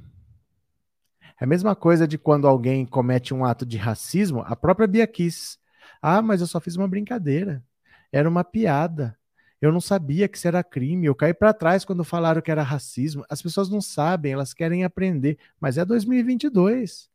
[1.40, 5.08] É a mesma coisa de quando alguém comete um ato de racismo, a própria Bia
[5.08, 5.58] quis.
[6.02, 7.64] Ah, mas eu só fiz uma brincadeira.
[8.12, 9.18] Era uma piada.
[9.62, 11.08] Eu não sabia que isso era crime.
[11.08, 13.26] Eu caí para trás quando falaram que era racismo.
[13.30, 15.38] As pessoas não sabem, elas querem aprender.
[15.60, 17.10] Mas é 2022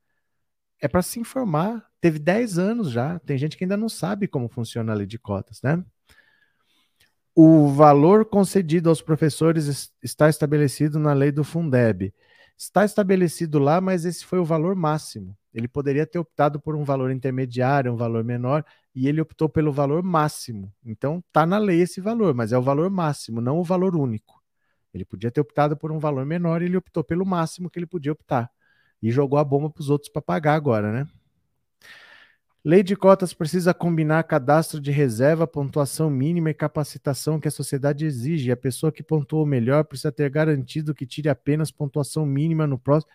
[0.83, 1.87] é para se informar.
[2.01, 5.17] Teve 10 anos já, tem gente que ainda não sabe como funciona a lei de
[5.19, 5.83] cotas, né?
[7.35, 12.13] O valor concedido aos professores está estabelecido na lei do Fundeb.
[12.59, 15.37] Está estabelecido lá, mas esse foi o valor máximo.
[15.55, 18.65] Ele poderia ter optado por um valor intermediário, um valor menor,
[18.95, 20.73] e ele optou pelo valor máximo.
[20.85, 24.43] Então, está na lei esse valor, mas é o valor máximo, não o valor único.
[24.93, 27.87] Ele podia ter optado por um valor menor e ele optou pelo máximo que ele
[27.87, 28.51] podia optar
[29.03, 31.09] e jogou a bomba para os outros para pagar agora, né?
[32.65, 38.07] Lei de cotas precisa combinar cadastro de reserva, pontuação mínima e capacitação que a sociedade
[38.07, 38.53] exige.
[38.53, 43.11] A pessoa que pontuou melhor precisa ter garantido que tire apenas pontuação mínima no próximo.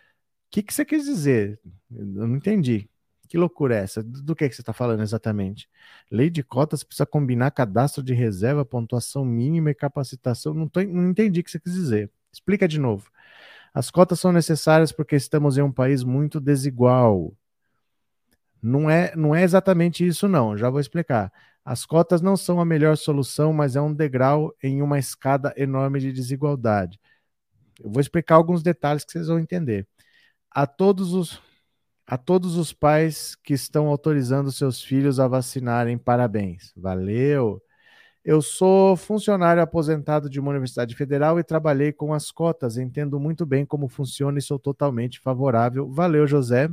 [0.49, 1.59] Que, que você quis dizer?
[1.91, 2.89] Eu não entendi.
[3.27, 4.01] Que loucura é essa?
[4.01, 5.69] Do que, que você está falando exatamente?
[6.09, 10.53] Lei de cotas precisa combinar cadastro de reserva, pontuação mínima e capacitação.
[10.53, 12.09] Não, tô, não entendi o que você quis dizer.
[12.31, 13.09] Explica de novo.
[13.73, 17.33] As cotas são necessárias porque estamos em um país muito desigual.
[18.61, 20.57] Não é, não é exatamente isso, não.
[20.57, 21.31] Já vou explicar.
[21.65, 25.99] As cotas não são a melhor solução, mas é um degrau em uma escada enorme
[25.99, 26.97] de desigualdade.
[27.83, 29.85] Eu vou explicar alguns detalhes que vocês vão entender.
[30.57, 31.39] A todos os,
[32.07, 36.73] a todos os pais que estão autorizando seus filhos a vacinarem, parabéns.
[36.75, 37.61] Valeu!
[38.25, 42.75] Eu sou funcionário aposentado de uma universidade federal e trabalhei com as cotas.
[42.75, 45.91] Entendo muito bem como funciona e sou totalmente favorável.
[45.91, 46.71] Valeu, José.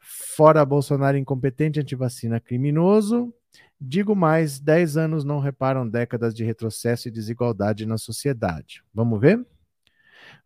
[0.00, 3.32] Fora Bolsonaro incompetente, antivacina criminoso.
[3.80, 8.82] Digo mais: 10 anos não reparam décadas de retrocesso e desigualdade na sociedade.
[8.92, 9.46] Vamos ver?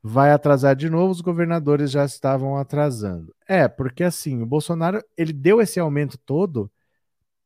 [0.08, 3.34] Vai atrasar de novo, os governadores já estavam atrasando.
[3.48, 6.70] É, porque assim, o Bolsonaro ele deu esse aumento todo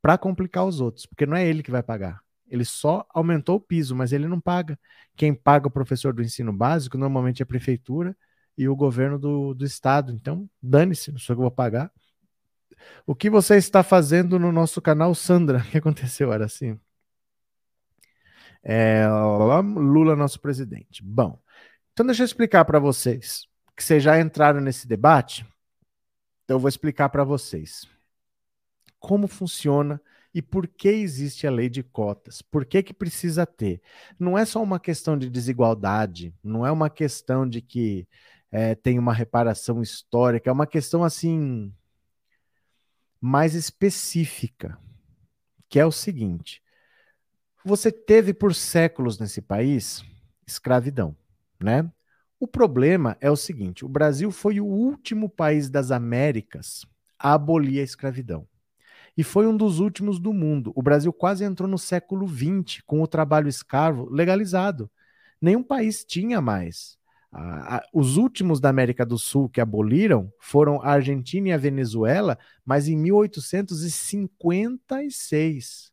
[0.03, 2.21] para complicar os outros, porque não é ele que vai pagar.
[2.47, 4.79] Ele só aumentou o piso, mas ele não paga.
[5.17, 8.15] Quem paga o professor do ensino básico normalmente é a prefeitura
[8.59, 10.13] e o governo do, do estado.
[10.13, 11.91] Então, dane-se, não sou eu que vou pagar.
[13.07, 15.61] O que você está fazendo no nosso canal, Sandra?
[15.67, 16.31] O que aconteceu?
[16.31, 16.79] Era assim.
[18.63, 21.03] É, Lula, nosso presidente.
[21.03, 21.39] Bom,
[21.93, 23.47] então deixa eu explicar para vocês,
[23.77, 25.47] que vocês já entraram nesse debate,
[26.45, 27.89] então eu vou explicar para vocês
[29.01, 30.01] como funciona
[30.33, 32.41] e por que existe a lei de cotas?
[32.43, 33.83] Por que, que precisa ter?
[34.19, 38.07] Não é só uma questão de desigualdade, não é uma questão de que
[38.53, 41.73] é, tem uma reparação histórica, é uma questão assim
[43.21, 44.79] mais específica,
[45.69, 46.63] que é o seguinte:
[47.65, 50.05] você teve por séculos nesse país
[50.47, 51.17] escravidão,
[51.63, 51.91] né?
[52.39, 56.87] O problema é o seguinte: o Brasil foi o último país das Américas
[57.19, 58.47] a abolir a escravidão
[59.17, 60.73] e foi um dos últimos do mundo.
[60.75, 64.91] O Brasil quase entrou no século XX com o trabalho escravo legalizado.
[65.41, 66.99] Nenhum país tinha mais.
[67.93, 72.89] Os últimos da América do Sul que aboliram foram a Argentina e a Venezuela, mas
[72.89, 75.93] em 1856.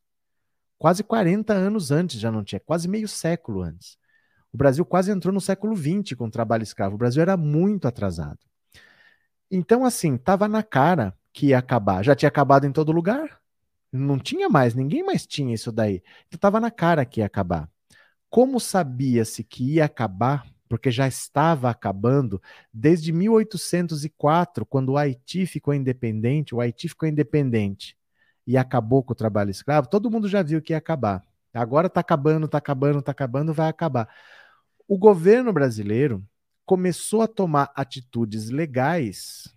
[0.77, 3.99] Quase 40 anos antes já não tinha, quase meio século antes.
[4.53, 6.95] O Brasil quase entrou no século XX com o trabalho escravo.
[6.95, 8.39] O Brasil era muito atrasado.
[9.49, 12.03] Então, assim, estava na cara que ia acabar?
[12.03, 13.39] Já tinha acabado em todo lugar?
[13.91, 16.01] Não tinha mais, ninguém mais tinha isso daí.
[16.27, 17.69] Então estava na cara que ia acabar.
[18.29, 20.45] Como sabia-se que ia acabar?
[20.67, 22.41] Porque já estava acabando
[22.73, 26.53] desde 1804, quando o Haiti ficou independente.
[26.53, 27.95] O Haiti ficou independente
[28.45, 31.21] e acabou com o trabalho escravo, todo mundo já viu que ia acabar.
[31.53, 34.07] Agora está acabando, está acabando, está acabando, vai acabar.
[34.89, 36.25] O governo brasileiro
[36.65, 39.53] começou a tomar atitudes legais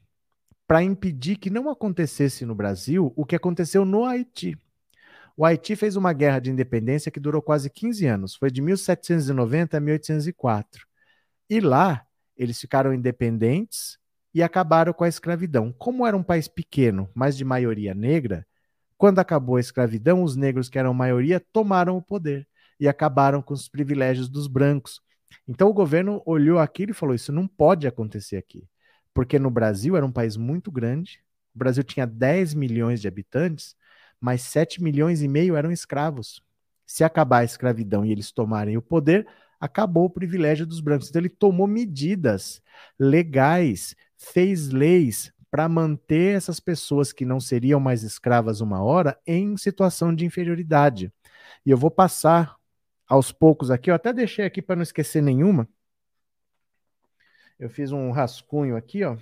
[0.66, 4.58] para impedir que não acontecesse no Brasil o que aconteceu no Haiti.
[5.36, 9.76] O Haiti fez uma guerra de independência que durou quase 15 anos, foi de 1790
[9.76, 10.84] a 1804.
[11.48, 12.04] E lá
[12.36, 13.98] eles ficaram independentes
[14.34, 15.72] e acabaram com a escravidão.
[15.72, 18.44] Como era um país pequeno, mas de maioria negra,
[18.98, 22.48] quando acabou a escravidão, os negros, que eram maioria, tomaram o poder
[22.80, 25.00] e acabaram com os privilégios dos brancos.
[25.48, 28.68] Então o governo olhou aquilo e falou: Isso não pode acontecer aqui
[29.14, 31.22] porque no Brasil era um país muito grande,
[31.54, 33.74] o Brasil tinha 10 milhões de habitantes,
[34.20, 36.42] mas 7 milhões e meio eram escravos.
[36.86, 39.26] Se acabar a escravidão e eles tomarem o poder,
[39.60, 41.08] acabou o privilégio dos brancos.
[41.08, 42.62] Então ele tomou medidas
[42.98, 49.56] legais, fez leis para manter essas pessoas que não seriam mais escravas uma hora em
[49.56, 51.12] situação de inferioridade.
[51.66, 52.56] E eu vou passar
[53.10, 55.68] aos poucos aqui, eu até deixei aqui para não esquecer nenhuma.
[57.58, 59.16] Eu fiz um rascunho aqui, ó.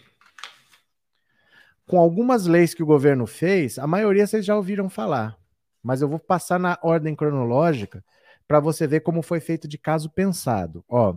[1.87, 5.39] Com algumas leis que o governo fez, a maioria vocês já ouviram falar,
[5.83, 8.05] mas eu vou passar na ordem cronológica
[8.47, 10.85] para você ver como foi feito de caso pensado.
[10.87, 11.17] Ó,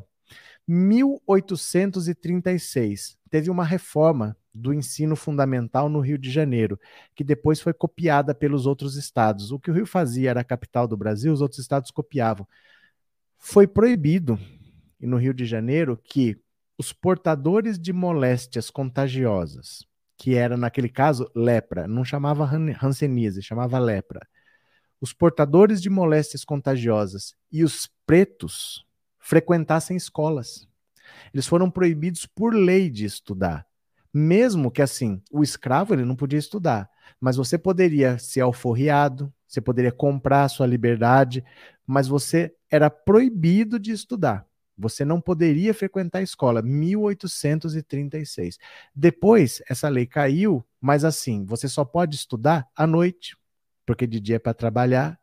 [0.65, 6.79] 1836 teve uma reforma do ensino fundamental no Rio de Janeiro,
[7.15, 9.51] que depois foi copiada pelos outros estados.
[9.51, 12.47] O que o Rio fazia era a capital do Brasil, os outros estados copiavam.
[13.37, 14.37] Foi proibido
[14.99, 16.39] no Rio de Janeiro que
[16.77, 19.85] os portadores de moléstias contagiosas,
[20.17, 22.49] que era, naquele caso, lepra, não chamava
[22.81, 24.27] hanseníase, chamava lepra.
[24.99, 28.85] Os portadores de moléstias contagiosas e os pretos
[29.19, 30.67] frequentassem escolas.
[31.33, 33.65] Eles foram proibidos por lei de estudar.
[34.13, 36.89] Mesmo que assim, o escravo ele não podia estudar,
[37.19, 41.43] mas você poderia ser alforriado, você poderia comprar sua liberdade,
[41.85, 44.45] mas você era proibido de estudar.
[44.77, 48.57] Você não poderia frequentar a escola, 1836.
[48.95, 53.37] Depois, essa lei caiu, mas assim, você só pode estudar à noite,
[53.85, 55.19] porque de dia é para trabalhar,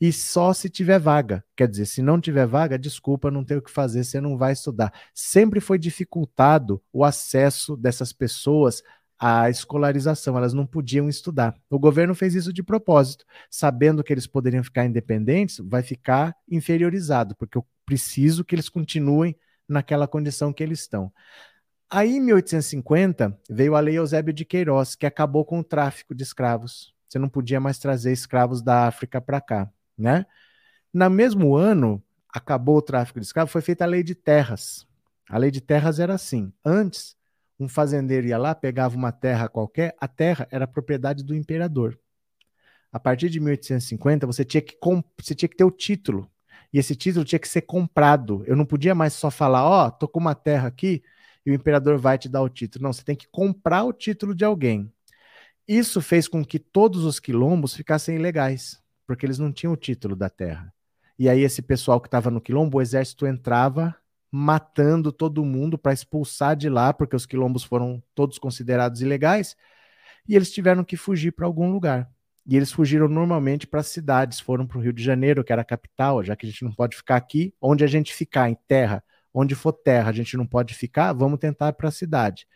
[0.00, 1.44] e só se tiver vaga.
[1.56, 4.52] Quer dizer, se não tiver vaga, desculpa, não tem o que fazer, você não vai
[4.52, 4.92] estudar.
[5.14, 8.82] Sempre foi dificultado o acesso dessas pessoas
[9.18, 11.54] à escolarização, elas não podiam estudar.
[11.70, 17.34] O governo fez isso de propósito, sabendo que eles poderiam ficar independentes, vai ficar inferiorizado,
[17.36, 19.36] porque o preciso que eles continuem
[19.68, 21.12] naquela condição que eles estão.
[21.90, 26.22] Aí, em 1850, veio a Lei Eusébio de Queiroz, que acabou com o tráfico de
[26.22, 26.92] escravos.
[27.08, 30.26] Você não podia mais trazer escravos da África para cá, né?
[30.92, 34.86] No mesmo ano, acabou o tráfico de escravos, foi feita a Lei de Terras.
[35.28, 37.16] A Lei de Terras era assim: antes,
[37.58, 41.98] um fazendeiro ia lá, pegava uma terra qualquer, a terra era propriedade do imperador.
[42.92, 44.76] A partir de 1850, você tinha que,
[45.18, 46.30] você tinha que ter o título
[46.72, 48.42] e esse título tinha que ser comprado.
[48.46, 51.02] Eu não podia mais só falar, ó, oh, tô com uma terra aqui
[51.46, 52.82] e o imperador vai te dar o título.
[52.82, 54.92] Não, você tem que comprar o título de alguém.
[55.66, 60.16] Isso fez com que todos os quilombos ficassem ilegais, porque eles não tinham o título
[60.16, 60.72] da terra.
[61.18, 63.94] E aí esse pessoal que estava no quilombo, o exército entrava
[64.30, 69.56] matando todo mundo para expulsar de lá, porque os quilombos foram todos considerados ilegais,
[70.28, 72.10] e eles tiveram que fugir para algum lugar.
[72.46, 75.62] E eles fugiram normalmente para as cidades, foram para o Rio de Janeiro, que era
[75.62, 77.54] a capital, já que a gente não pode ficar aqui.
[77.60, 79.02] Onde a gente ficar, em terra,
[79.32, 82.46] onde for terra, a gente não pode ficar, vamos tentar para a cidade.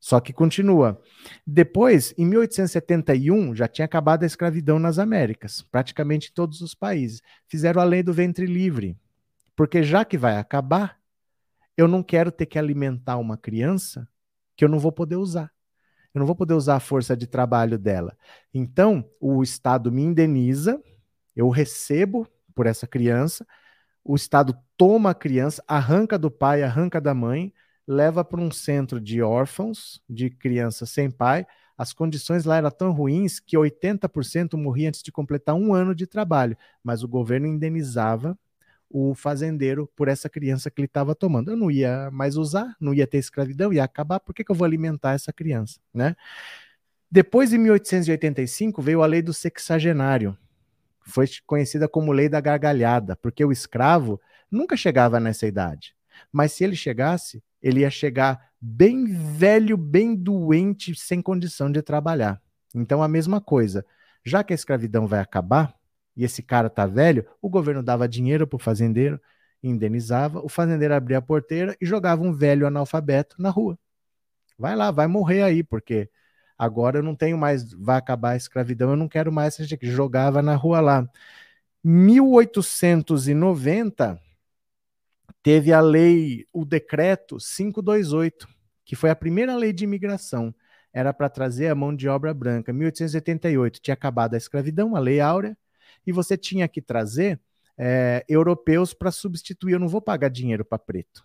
[0.00, 1.00] Só que continua.
[1.46, 7.22] Depois, em 1871, já tinha acabado a escravidão nas Américas, praticamente todos os países.
[7.46, 8.96] Fizeram a lei do ventre livre.
[9.54, 10.98] Porque já que vai acabar,
[11.76, 14.08] eu não quero ter que alimentar uma criança
[14.56, 15.52] que eu não vou poder usar
[16.14, 18.16] eu não vou poder usar a força de trabalho dela.
[18.52, 20.82] Então, o Estado me indeniza,
[21.34, 23.46] eu recebo por essa criança,
[24.04, 27.52] o Estado toma a criança, arranca do pai, arranca da mãe,
[27.90, 31.44] leva para um centro de órfãos, de crianças sem pai.
[31.76, 36.06] As condições lá eram tão ruins que 80% morriam antes de completar um ano de
[36.06, 38.38] trabalho, mas o governo indenizava
[38.88, 41.50] o fazendeiro por essa criança que ele estava tomando.
[41.50, 44.56] Eu não ia mais usar, não ia ter escravidão, ia acabar, por que, que eu
[44.56, 45.80] vou alimentar essa criança?
[45.92, 46.14] Né?
[47.10, 50.38] Depois, em 1885, veio a lei do sexagenário.
[51.02, 55.96] Foi conhecida como lei da gargalhada, porque o escravo nunca chegava nessa idade.
[56.32, 62.40] Mas se ele chegasse, ele ia chegar bem velho, bem doente, sem condição de trabalhar.
[62.74, 63.84] Então, a mesma coisa.
[64.24, 65.74] Já que a escravidão vai acabar,
[66.16, 69.20] e esse cara tá velho, o governo dava dinheiro pro fazendeiro,
[69.62, 73.78] indenizava, o fazendeiro abria a porteira e jogava um velho analfabeto na rua.
[74.58, 76.10] Vai lá, vai morrer aí, porque
[76.60, 79.78] Agora eu não tenho mais, vai acabar a escravidão, eu não quero mais essa gente
[79.78, 81.08] que jogava na rua lá.
[81.82, 84.20] 1890
[85.42, 88.48] teve a lei, o decreto 528,
[88.84, 90.54] que foi a primeira lei de imigração.
[90.92, 92.72] Era para trazer a mão de obra branca.
[92.72, 95.56] 1888 tinha acabado a escravidão, a lei áurea,
[96.06, 97.40] e você tinha que trazer
[97.78, 99.74] é, europeus para substituir.
[99.74, 101.24] Eu não vou pagar dinheiro para preto.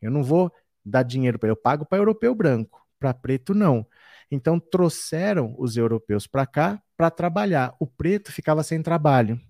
[0.00, 0.52] Eu não vou
[0.84, 3.86] dar dinheiro para eu pago para europeu branco, para preto não.
[4.30, 7.74] Então trouxeram os europeus para cá para trabalhar.
[7.80, 9.40] O preto ficava sem trabalho.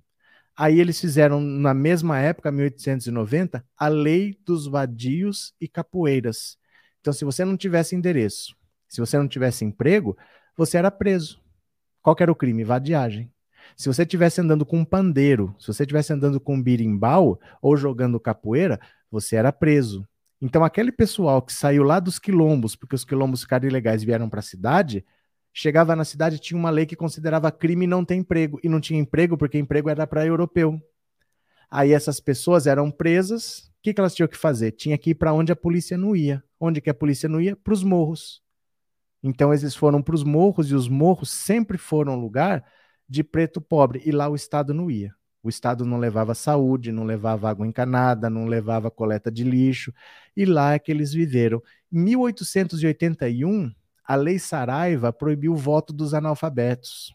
[0.60, 6.58] Aí eles fizeram, na mesma época, 1890, a lei dos vadios e capoeiras.
[7.00, 8.54] Então, se você não tivesse endereço,
[8.86, 10.14] se você não tivesse emprego,
[10.54, 11.40] você era preso.
[12.02, 12.62] Qual era o crime?
[12.62, 13.32] Vadiagem.
[13.74, 17.74] Se você estivesse andando com um pandeiro, se você estivesse andando com um birimbau ou
[17.74, 18.78] jogando capoeira,
[19.10, 20.06] você era preso.
[20.42, 24.28] Então, aquele pessoal que saiu lá dos quilombos, porque os quilombos ficaram ilegais e vieram
[24.28, 25.06] para a cidade,
[25.52, 28.60] chegava na cidade tinha uma lei que considerava crime não ter emprego.
[28.62, 30.80] E não tinha emprego porque emprego era para europeu.
[31.70, 33.70] Aí essas pessoas eram presas.
[33.78, 34.72] O que, que elas tinham que fazer?
[34.72, 36.42] Tinha que ir para onde a polícia não ia.
[36.58, 37.56] Onde que a polícia não ia?
[37.56, 38.42] Para os morros.
[39.22, 42.64] Então eles foram para os morros e os morros sempre foram lugar
[43.08, 44.02] de preto pobre.
[44.04, 45.14] E lá o Estado não ia.
[45.42, 49.92] O Estado não levava saúde, não levava água encanada, não levava coleta de lixo.
[50.36, 51.62] E lá é que eles viveram.
[51.90, 53.72] Em 1881,
[54.10, 57.14] a Lei Saraiva proibiu o voto dos analfabetos.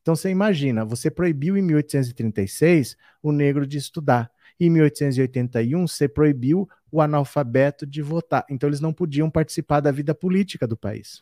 [0.00, 4.30] Então você imagina, você proibiu em 1836 o negro de estudar.
[4.60, 8.46] Em 1881, você proibiu o analfabeto de votar.
[8.48, 11.20] Então eles não podiam participar da vida política do país.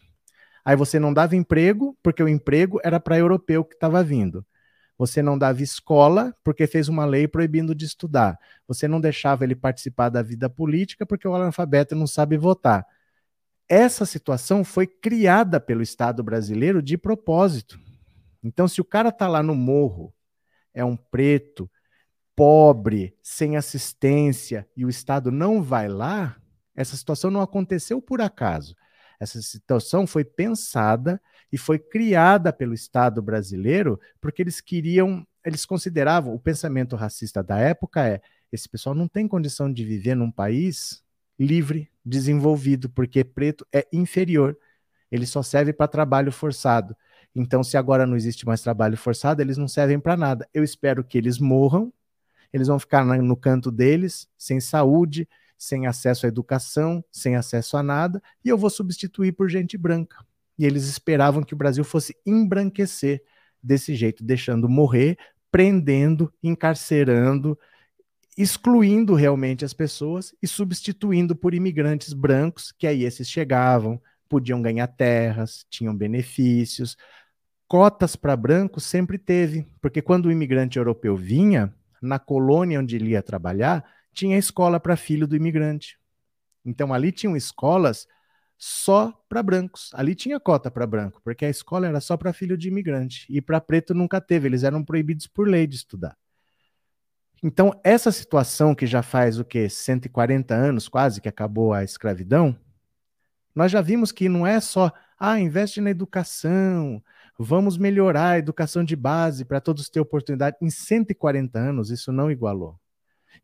[0.62, 4.44] Aí você não dava emprego, porque o emprego era para europeu que estava vindo.
[4.98, 8.38] Você não dava escola porque fez uma lei proibindo de estudar.
[8.68, 12.86] Você não deixava ele participar da vida política porque o analfabeto não sabe votar.
[13.68, 17.78] Essa situação foi criada pelo Estado brasileiro de propósito.
[18.42, 20.14] Então, se o cara está lá no morro,
[20.72, 21.68] é um preto,
[22.36, 26.36] pobre, sem assistência, e o Estado não vai lá,
[26.76, 28.76] essa situação não aconteceu por acaso.
[29.18, 31.20] Essa situação foi pensada
[31.50, 37.58] e foi criada pelo Estado brasileiro porque eles queriam, eles consideravam, o pensamento racista da
[37.58, 38.20] época é:
[38.52, 41.02] esse pessoal não tem condição de viver num país
[41.38, 44.56] livre, desenvolvido, porque preto é inferior.
[45.10, 46.96] Ele só serve para trabalho forçado.
[47.34, 50.48] Então, se agora não existe mais trabalho forçado, eles não servem para nada.
[50.54, 51.92] Eu espero que eles morram,
[52.52, 55.28] eles vão ficar no canto deles, sem saúde,
[55.58, 60.24] sem acesso à educação, sem acesso a nada, e eu vou substituir por gente branca.
[60.58, 63.22] E eles esperavam que o Brasil fosse embranquecer
[63.62, 65.18] desse jeito, deixando morrer,
[65.50, 67.58] prendendo, encarcerando,
[68.36, 74.86] excluindo realmente as pessoas e substituindo por imigrantes brancos, que aí esses chegavam, podiam ganhar
[74.88, 76.96] terras, tinham benefícios.
[77.66, 81.72] Cotas para brancos sempre teve, porque quando o imigrante europeu vinha,
[82.02, 85.98] na colônia onde ele ia trabalhar, tinha escola para filho do imigrante.
[86.64, 88.06] Então ali tinham escolas
[88.58, 89.90] só para brancos.
[89.94, 93.26] Ali tinha cota para branco, porque a escola era só para filho de imigrante.
[93.28, 96.16] E para preto nunca teve, eles eram proibidos por lei de estudar.
[97.42, 102.56] Então, essa situação que já faz o que 140 anos quase que acabou a escravidão,
[103.54, 107.02] nós já vimos que não é só, ah, investe na educação,
[107.38, 110.56] vamos melhorar a educação de base para todos ter oportunidade.
[110.60, 112.78] Em 140 anos, isso não igualou.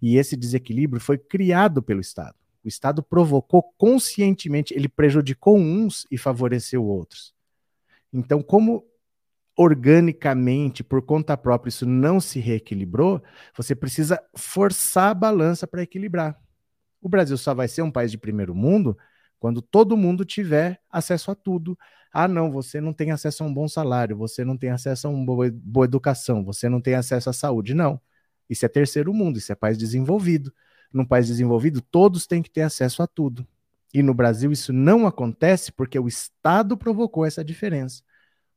[0.00, 2.34] E esse desequilíbrio foi criado pelo Estado.
[2.64, 7.34] O Estado provocou conscientemente, ele prejudicou uns e favoreceu outros.
[8.12, 8.84] Então, como
[9.56, 13.22] organicamente, por conta própria, isso não se reequilibrou,
[13.56, 16.38] você precisa forçar a balança para equilibrar.
[17.00, 18.96] O Brasil só vai ser um país de primeiro mundo
[19.38, 21.76] quando todo mundo tiver acesso a tudo.
[22.12, 25.10] Ah, não, você não tem acesso a um bom salário, você não tem acesso a
[25.10, 27.74] uma boa, boa educação, você não tem acesso à saúde.
[27.74, 28.00] Não.
[28.48, 30.52] Isso é terceiro mundo, isso é país desenvolvido.
[30.92, 33.46] Num país desenvolvido, todos têm que ter acesso a tudo.
[33.92, 38.02] E no Brasil isso não acontece porque o Estado provocou essa diferença.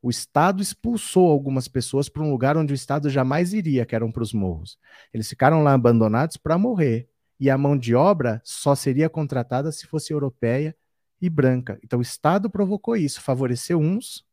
[0.06, 4.12] O Estado expulsou algumas pessoas para um lugar onde o Estado jamais iria, que eram
[4.12, 4.78] para os morros.
[5.12, 7.10] Eles ficaram lá abandonados para morrer.
[7.40, 10.76] E a mão de obra só seria contratada se fosse europeia
[11.20, 11.80] e branca.
[11.84, 14.24] Então o Estado provocou isso, favoreceu uns,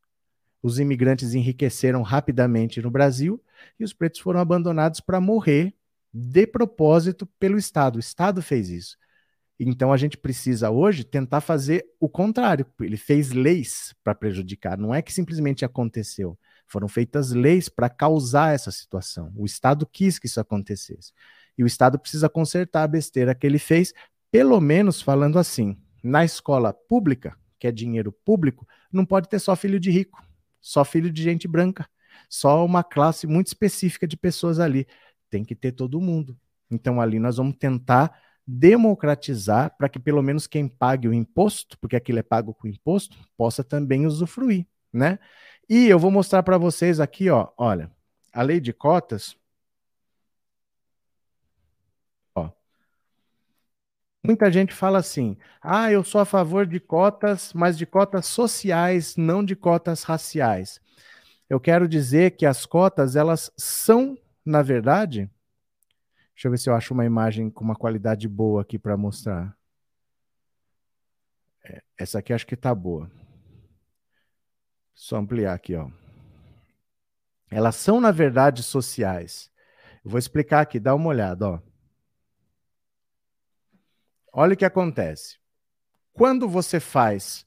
[0.63, 3.43] os imigrantes enriqueceram rapidamente no Brasil
[3.81, 5.75] e os pretos foram abandonados para morrer
[6.13, 7.97] de propósito pelo Estado.
[7.97, 8.99] O Estado fez isso.
[9.65, 12.67] Então a gente precisa hoje tentar fazer o contrário.
[12.81, 16.39] Ele fez leis para prejudicar, não é que simplesmente aconteceu.
[16.67, 19.33] Foram feitas leis para causar essa situação.
[19.37, 21.13] O Estado quis que isso acontecesse.
[21.57, 23.93] E o Estado precisa consertar a besteira que ele fez,
[24.31, 29.55] pelo menos falando assim: na escola pública, que é dinheiro público, não pode ter só
[29.55, 30.21] filho de rico,
[30.61, 31.89] só filho de gente branca,
[32.29, 34.87] só uma classe muito específica de pessoas ali.
[35.31, 36.37] Tem que ter todo mundo.
[36.71, 38.13] Então ali nós vamos tentar
[38.47, 43.17] democratizar para que pelo menos quem pague o imposto, porque aquilo é pago com imposto,
[43.37, 45.19] possa também usufruir, né?
[45.69, 47.91] E eu vou mostrar para vocês aqui, ó, olha,
[48.33, 49.37] a lei de cotas.
[54.25, 59.17] Muita gente fala assim: "Ah, eu sou a favor de cotas, mas de cotas sociais,
[59.17, 60.81] não de cotas raciais".
[61.51, 65.31] Eu quero dizer que as cotas, elas são, na verdade,
[66.35, 69.57] Deixa eu ver se eu acho uma imagem com uma qualidade boa aqui para mostrar.
[71.65, 73.11] É, essa aqui acho que está boa.
[74.95, 75.91] Só ampliar aqui, ó.
[77.51, 79.51] Elas são, na verdade, sociais.
[80.05, 81.61] Vou explicar aqui, dá uma olhada, ó.
[84.33, 85.39] Olha o que acontece.
[86.13, 87.47] Quando você faz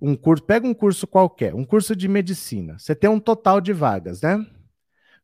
[0.00, 3.72] um curso, pega um curso qualquer, um curso de medicina, você tem um total de
[3.72, 4.46] vagas, né?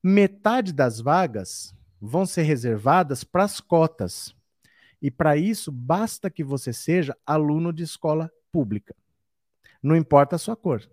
[0.02, 4.34] Metade das vagas vão ser reservadas para as cotas.
[5.00, 8.94] E para isso, basta que você seja aluno de escola pública.
[9.82, 10.88] Não importa a sua cor.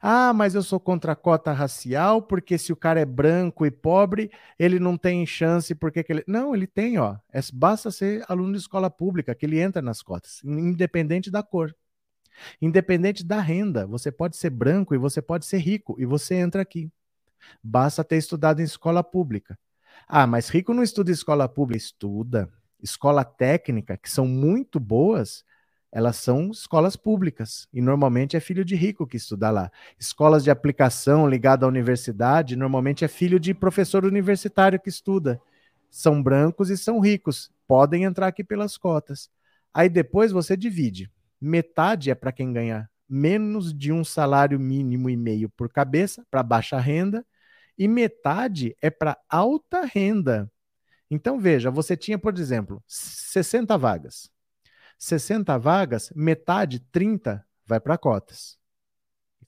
[0.00, 3.70] Ah, mas eu sou contra a cota racial, porque se o cara é branco e
[3.70, 6.24] pobre, ele não tem chance, porque ele.
[6.26, 7.16] Não, ele tem, ó.
[7.32, 11.74] É, basta ser aluno de escola pública, que ele entra nas cotas, independente da cor.
[12.60, 13.86] Independente da renda.
[13.86, 16.90] Você pode ser branco e você pode ser rico, e você entra aqui.
[17.62, 19.58] Basta ter estudado em escola pública.
[20.12, 22.50] Ah, mas rico não estuda escola pública, estuda.
[22.82, 25.44] Escola técnica, que são muito boas,
[25.92, 27.68] elas são escolas públicas.
[27.72, 29.70] E normalmente é filho de rico que estuda lá.
[30.00, 35.40] Escolas de aplicação ligada à universidade, normalmente é filho de professor universitário que estuda.
[35.88, 37.48] São brancos e são ricos.
[37.68, 39.30] Podem entrar aqui pelas cotas.
[39.72, 41.08] Aí depois você divide.
[41.40, 46.42] Metade é para quem ganha menos de um salário mínimo e meio por cabeça, para
[46.42, 47.24] baixa renda,
[47.80, 50.52] e metade é para alta renda.
[51.10, 54.30] Então, veja, você tinha, por exemplo, 60 vagas.
[54.98, 58.58] 60 vagas, metade, 30, vai para cotas.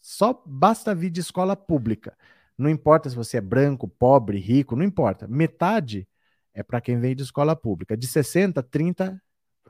[0.01, 2.17] Só basta vir de escola pública.
[2.57, 5.29] Não importa se você é branco, pobre, rico, não importa.
[5.29, 6.09] Metade
[6.55, 7.99] é para quem vem de escola pública.
[7.99, 9.23] De 60, 30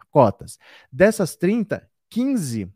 [0.09, 0.57] cotas.
[0.91, 2.73] Dessas 30, 15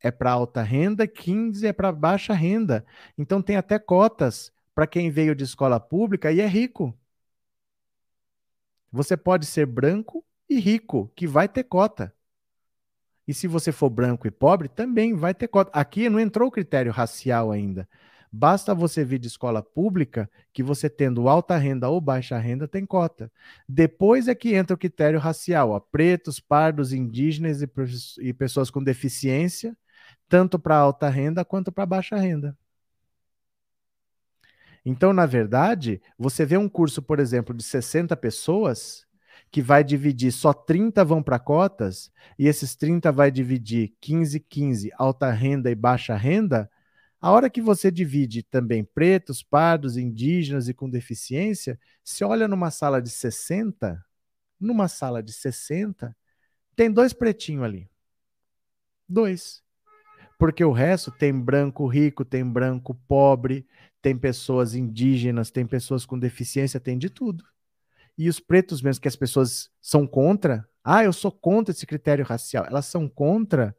[0.00, 2.84] é para alta renda, 15 é para baixa renda.
[3.16, 6.96] Então tem até cotas para quem veio de escola pública e é rico.
[8.90, 12.14] Você pode ser branco e rico, que vai ter cota.
[13.26, 15.70] E se você for branco e pobre, também vai ter cota.
[15.72, 17.88] Aqui não entrou o critério racial ainda.
[18.34, 22.84] Basta você vir de escola pública que você tendo alta renda ou baixa renda tem
[22.86, 23.30] cota.
[23.68, 27.68] Depois é que entra o critério racial, ó, pretos, pardos, indígenas e,
[28.20, 29.76] e pessoas com deficiência,
[30.28, 32.56] tanto para alta renda quanto para baixa renda.
[34.84, 39.06] Então, na verdade, você vê um curso, por exemplo, de 60 pessoas,
[39.50, 44.90] que vai dividir só 30 vão para cotas, e esses 30 vai dividir 15, 15,
[44.96, 46.70] alta renda e baixa renda.
[47.20, 52.70] A hora que você divide também pretos, pardos, indígenas e com deficiência, se olha numa
[52.70, 54.04] sala de 60,
[54.58, 56.16] numa sala de 60,
[56.74, 57.88] tem dois pretinhos ali.
[59.08, 59.62] Dois.
[60.38, 63.66] Porque o resto tem branco rico, tem branco pobre,
[64.02, 67.44] tem pessoas indígenas, tem pessoas com deficiência, tem de tudo.
[68.18, 72.24] E os pretos mesmo, que as pessoas são contra, ah, eu sou contra esse critério
[72.24, 73.74] racial, elas são contra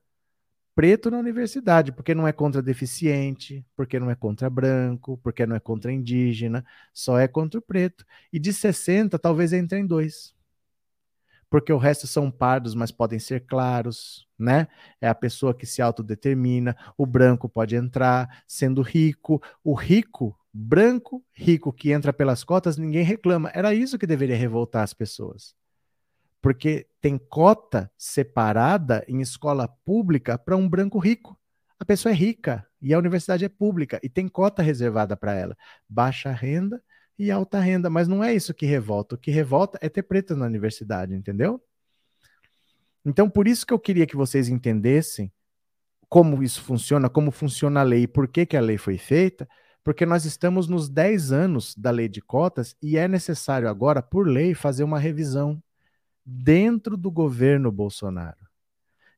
[0.73, 5.55] preto na universidade, porque não é contra deficiente, porque não é contra branco, porque não
[5.55, 8.05] é contra indígena, só é contra o preto.
[8.31, 10.33] E de 60, talvez entre em dois
[11.53, 14.67] porque o resto são pardos, mas podem ser claros, né?
[14.99, 21.23] É a pessoa que se autodetermina, o branco pode entrar, sendo rico, o rico, branco,
[21.31, 23.51] rico que entra pelas cotas, ninguém reclama.
[23.53, 25.53] Era isso que deveria revoltar as pessoas.
[26.41, 31.37] Porque tem cota separada em escola pública para um branco rico.
[31.79, 35.55] A pessoa é rica e a universidade é pública e tem cota reservada para ela.
[35.87, 36.81] Baixa renda
[37.23, 39.15] e alta renda, mas não é isso que revolta.
[39.15, 41.61] O que revolta é ter preto na universidade, entendeu?
[43.05, 45.31] Então, por isso que eu queria que vocês entendessem
[46.09, 49.47] como isso funciona, como funciona a lei, por que, que a lei foi feita,
[49.83, 54.27] porque nós estamos nos 10 anos da lei de cotas e é necessário agora, por
[54.27, 55.61] lei, fazer uma revisão
[56.25, 58.37] dentro do governo Bolsonaro.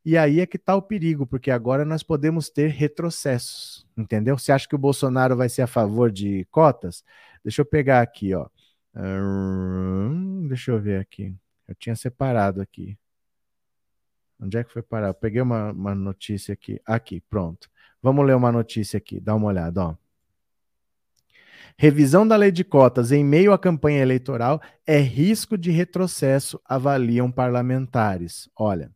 [0.05, 4.37] E aí é que está o perigo, porque agora nós podemos ter retrocessos, entendeu?
[4.37, 7.03] Você acha que o Bolsonaro vai ser a favor de cotas?
[7.45, 8.47] Deixa eu pegar aqui, ó.
[10.47, 11.31] Deixa eu ver aqui.
[11.67, 12.97] Eu tinha separado aqui.
[14.41, 15.09] Onde é que foi parar?
[15.09, 16.81] Eu peguei uma, uma notícia aqui.
[16.83, 17.69] Aqui, pronto.
[18.01, 19.95] Vamos ler uma notícia aqui, dá uma olhada, ó.
[21.77, 27.31] Revisão da lei de cotas em meio à campanha eleitoral é risco de retrocesso, avaliam
[27.31, 28.49] parlamentares.
[28.57, 28.91] Olha,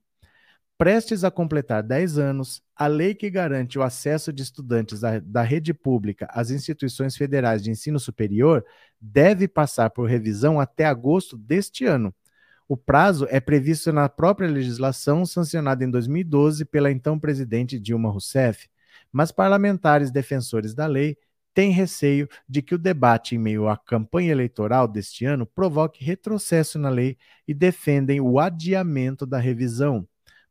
[0.79, 5.41] prestes a completar 10 anos, a lei que garante o acesso de estudantes da, da,
[5.41, 8.65] rede pública às instituições federais de ensino superior
[8.99, 12.15] deve passar por revisão até agosto deste ano.
[12.65, 18.69] O prazo é previsto na própria legislação sancionada em 2012 pela então presidente Dilma Rousseff,
[19.11, 21.17] mas parlamentares defensores da lei
[21.53, 26.79] têm receio de que o debate em meio à campanha eleitoral deste ano provoque retrocesso
[26.79, 30.07] na lei e defendem o adiamento da revisão.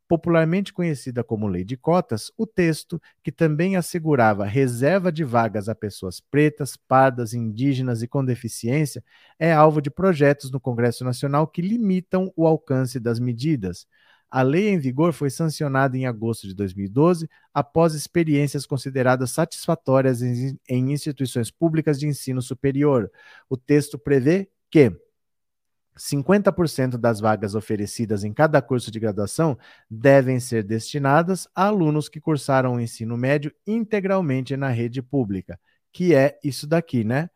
[0.09, 5.75] Popularmente conhecida como Lei de Cotas, o texto, que também assegurava reserva de vagas a
[5.75, 9.03] pessoas pretas, pardas, indígenas e com deficiência,
[9.37, 13.85] é alvo de projetos no Congresso Nacional que limitam o alcance das medidas.
[14.31, 20.57] A lei em vigor foi sancionada em agosto de 2012, após experiências consideradas satisfatórias em,
[20.91, 23.11] instituições públicas de ensino superior.
[23.47, 24.91] O texto prevê que
[25.99, 29.57] 50% das vagas oferecidas em cada curso de graduação
[29.89, 35.59] devem ser destinadas a alunos que cursaram o ensino médio integralmente na rede pública,
[35.91, 37.29] que é isso daqui, né?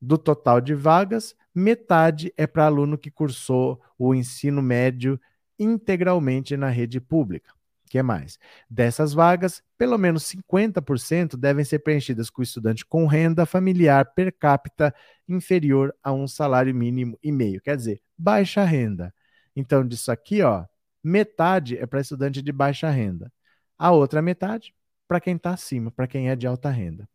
[0.00, 5.20] Do total de vagas, metade é para aluno que cursou o ensino médio
[5.58, 7.55] integralmente na rede pública.
[7.88, 8.38] Que mais?
[8.68, 14.94] Dessas vagas, pelo menos 50% devem ser preenchidas com estudante com renda familiar per capita
[15.28, 19.14] inferior a um salário mínimo e meio, quer dizer, baixa renda.
[19.54, 20.64] Então, disso aqui, ó,
[21.02, 23.32] metade é para estudante de baixa renda.
[23.78, 24.74] A outra metade
[25.06, 27.08] para quem está acima, para quem é de alta renda.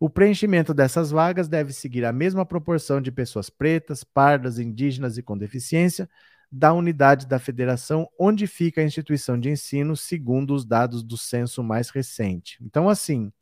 [0.00, 5.22] O preenchimento dessas vagas deve seguir a mesma proporção de pessoas pretas, pardas, indígenas e
[5.22, 6.08] com deficiência,
[6.50, 11.62] da unidade da federação onde fica a instituição de ensino, segundo os dados do censo
[11.62, 12.58] mais recente.
[12.62, 13.32] Então, assim,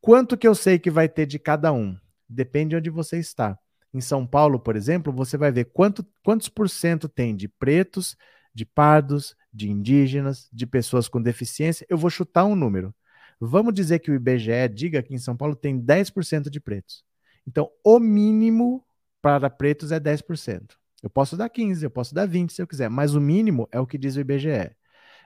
[0.00, 1.96] quanto que eu sei que vai ter de cada um?
[2.28, 3.58] Depende de onde você está.
[3.92, 8.16] Em São Paulo, por exemplo, você vai ver quanto, quantos por cento tem de pretos,
[8.54, 11.86] de pardos, de indígenas, de pessoas com deficiência.
[11.90, 12.94] Eu vou chutar um número.
[13.40, 17.04] Vamos dizer que o IBGE diga que em São Paulo tem 10% de pretos.
[17.46, 18.84] Então, o mínimo
[19.20, 20.79] para pretos é 10%.
[21.02, 23.80] Eu posso dar 15, eu posso dar 20 se eu quiser, mas o mínimo é
[23.80, 24.70] o que diz o IBGE.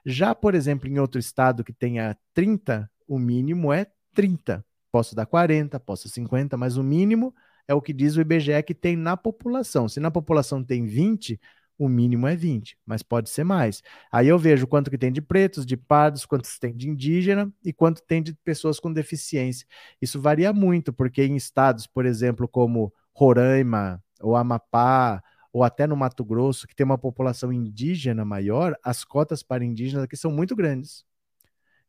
[0.06, 4.64] Já, por exemplo, em outro estado que tenha 30, o mínimo é 30.
[4.92, 7.34] Posso dar 40, posso 50, mas o mínimo
[7.66, 9.88] é o que diz o IBGE que tem na população.
[9.88, 11.40] Se na população tem 20,
[11.78, 13.82] o mínimo é 20, mas pode ser mais.
[14.12, 17.72] Aí eu vejo quanto que tem de pretos, de pardos, quantos tem de indígena e
[17.72, 19.66] quanto tem de pessoas com deficiência.
[20.00, 25.22] Isso varia muito, porque em estados, por exemplo, como Roraima ou Amapá,
[25.54, 30.02] ou até no Mato Grosso, que tem uma população indígena maior, as cotas para indígenas
[30.02, 31.04] aqui são muito grandes.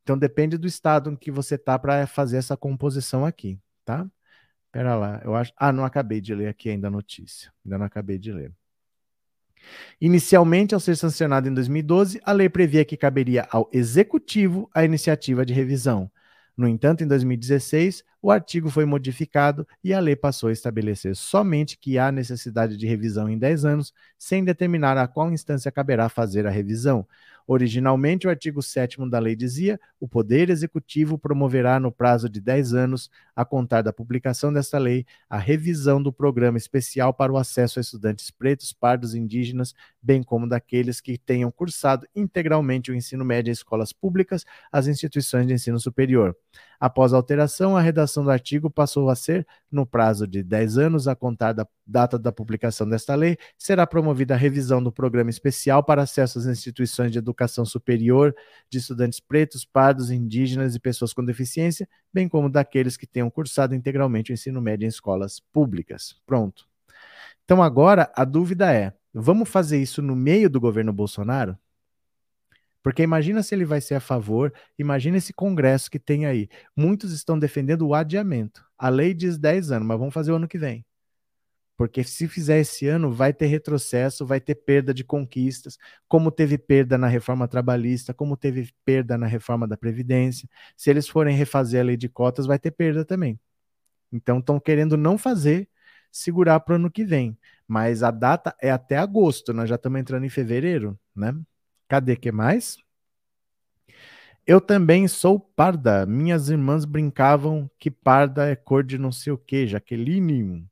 [0.04, 4.08] Então depende do estado em que você tá para fazer essa composição aqui, tá?
[4.70, 5.52] Pera lá, eu acho.
[5.56, 7.52] Ah, não acabei de ler aqui ainda a notícia.
[7.64, 8.52] Ainda não acabei de ler.
[10.00, 15.44] Inicialmente, ao ser sancionada em 2012, a lei previa que caberia ao executivo a iniciativa
[15.44, 16.08] de revisão.
[16.56, 21.78] No entanto, em 2016, o artigo foi modificado e a lei passou a estabelecer somente
[21.78, 26.46] que há necessidade de revisão em 10 anos, sem determinar a qual instância caberá fazer
[26.46, 27.06] a revisão.
[27.46, 32.74] Originalmente, o artigo 7 da lei dizia: o Poder Executivo promoverá, no prazo de 10
[32.74, 37.78] anos, a contar da publicação desta lei, a revisão do programa especial para o acesso
[37.78, 43.24] a estudantes pretos, pardos e indígenas, bem como daqueles que tenham cursado integralmente o ensino
[43.24, 46.36] médio em escolas públicas, as instituições de ensino superior.
[46.78, 51.08] Após a alteração, a redação do artigo passou a ser, no prazo de 10 anos,
[51.08, 55.82] a contar da data da publicação desta lei, será promovida a revisão do programa especial
[55.82, 58.34] para acesso às instituições de educação superior
[58.70, 63.74] de estudantes pretos, pardos, indígenas e pessoas com deficiência, bem como daqueles que tenham cursado
[63.74, 66.16] integralmente o ensino médio em escolas públicas.
[66.26, 66.66] Pronto.
[67.44, 71.56] Então agora a dúvida é: vamos fazer isso no meio do governo Bolsonaro?
[72.86, 76.48] Porque imagina se ele vai ser a favor, imagina esse congresso que tem aí.
[76.76, 78.64] Muitos estão defendendo o adiamento.
[78.78, 80.86] A lei diz 10 anos, mas vamos fazer o ano que vem.
[81.76, 85.76] Porque se fizer esse ano, vai ter retrocesso, vai ter perda de conquistas,
[86.06, 90.48] como teve perda na reforma trabalhista, como teve perda na reforma da Previdência.
[90.76, 93.36] Se eles forem refazer a lei de cotas, vai ter perda também.
[94.12, 95.68] Então, estão querendo não fazer,
[96.12, 97.36] segurar para o ano que vem.
[97.66, 101.34] Mas a data é até agosto, nós já estamos entrando em fevereiro, né?
[101.88, 102.78] Cadê que mais?
[104.46, 106.06] Eu também sou parda.
[106.06, 110.66] Minhas irmãs brincavam que parda é cor de não sei o que, Jaqueline.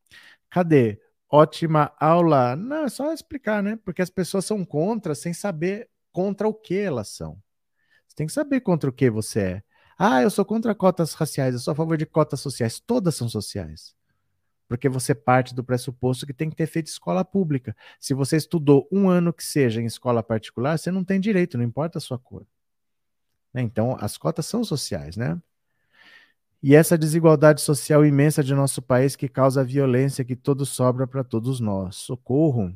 [0.51, 1.01] Cadê?
[1.29, 2.55] Ótima aula.
[2.55, 3.77] Não, é só explicar, né?
[3.85, 7.37] Porque as pessoas são contra sem saber contra o que elas são.
[8.07, 9.63] Você tem que saber contra o que você é.
[9.99, 12.81] Ah, eu sou contra cotas raciais, eu sou a favor de cotas sociais.
[12.81, 13.95] Todas são sociais.
[14.69, 17.77] Porque você parte do pressuposto que tem que ter feito escola pública.
[18.01, 21.65] Se você estudou um ano que seja em escola particular, você não tem direito, não
[21.65, 22.47] importa a sua cor.
[23.53, 23.63] Né?
[23.63, 25.41] Então, as cotas são sociais, né?
[26.67, 31.07] E essa desigualdade social imensa de nosso país que causa a violência que todo sobra
[31.07, 31.97] para todos nós.
[31.97, 32.75] Socorro!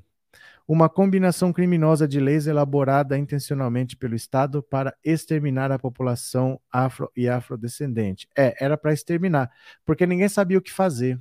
[0.68, 7.26] Uma combinação criminosa de leis elaborada intencionalmente pelo Estado para exterminar a população afro e
[7.26, 8.28] afrodescendente.
[8.36, 9.50] É, era para exterminar,
[9.86, 11.18] porque ninguém sabia o que fazer.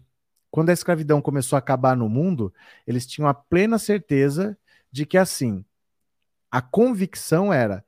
[0.58, 2.52] Quando a escravidão começou a acabar no mundo,
[2.88, 4.58] eles tinham a plena certeza
[4.92, 5.64] de que assim,
[6.50, 7.86] a convicção era: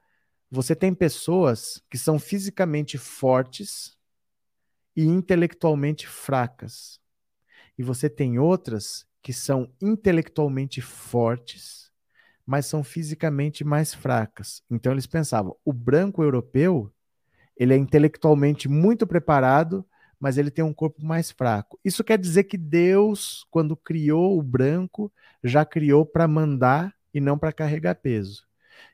[0.51, 3.97] você tem pessoas que são fisicamente fortes,
[4.95, 7.01] e intelectualmente fracas.
[7.75, 11.91] E você tem outras que são intelectualmente fortes,
[12.45, 14.61] mas são fisicamente mais fracas.
[14.69, 16.93] Então eles pensavam, o branco europeu,
[17.57, 19.83] ele é intelectualmente muito preparado,
[20.19, 21.79] mas ele tem um corpo mais fraco.
[21.83, 25.11] Isso quer dizer que Deus, quando criou o branco,
[25.43, 28.45] já criou para mandar e não para carregar peso.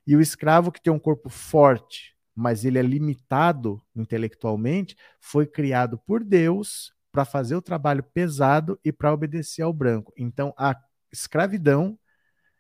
[0.06, 5.98] E o escravo que tem um corpo forte, mas ele é limitado intelectualmente, foi criado
[6.06, 10.14] por Deus para fazer o trabalho pesado e para obedecer ao branco.
[10.18, 10.76] Então, a
[11.12, 11.98] escravidão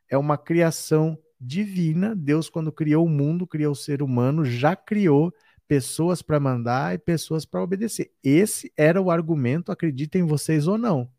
[0.09, 2.15] é uma criação divina.
[2.15, 5.33] Deus, quando criou o mundo, criou o ser humano, já criou
[5.67, 8.11] pessoas para mandar e pessoas para obedecer.
[8.23, 11.09] Esse era o argumento, acreditem vocês ou não.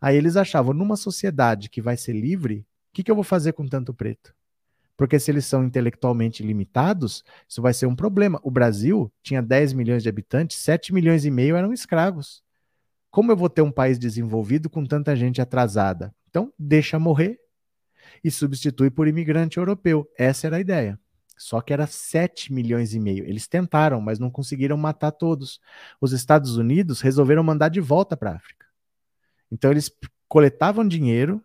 [0.00, 3.52] Aí eles achavam, numa sociedade que vai ser livre, o que, que eu vou fazer
[3.52, 4.34] com tanto preto?
[4.96, 8.40] Porque se eles são intelectualmente limitados, isso vai ser um problema.
[8.42, 12.42] O Brasil tinha 10 milhões de habitantes, 7 milhões e meio eram escravos.
[13.10, 16.14] Como eu vou ter um país desenvolvido com tanta gente atrasada?
[16.28, 17.38] Então, deixa morrer
[18.22, 20.08] e substitui por imigrante europeu.
[20.18, 20.98] Essa era a ideia.
[21.38, 23.24] Só que era 7 milhões e meio.
[23.24, 25.60] Eles tentaram, mas não conseguiram matar todos.
[26.00, 28.66] Os Estados Unidos resolveram mandar de volta para a África.
[29.50, 29.90] Então, eles
[30.28, 31.42] coletavam dinheiro,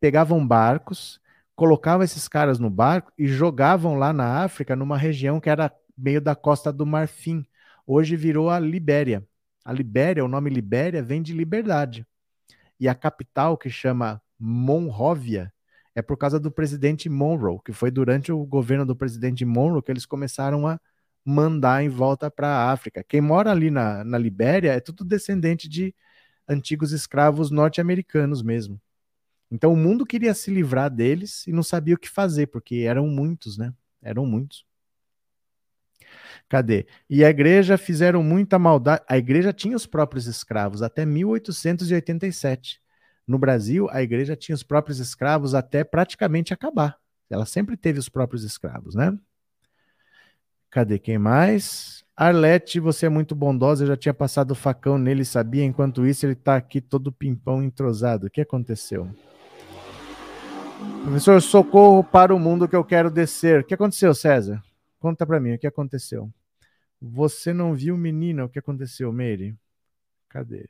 [0.00, 1.20] pegavam barcos,
[1.54, 6.20] colocavam esses caras no barco e jogavam lá na África, numa região que era meio
[6.20, 7.44] da costa do Marfim.
[7.84, 9.26] Hoje virou a Libéria.
[9.64, 12.06] A Libéria, o nome Libéria, vem de liberdade.
[12.78, 15.52] E a capital, que chama Monróvia,
[15.98, 19.90] é por causa do presidente Monroe, que foi durante o governo do presidente Monroe que
[19.90, 20.80] eles começaram a
[21.24, 23.02] mandar em volta para a África.
[23.02, 25.92] Quem mora ali na, na Libéria é tudo descendente de
[26.48, 28.80] antigos escravos norte-americanos mesmo.
[29.50, 33.08] Então o mundo queria se livrar deles e não sabia o que fazer, porque eram
[33.08, 33.74] muitos, né?
[34.00, 34.64] Eram muitos.
[36.48, 36.86] Cadê?
[37.10, 39.02] E a igreja fizeram muita maldade.
[39.08, 42.80] A igreja tinha os próprios escravos até 1887.
[43.28, 46.96] No Brasil, a igreja tinha os próprios escravos até praticamente acabar.
[47.28, 49.16] Ela sempre teve os próprios escravos, né?
[50.70, 52.02] Cadê quem mais?
[52.16, 55.62] Arlete, você é muito bondosa, eu já tinha passado o facão nele, sabia?
[55.62, 58.26] Enquanto isso, ele tá aqui todo pimpão entrosado.
[58.26, 59.14] O que aconteceu?
[61.02, 63.60] Professor, socorro para o mundo que eu quero descer.
[63.60, 64.62] O que aconteceu, César?
[64.98, 66.30] Conta para mim, o que aconteceu?
[67.00, 69.54] Você não viu, menina, o que aconteceu, Meire?
[70.30, 70.68] Cadê?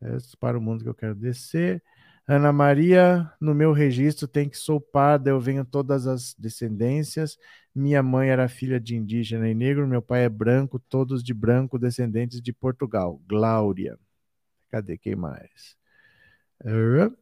[0.00, 1.82] É para o mundo que eu quero descer.
[2.28, 7.38] Ana Maria, no meu registro tem que sou parda, eu venho todas as descendências.
[7.74, 11.78] Minha mãe era filha de indígena e negro, meu pai é branco, todos de branco,
[11.78, 13.20] descendentes de Portugal.
[13.28, 13.98] Glória.
[14.70, 15.76] Cadê quem mais?
[16.64, 17.14] Uh,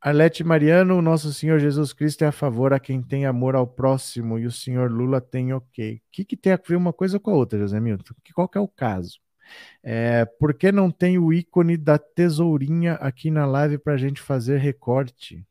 [0.00, 4.38] Arlete Mariano, nosso Senhor Jesus Cristo é a favor a quem tem amor ao próximo
[4.38, 5.94] e o senhor Lula tem ok.
[5.96, 8.12] O que, que tem a ver uma coisa com a outra, José Milton?
[8.34, 9.21] Qual que é o caso?
[9.82, 14.20] É, por que não tem o ícone da tesourinha aqui na live para a gente
[14.20, 15.44] fazer recorte?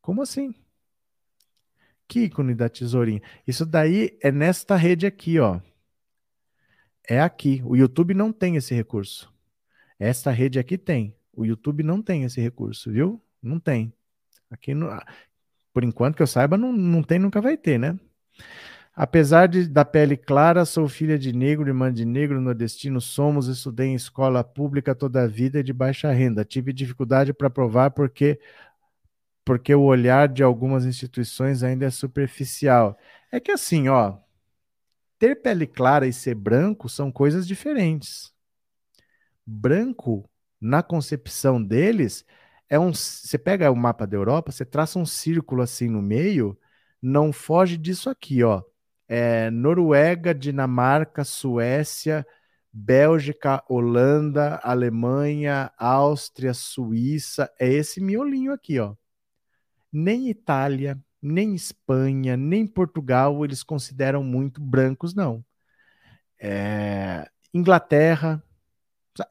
[0.00, 0.54] Como assim?
[2.08, 3.22] Que ícone da tesourinha?
[3.46, 5.60] Isso daí é nesta rede aqui, ó.
[7.08, 7.62] É aqui.
[7.64, 9.32] O YouTube não tem esse recurso.
[9.98, 11.14] Esta rede aqui tem.
[11.32, 13.22] O YouTube não tem esse recurso, viu?
[13.42, 13.92] Não tem.
[14.50, 14.88] Aqui, no,
[15.72, 17.98] por enquanto que eu saiba, não, não tem, nunca vai ter, né?
[19.02, 23.86] Apesar de, da pele clara, sou filha de negro, irmã de negro, nordestino, somos, estudei
[23.86, 26.44] em escola pública toda a vida e de baixa renda.
[26.44, 28.38] Tive dificuldade para provar porque
[29.42, 32.98] porque o olhar de algumas instituições ainda é superficial.
[33.32, 34.18] É que assim, ó,
[35.18, 38.34] ter pele clara e ser branco são coisas diferentes.
[39.46, 40.28] Branco
[40.60, 42.22] na concepção deles,
[42.68, 42.92] é um.
[42.92, 46.58] Você pega o mapa da Europa, você traça um círculo assim no meio,
[47.00, 48.62] não foge disso aqui, ó.
[49.12, 52.24] É Noruega, Dinamarca, Suécia,
[52.72, 58.94] Bélgica, Holanda, Alemanha, Áustria, Suíça, é esse miolinho aqui, ó.
[59.92, 65.44] Nem Itália, nem Espanha, nem Portugal eles consideram muito brancos, não.
[66.38, 68.40] É, Inglaterra,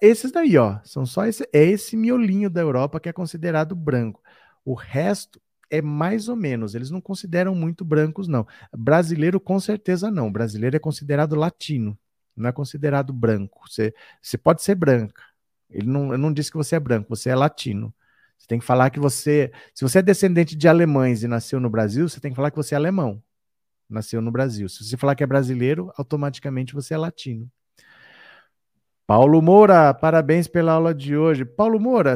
[0.01, 4.21] esses daí, ó, são só esse, é esse miolinho da Europa que é considerado branco.
[4.65, 8.45] O resto é mais ou menos, eles não consideram muito brancos, não.
[8.75, 10.31] Brasileiro, com certeza, não.
[10.31, 11.97] Brasileiro é considerado latino,
[12.35, 13.61] não é considerado branco.
[13.67, 15.23] Você, você pode ser branca.
[15.69, 17.93] Ele não, não disse que você é branco, você é latino.
[18.37, 19.51] Você tem que falar que você.
[19.75, 22.57] Se você é descendente de alemães e nasceu no Brasil, você tem que falar que
[22.57, 23.21] você é alemão.
[23.89, 24.69] Nasceu no Brasil.
[24.69, 27.51] Se você falar que é brasileiro, automaticamente você é latino.
[29.05, 31.43] Paulo Moura, parabéns pela aula de hoje.
[31.43, 32.15] Paulo Moura,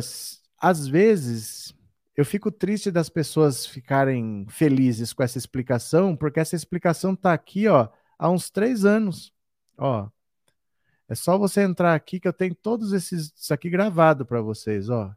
[0.60, 1.74] às vezes
[2.16, 7.68] eu fico triste das pessoas ficarem felizes com essa explicação, porque essa explicação está aqui,
[7.68, 9.34] ó, há uns três anos.
[9.78, 10.10] Ó,
[11.10, 14.90] é só você entrar aqui que eu tenho todos esses isso aqui gravado para vocês,
[14.90, 15.16] ó.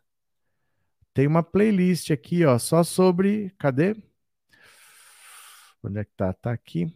[1.12, 3.50] Tem uma playlist aqui, ó, só sobre.
[3.58, 3.96] Cadê?
[5.82, 6.32] Onde é que tá?
[6.32, 6.94] Tá aqui.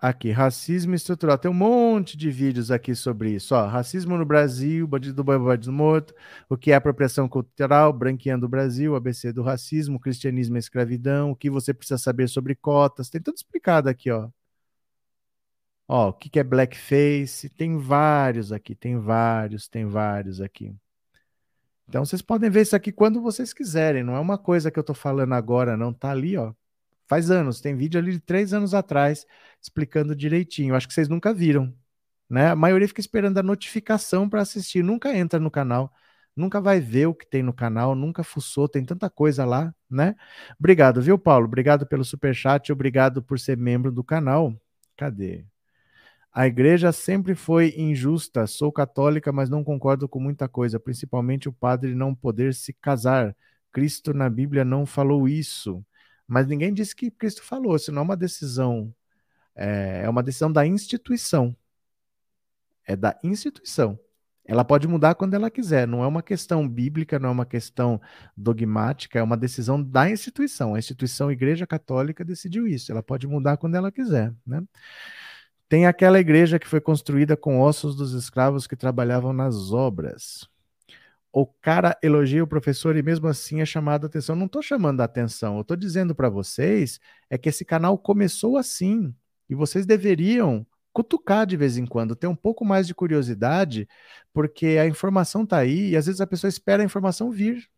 [0.00, 1.36] Aqui, racismo estrutural.
[1.38, 3.54] Tem um monte de vídeos aqui sobre isso.
[3.54, 6.14] Ó, racismo no Brasil, bandido do boi, bandido morto,
[6.48, 11.36] o que é apropriação cultural, branqueando o Brasil, ABC do racismo, cristianismo e escravidão, o
[11.36, 13.10] que você precisa saber sobre cotas.
[13.10, 14.30] Tem tudo explicado aqui, ó.
[15.88, 17.48] Ó, o que é blackface?
[17.48, 20.74] Tem vários aqui, tem vários, tem vários aqui.
[21.88, 24.82] Então vocês podem ver isso aqui quando vocês quiserem, não é uma coisa que eu
[24.82, 25.92] estou falando agora, não.
[25.92, 26.52] Tá ali, ó.
[27.08, 29.26] Faz anos, tem vídeo ali de três anos atrás
[29.60, 30.74] explicando direitinho.
[30.74, 31.74] Acho que vocês nunca viram,
[32.28, 32.50] né?
[32.50, 35.92] A maioria fica esperando a notificação para assistir, nunca entra no canal,
[36.36, 40.14] nunca vai ver o que tem no canal, nunca fuçou, tem tanta coisa lá, né?
[40.58, 41.46] Obrigado, viu, Paulo?
[41.46, 44.54] Obrigado pelo super chat, obrigado por ser membro do canal.
[44.96, 45.46] Cadê?
[46.32, 48.46] A igreja sempre foi injusta.
[48.46, 53.34] Sou católica, mas não concordo com muita coisa, principalmente o padre não poder se casar.
[53.72, 55.84] Cristo na Bíblia não falou isso.
[56.28, 58.94] Mas ninguém disse que Cristo falou, isso não é uma decisão,
[59.56, 61.56] é, é uma decisão da instituição.
[62.86, 63.98] É da instituição.
[64.44, 68.00] Ela pode mudar quando ela quiser, não é uma questão bíblica, não é uma questão
[68.36, 70.74] dogmática, é uma decisão da instituição.
[70.74, 74.34] A instituição Igreja Católica decidiu isso, ela pode mudar quando ela quiser.
[74.46, 74.62] Né?
[75.68, 80.48] Tem aquela igreja que foi construída com ossos dos escravos que trabalhavam nas obras.
[81.32, 84.34] O cara elogia o professor e mesmo assim é chamado a atenção.
[84.34, 86.98] Não estou chamando a atenção, eu estou dizendo para vocês
[87.28, 89.14] é que esse canal começou assim
[89.48, 93.88] e vocês deveriam cutucar de vez em quando, ter um pouco mais de curiosidade,
[94.32, 97.68] porque a informação está aí e às vezes a pessoa espera a informação vir.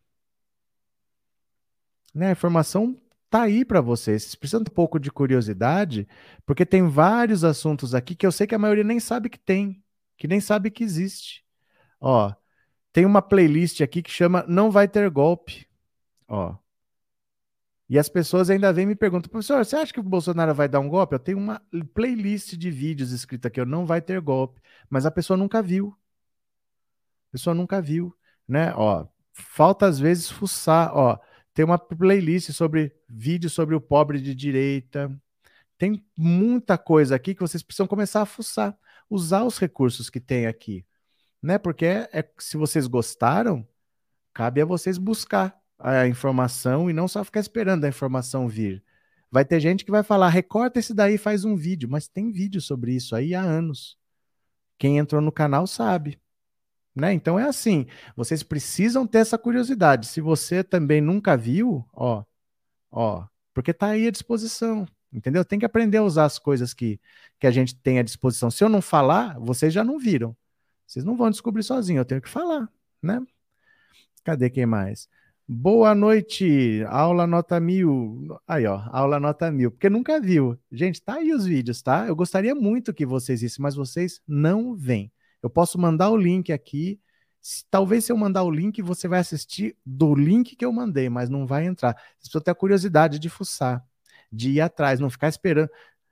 [2.13, 2.29] Né?
[2.29, 2.99] A informação
[3.29, 4.23] tá aí para vocês.
[4.23, 6.07] Vocês precisam de um pouco de curiosidade,
[6.45, 9.83] porque tem vários assuntos aqui que eu sei que a maioria nem sabe que tem,
[10.17, 11.45] que nem sabe que existe.
[11.99, 12.33] Ó,
[12.93, 15.67] tem uma playlist aqui que chama Não Vai Ter Golpe.
[16.27, 16.55] Ó.
[17.89, 20.69] E as pessoas ainda vêm e me perguntam, professor, você acha que o Bolsonaro vai
[20.69, 21.13] dar um golpe?
[21.13, 21.61] Eu tenho uma
[21.93, 25.93] playlist de vídeos escrita aqui, não vai ter golpe, mas a pessoa nunca viu.
[27.27, 28.15] A pessoa nunca viu,
[28.47, 28.73] né?
[28.75, 31.19] Ó, falta às vezes fuçar, ó.
[31.53, 35.11] Tem uma playlist sobre vídeos sobre o pobre de direita.
[35.77, 38.77] Tem muita coisa aqui que vocês precisam começar a fuçar,
[39.09, 40.85] usar os recursos que tem aqui,
[41.41, 41.57] né?
[41.57, 43.67] Porque é, é, se vocês gostaram,
[44.33, 48.83] cabe a vocês buscar a informação e não só ficar esperando a informação vir.
[49.31, 52.61] Vai ter gente que vai falar, recorta esse daí faz um vídeo, mas tem vídeo
[52.61, 53.97] sobre isso aí há anos.
[54.77, 56.19] Quem entrou no canal sabe.
[56.95, 57.13] Né?
[57.13, 60.07] Então é assim, vocês precisam ter essa curiosidade.
[60.07, 62.25] Se você também nunca viu, ó,
[62.91, 65.45] ó, porque tá aí à disposição, entendeu?
[65.45, 66.99] Tem que aprender a usar as coisas que,
[67.39, 68.51] que a gente tem à disposição.
[68.51, 70.35] Se eu não falar, vocês já não viram.
[70.91, 72.69] Vocês não vão descobrir sozinho, eu tenho que falar,
[73.01, 73.25] né?
[74.25, 75.07] Cadê quem mais?
[75.47, 78.27] Boa noite, aula nota mil.
[78.45, 80.59] Aí, ó, aula nota mil, porque nunca viu.
[80.69, 82.05] Gente, tá aí os vídeos, tá?
[82.07, 85.09] Eu gostaria muito que vocês vissem, mas vocês não vêm.
[85.41, 86.99] Eu posso mandar o link aqui.
[87.69, 91.29] Talvez se eu mandar o link, você vai assistir do link que eu mandei, mas
[91.29, 91.93] não vai entrar.
[92.19, 93.81] Você precisa ter a curiosidade de fuçar,
[94.29, 95.69] de ir atrás, não ficar esperando.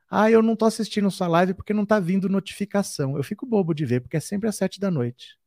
[0.09, 3.15] Ah, eu não estou assistindo sua live porque não está vindo notificação.
[3.15, 5.37] Eu fico bobo de ver, porque é sempre às sete da noite.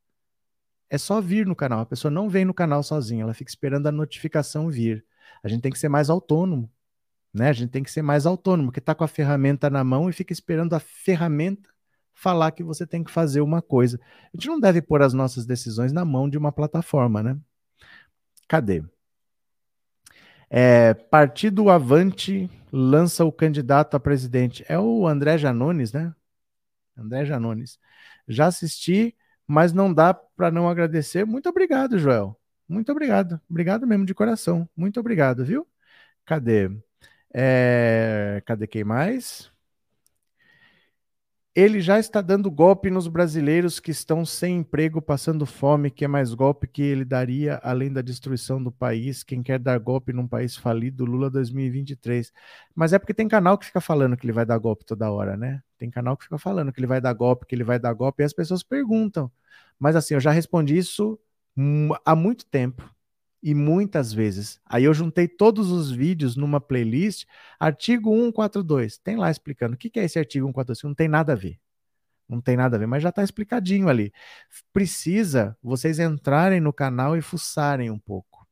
[0.89, 1.81] É só vir no canal.
[1.81, 5.05] A pessoa não vem no canal sozinha, ela fica esperando a notificação vir.
[5.43, 6.71] A gente tem que ser mais autônomo.
[7.35, 7.49] Né?
[7.49, 10.13] A gente tem que ser mais autônomo, porque está com a ferramenta na mão e
[10.13, 11.71] fica esperando a ferramenta
[12.15, 13.99] falar que você tem que fazer uma coisa.
[14.33, 17.39] A gente não deve pôr as nossas decisões na mão de uma plataforma, né?
[18.47, 18.85] Cadê?
[20.51, 24.65] É, Partido Avante lança o candidato a presidente.
[24.69, 26.15] É o André Janones, né?
[26.97, 27.79] André Janones.
[28.27, 29.17] Já assisti,
[29.47, 31.27] mas não dá para não agradecer.
[31.27, 32.39] Muito obrigado, Joel.
[32.69, 33.41] Muito obrigado.
[33.51, 34.69] Obrigado mesmo de coração.
[34.77, 35.69] Muito obrigado, viu?
[36.25, 36.71] Cadê?
[37.35, 39.52] É, cadê quem mais?
[41.55, 46.09] Ele já está dando golpe nos brasileiros que estão sem emprego, passando fome, que é
[46.09, 49.23] mais golpe que ele daria além da destruição do país.
[49.23, 52.33] Quem quer dar golpe num país falido, Lula 2023.
[52.75, 55.37] Mas é porque tem canal que fica falando que ele vai dar golpe toda hora,
[55.37, 55.63] né?
[55.77, 58.23] Tem canal que fica falando que ele vai dar golpe, que ele vai dar golpe,
[58.23, 59.31] e as pessoas perguntam.
[59.79, 61.21] Mas assim, eu já respondi isso
[62.05, 62.83] há muito tempo
[63.43, 64.61] e muitas vezes.
[64.65, 67.27] Aí eu juntei todos os vídeos numa playlist,
[67.59, 68.99] artigo 142.
[68.99, 70.83] Tem lá explicando o que é esse artigo 142.
[70.85, 71.59] Não tem nada a ver.
[72.29, 74.13] Não tem nada a ver, mas já está explicadinho ali.
[74.73, 78.47] Precisa vocês entrarem no canal e fuçarem um pouco.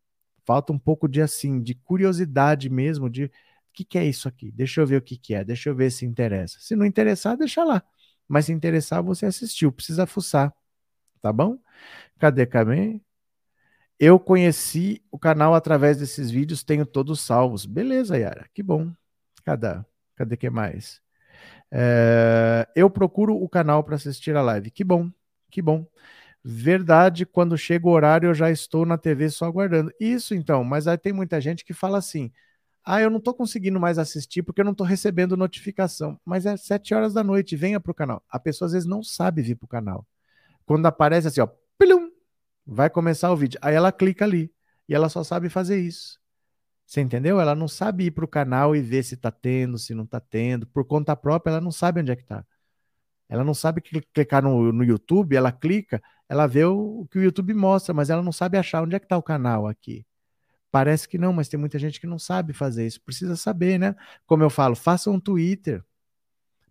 [0.44, 3.30] Falta um pouco de assim, de curiosidade mesmo, de o
[3.72, 4.50] que, que é isso aqui?
[4.50, 6.58] Deixa eu ver o que, que é, deixa eu ver se interessa.
[6.60, 7.82] Se não interessar, deixa lá.
[8.28, 10.52] Mas se interessar, você assistiu, precisa fuçar.
[11.22, 11.58] Tá bom?
[12.18, 13.00] Cadê Camê?
[14.02, 17.66] Eu conheci o canal através desses vídeos, tenho todos salvos.
[17.66, 18.90] Beleza, Yara, que bom.
[19.44, 19.78] Cadê?
[20.16, 21.02] Cadê que mais?
[21.70, 24.70] É, eu procuro o canal para assistir a live.
[24.70, 25.10] Que bom,
[25.50, 25.86] que bom.
[26.42, 29.92] Verdade, quando chega o horário eu já estou na TV só aguardando.
[30.00, 32.32] Isso então, mas aí tem muita gente que fala assim:
[32.82, 36.18] ah, eu não estou conseguindo mais assistir porque eu não estou recebendo notificação.
[36.24, 38.22] Mas é sete horas da noite, venha para o canal.
[38.30, 40.06] A pessoa às vezes não sabe vir para o canal.
[40.64, 41.48] Quando aparece assim, ó,
[41.78, 42.09] plum,
[42.72, 43.58] Vai começar o vídeo.
[43.60, 44.52] Aí ela clica ali.
[44.88, 46.20] E ela só sabe fazer isso.
[46.86, 47.40] Você entendeu?
[47.40, 50.20] Ela não sabe ir para o canal e ver se está tendo, se não está
[50.20, 50.68] tendo.
[50.68, 52.44] Por conta própria, ela não sabe onde é que está.
[53.28, 57.22] Ela não sabe clicar no, no YouTube, ela clica, ela vê o, o, que o
[57.22, 60.04] YouTube mostra, mas ela não sabe achar onde é que está o canal aqui.
[60.70, 63.00] Parece que não, mas tem muita gente que não sabe fazer isso.
[63.02, 63.96] Precisa saber, né?
[64.26, 65.84] Como eu falo, faça um Twitter.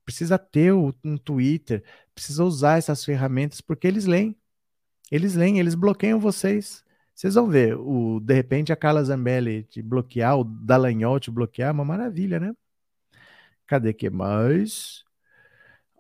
[0.06, 1.84] Precisa ter um Twitter,
[2.16, 4.39] precisa usar essas ferramentas, porque eles leem.
[5.12, 6.84] Eles leem, eles bloqueiam vocês.
[7.16, 11.70] Vocês vão ver, o, de repente a Carla Zambelli te bloquear, o Dallagnol te bloquear,
[11.70, 12.54] é uma maravilha, né?
[13.68, 15.04] Cadê que mais?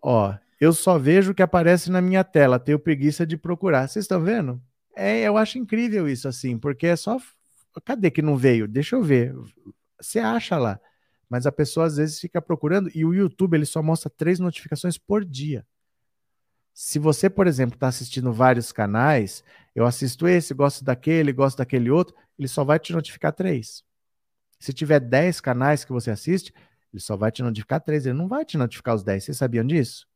[0.02, 3.88] Ó, eu só vejo o que aparece na minha tela, tenho preguiça de procurar.
[3.88, 4.62] Vocês estão vendo?
[4.96, 7.18] É, eu acho incrível isso assim, porque é só.
[7.86, 8.68] Cadê que não veio?
[8.68, 9.36] Deixa eu ver.
[10.00, 10.80] Você acha lá.
[11.30, 14.98] Mas a pessoa às vezes fica procurando e o YouTube ele só mostra três notificações
[14.98, 15.66] por dia.
[16.82, 19.44] Se você, por exemplo, está assistindo vários canais,
[19.76, 23.84] eu assisto esse, gosto daquele, gosto daquele outro, ele só vai te notificar três.
[24.62, 26.54] Se tiver 10 canais que você assiste,
[26.94, 29.26] ele só vai te notificar três, ele não vai te notificar os 10.
[29.26, 30.08] Vocês sabiam disso?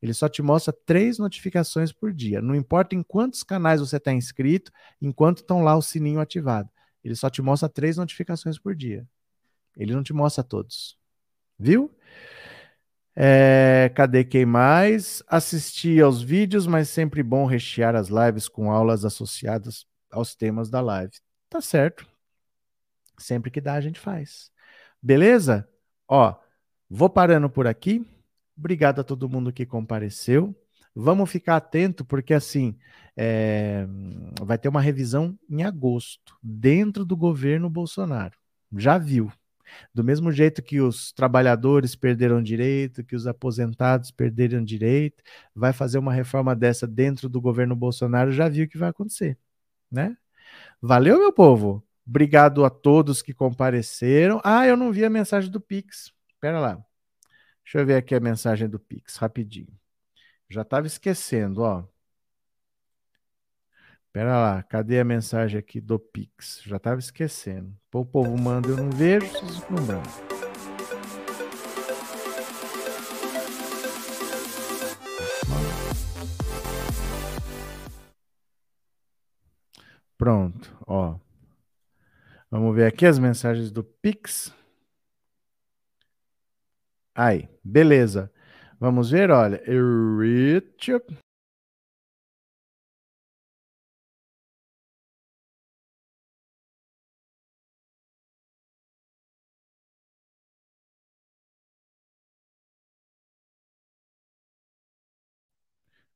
[0.00, 2.40] Ele só te mostra três notificações por dia.
[2.40, 6.70] Não importa em quantos canais você está inscrito, enquanto estão lá o sininho ativado.
[7.04, 9.06] Ele só te mostra três notificações por dia.
[9.76, 10.96] Ele não te mostra todos.
[11.58, 11.94] Viu?
[13.14, 15.22] É, cadê quem mais?
[15.28, 20.80] Assisti aos vídeos, mas sempre bom rechear as lives com aulas associadas aos temas da
[20.80, 21.12] live.
[21.48, 22.06] Tá certo.
[23.18, 24.50] Sempre que dá, a gente faz.
[25.00, 25.68] Beleza?
[26.08, 26.34] Ó,
[26.88, 28.06] vou parando por aqui.
[28.56, 30.54] Obrigado a todo mundo que compareceu.
[30.94, 32.78] Vamos ficar atento, porque assim
[33.16, 33.86] é,
[34.42, 38.36] vai ter uma revisão em agosto, dentro do governo Bolsonaro.
[38.76, 39.32] Já viu,
[39.94, 45.22] do mesmo jeito que os trabalhadores perderam direito, que os aposentados perderam direito,
[45.54, 49.38] vai fazer uma reforma dessa dentro do governo Bolsonaro, já viu o que vai acontecer,
[49.90, 50.16] né?
[50.80, 51.84] Valeu, meu povo.
[52.06, 54.40] Obrigado a todos que compareceram.
[54.44, 56.12] Ah, eu não vi a mensagem do Pix.
[56.28, 56.84] Espera lá.
[57.64, 59.72] Deixa eu ver aqui a mensagem do Pix, rapidinho.
[60.50, 61.84] Já estava esquecendo, ó.
[64.12, 66.60] Pera lá, cadê a mensagem aqui do Pix?
[66.66, 67.74] Já estava esquecendo.
[67.94, 70.02] O povo manda, eu não vejo, vocês mandam.
[80.18, 81.18] Pronto, ó.
[82.50, 84.54] Vamos ver aqui as mensagens do Pix.
[87.14, 88.30] Aí, beleza.
[88.78, 89.62] Vamos ver, olha.
[89.66, 91.00] Rich.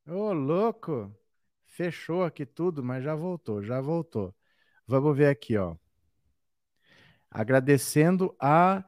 [0.09, 1.13] Ô, louco!
[1.67, 4.35] Fechou aqui tudo, mas já voltou, já voltou.
[4.87, 5.77] Vamos ver aqui, ó.
[7.31, 8.85] Agradecendo a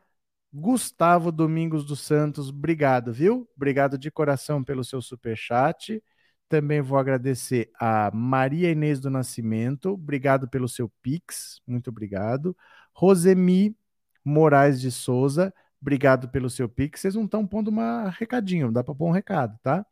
[0.53, 3.49] Gustavo Domingos dos Santos, obrigado, viu?
[3.57, 6.03] Obrigado de coração pelo seu super chat.
[6.49, 12.57] Também vou agradecer a Maria Inês do Nascimento, obrigado pelo seu pix, muito obrigado.
[12.95, 13.77] Rosemi
[14.25, 17.01] Moraes de Souza, obrigado pelo seu pix.
[17.01, 19.85] Vocês não estão pondo uma recadinho, dá para pôr um recado, tá?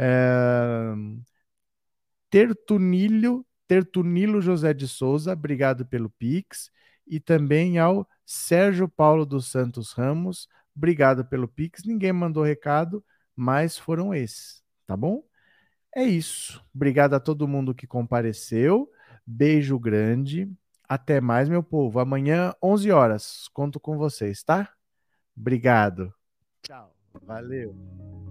[0.00, 0.94] É...
[2.30, 6.70] Tertunilho, Tertunilo José de Souza, obrigado pelo Pix.
[7.06, 11.82] E também ao Sérgio Paulo dos Santos Ramos, obrigado pelo Pix.
[11.84, 13.04] Ninguém mandou recado,
[13.34, 15.24] mas foram esses, tá bom?
[15.96, 16.64] É isso.
[16.72, 18.88] Obrigado a todo mundo que compareceu.
[19.26, 20.48] Beijo grande.
[20.88, 21.98] Até mais, meu povo.
[21.98, 23.48] Amanhã, 11 horas.
[23.52, 24.70] Conto com vocês, tá?
[25.36, 26.12] Obrigado.
[26.62, 26.94] Tchau.
[27.22, 28.27] Valeu.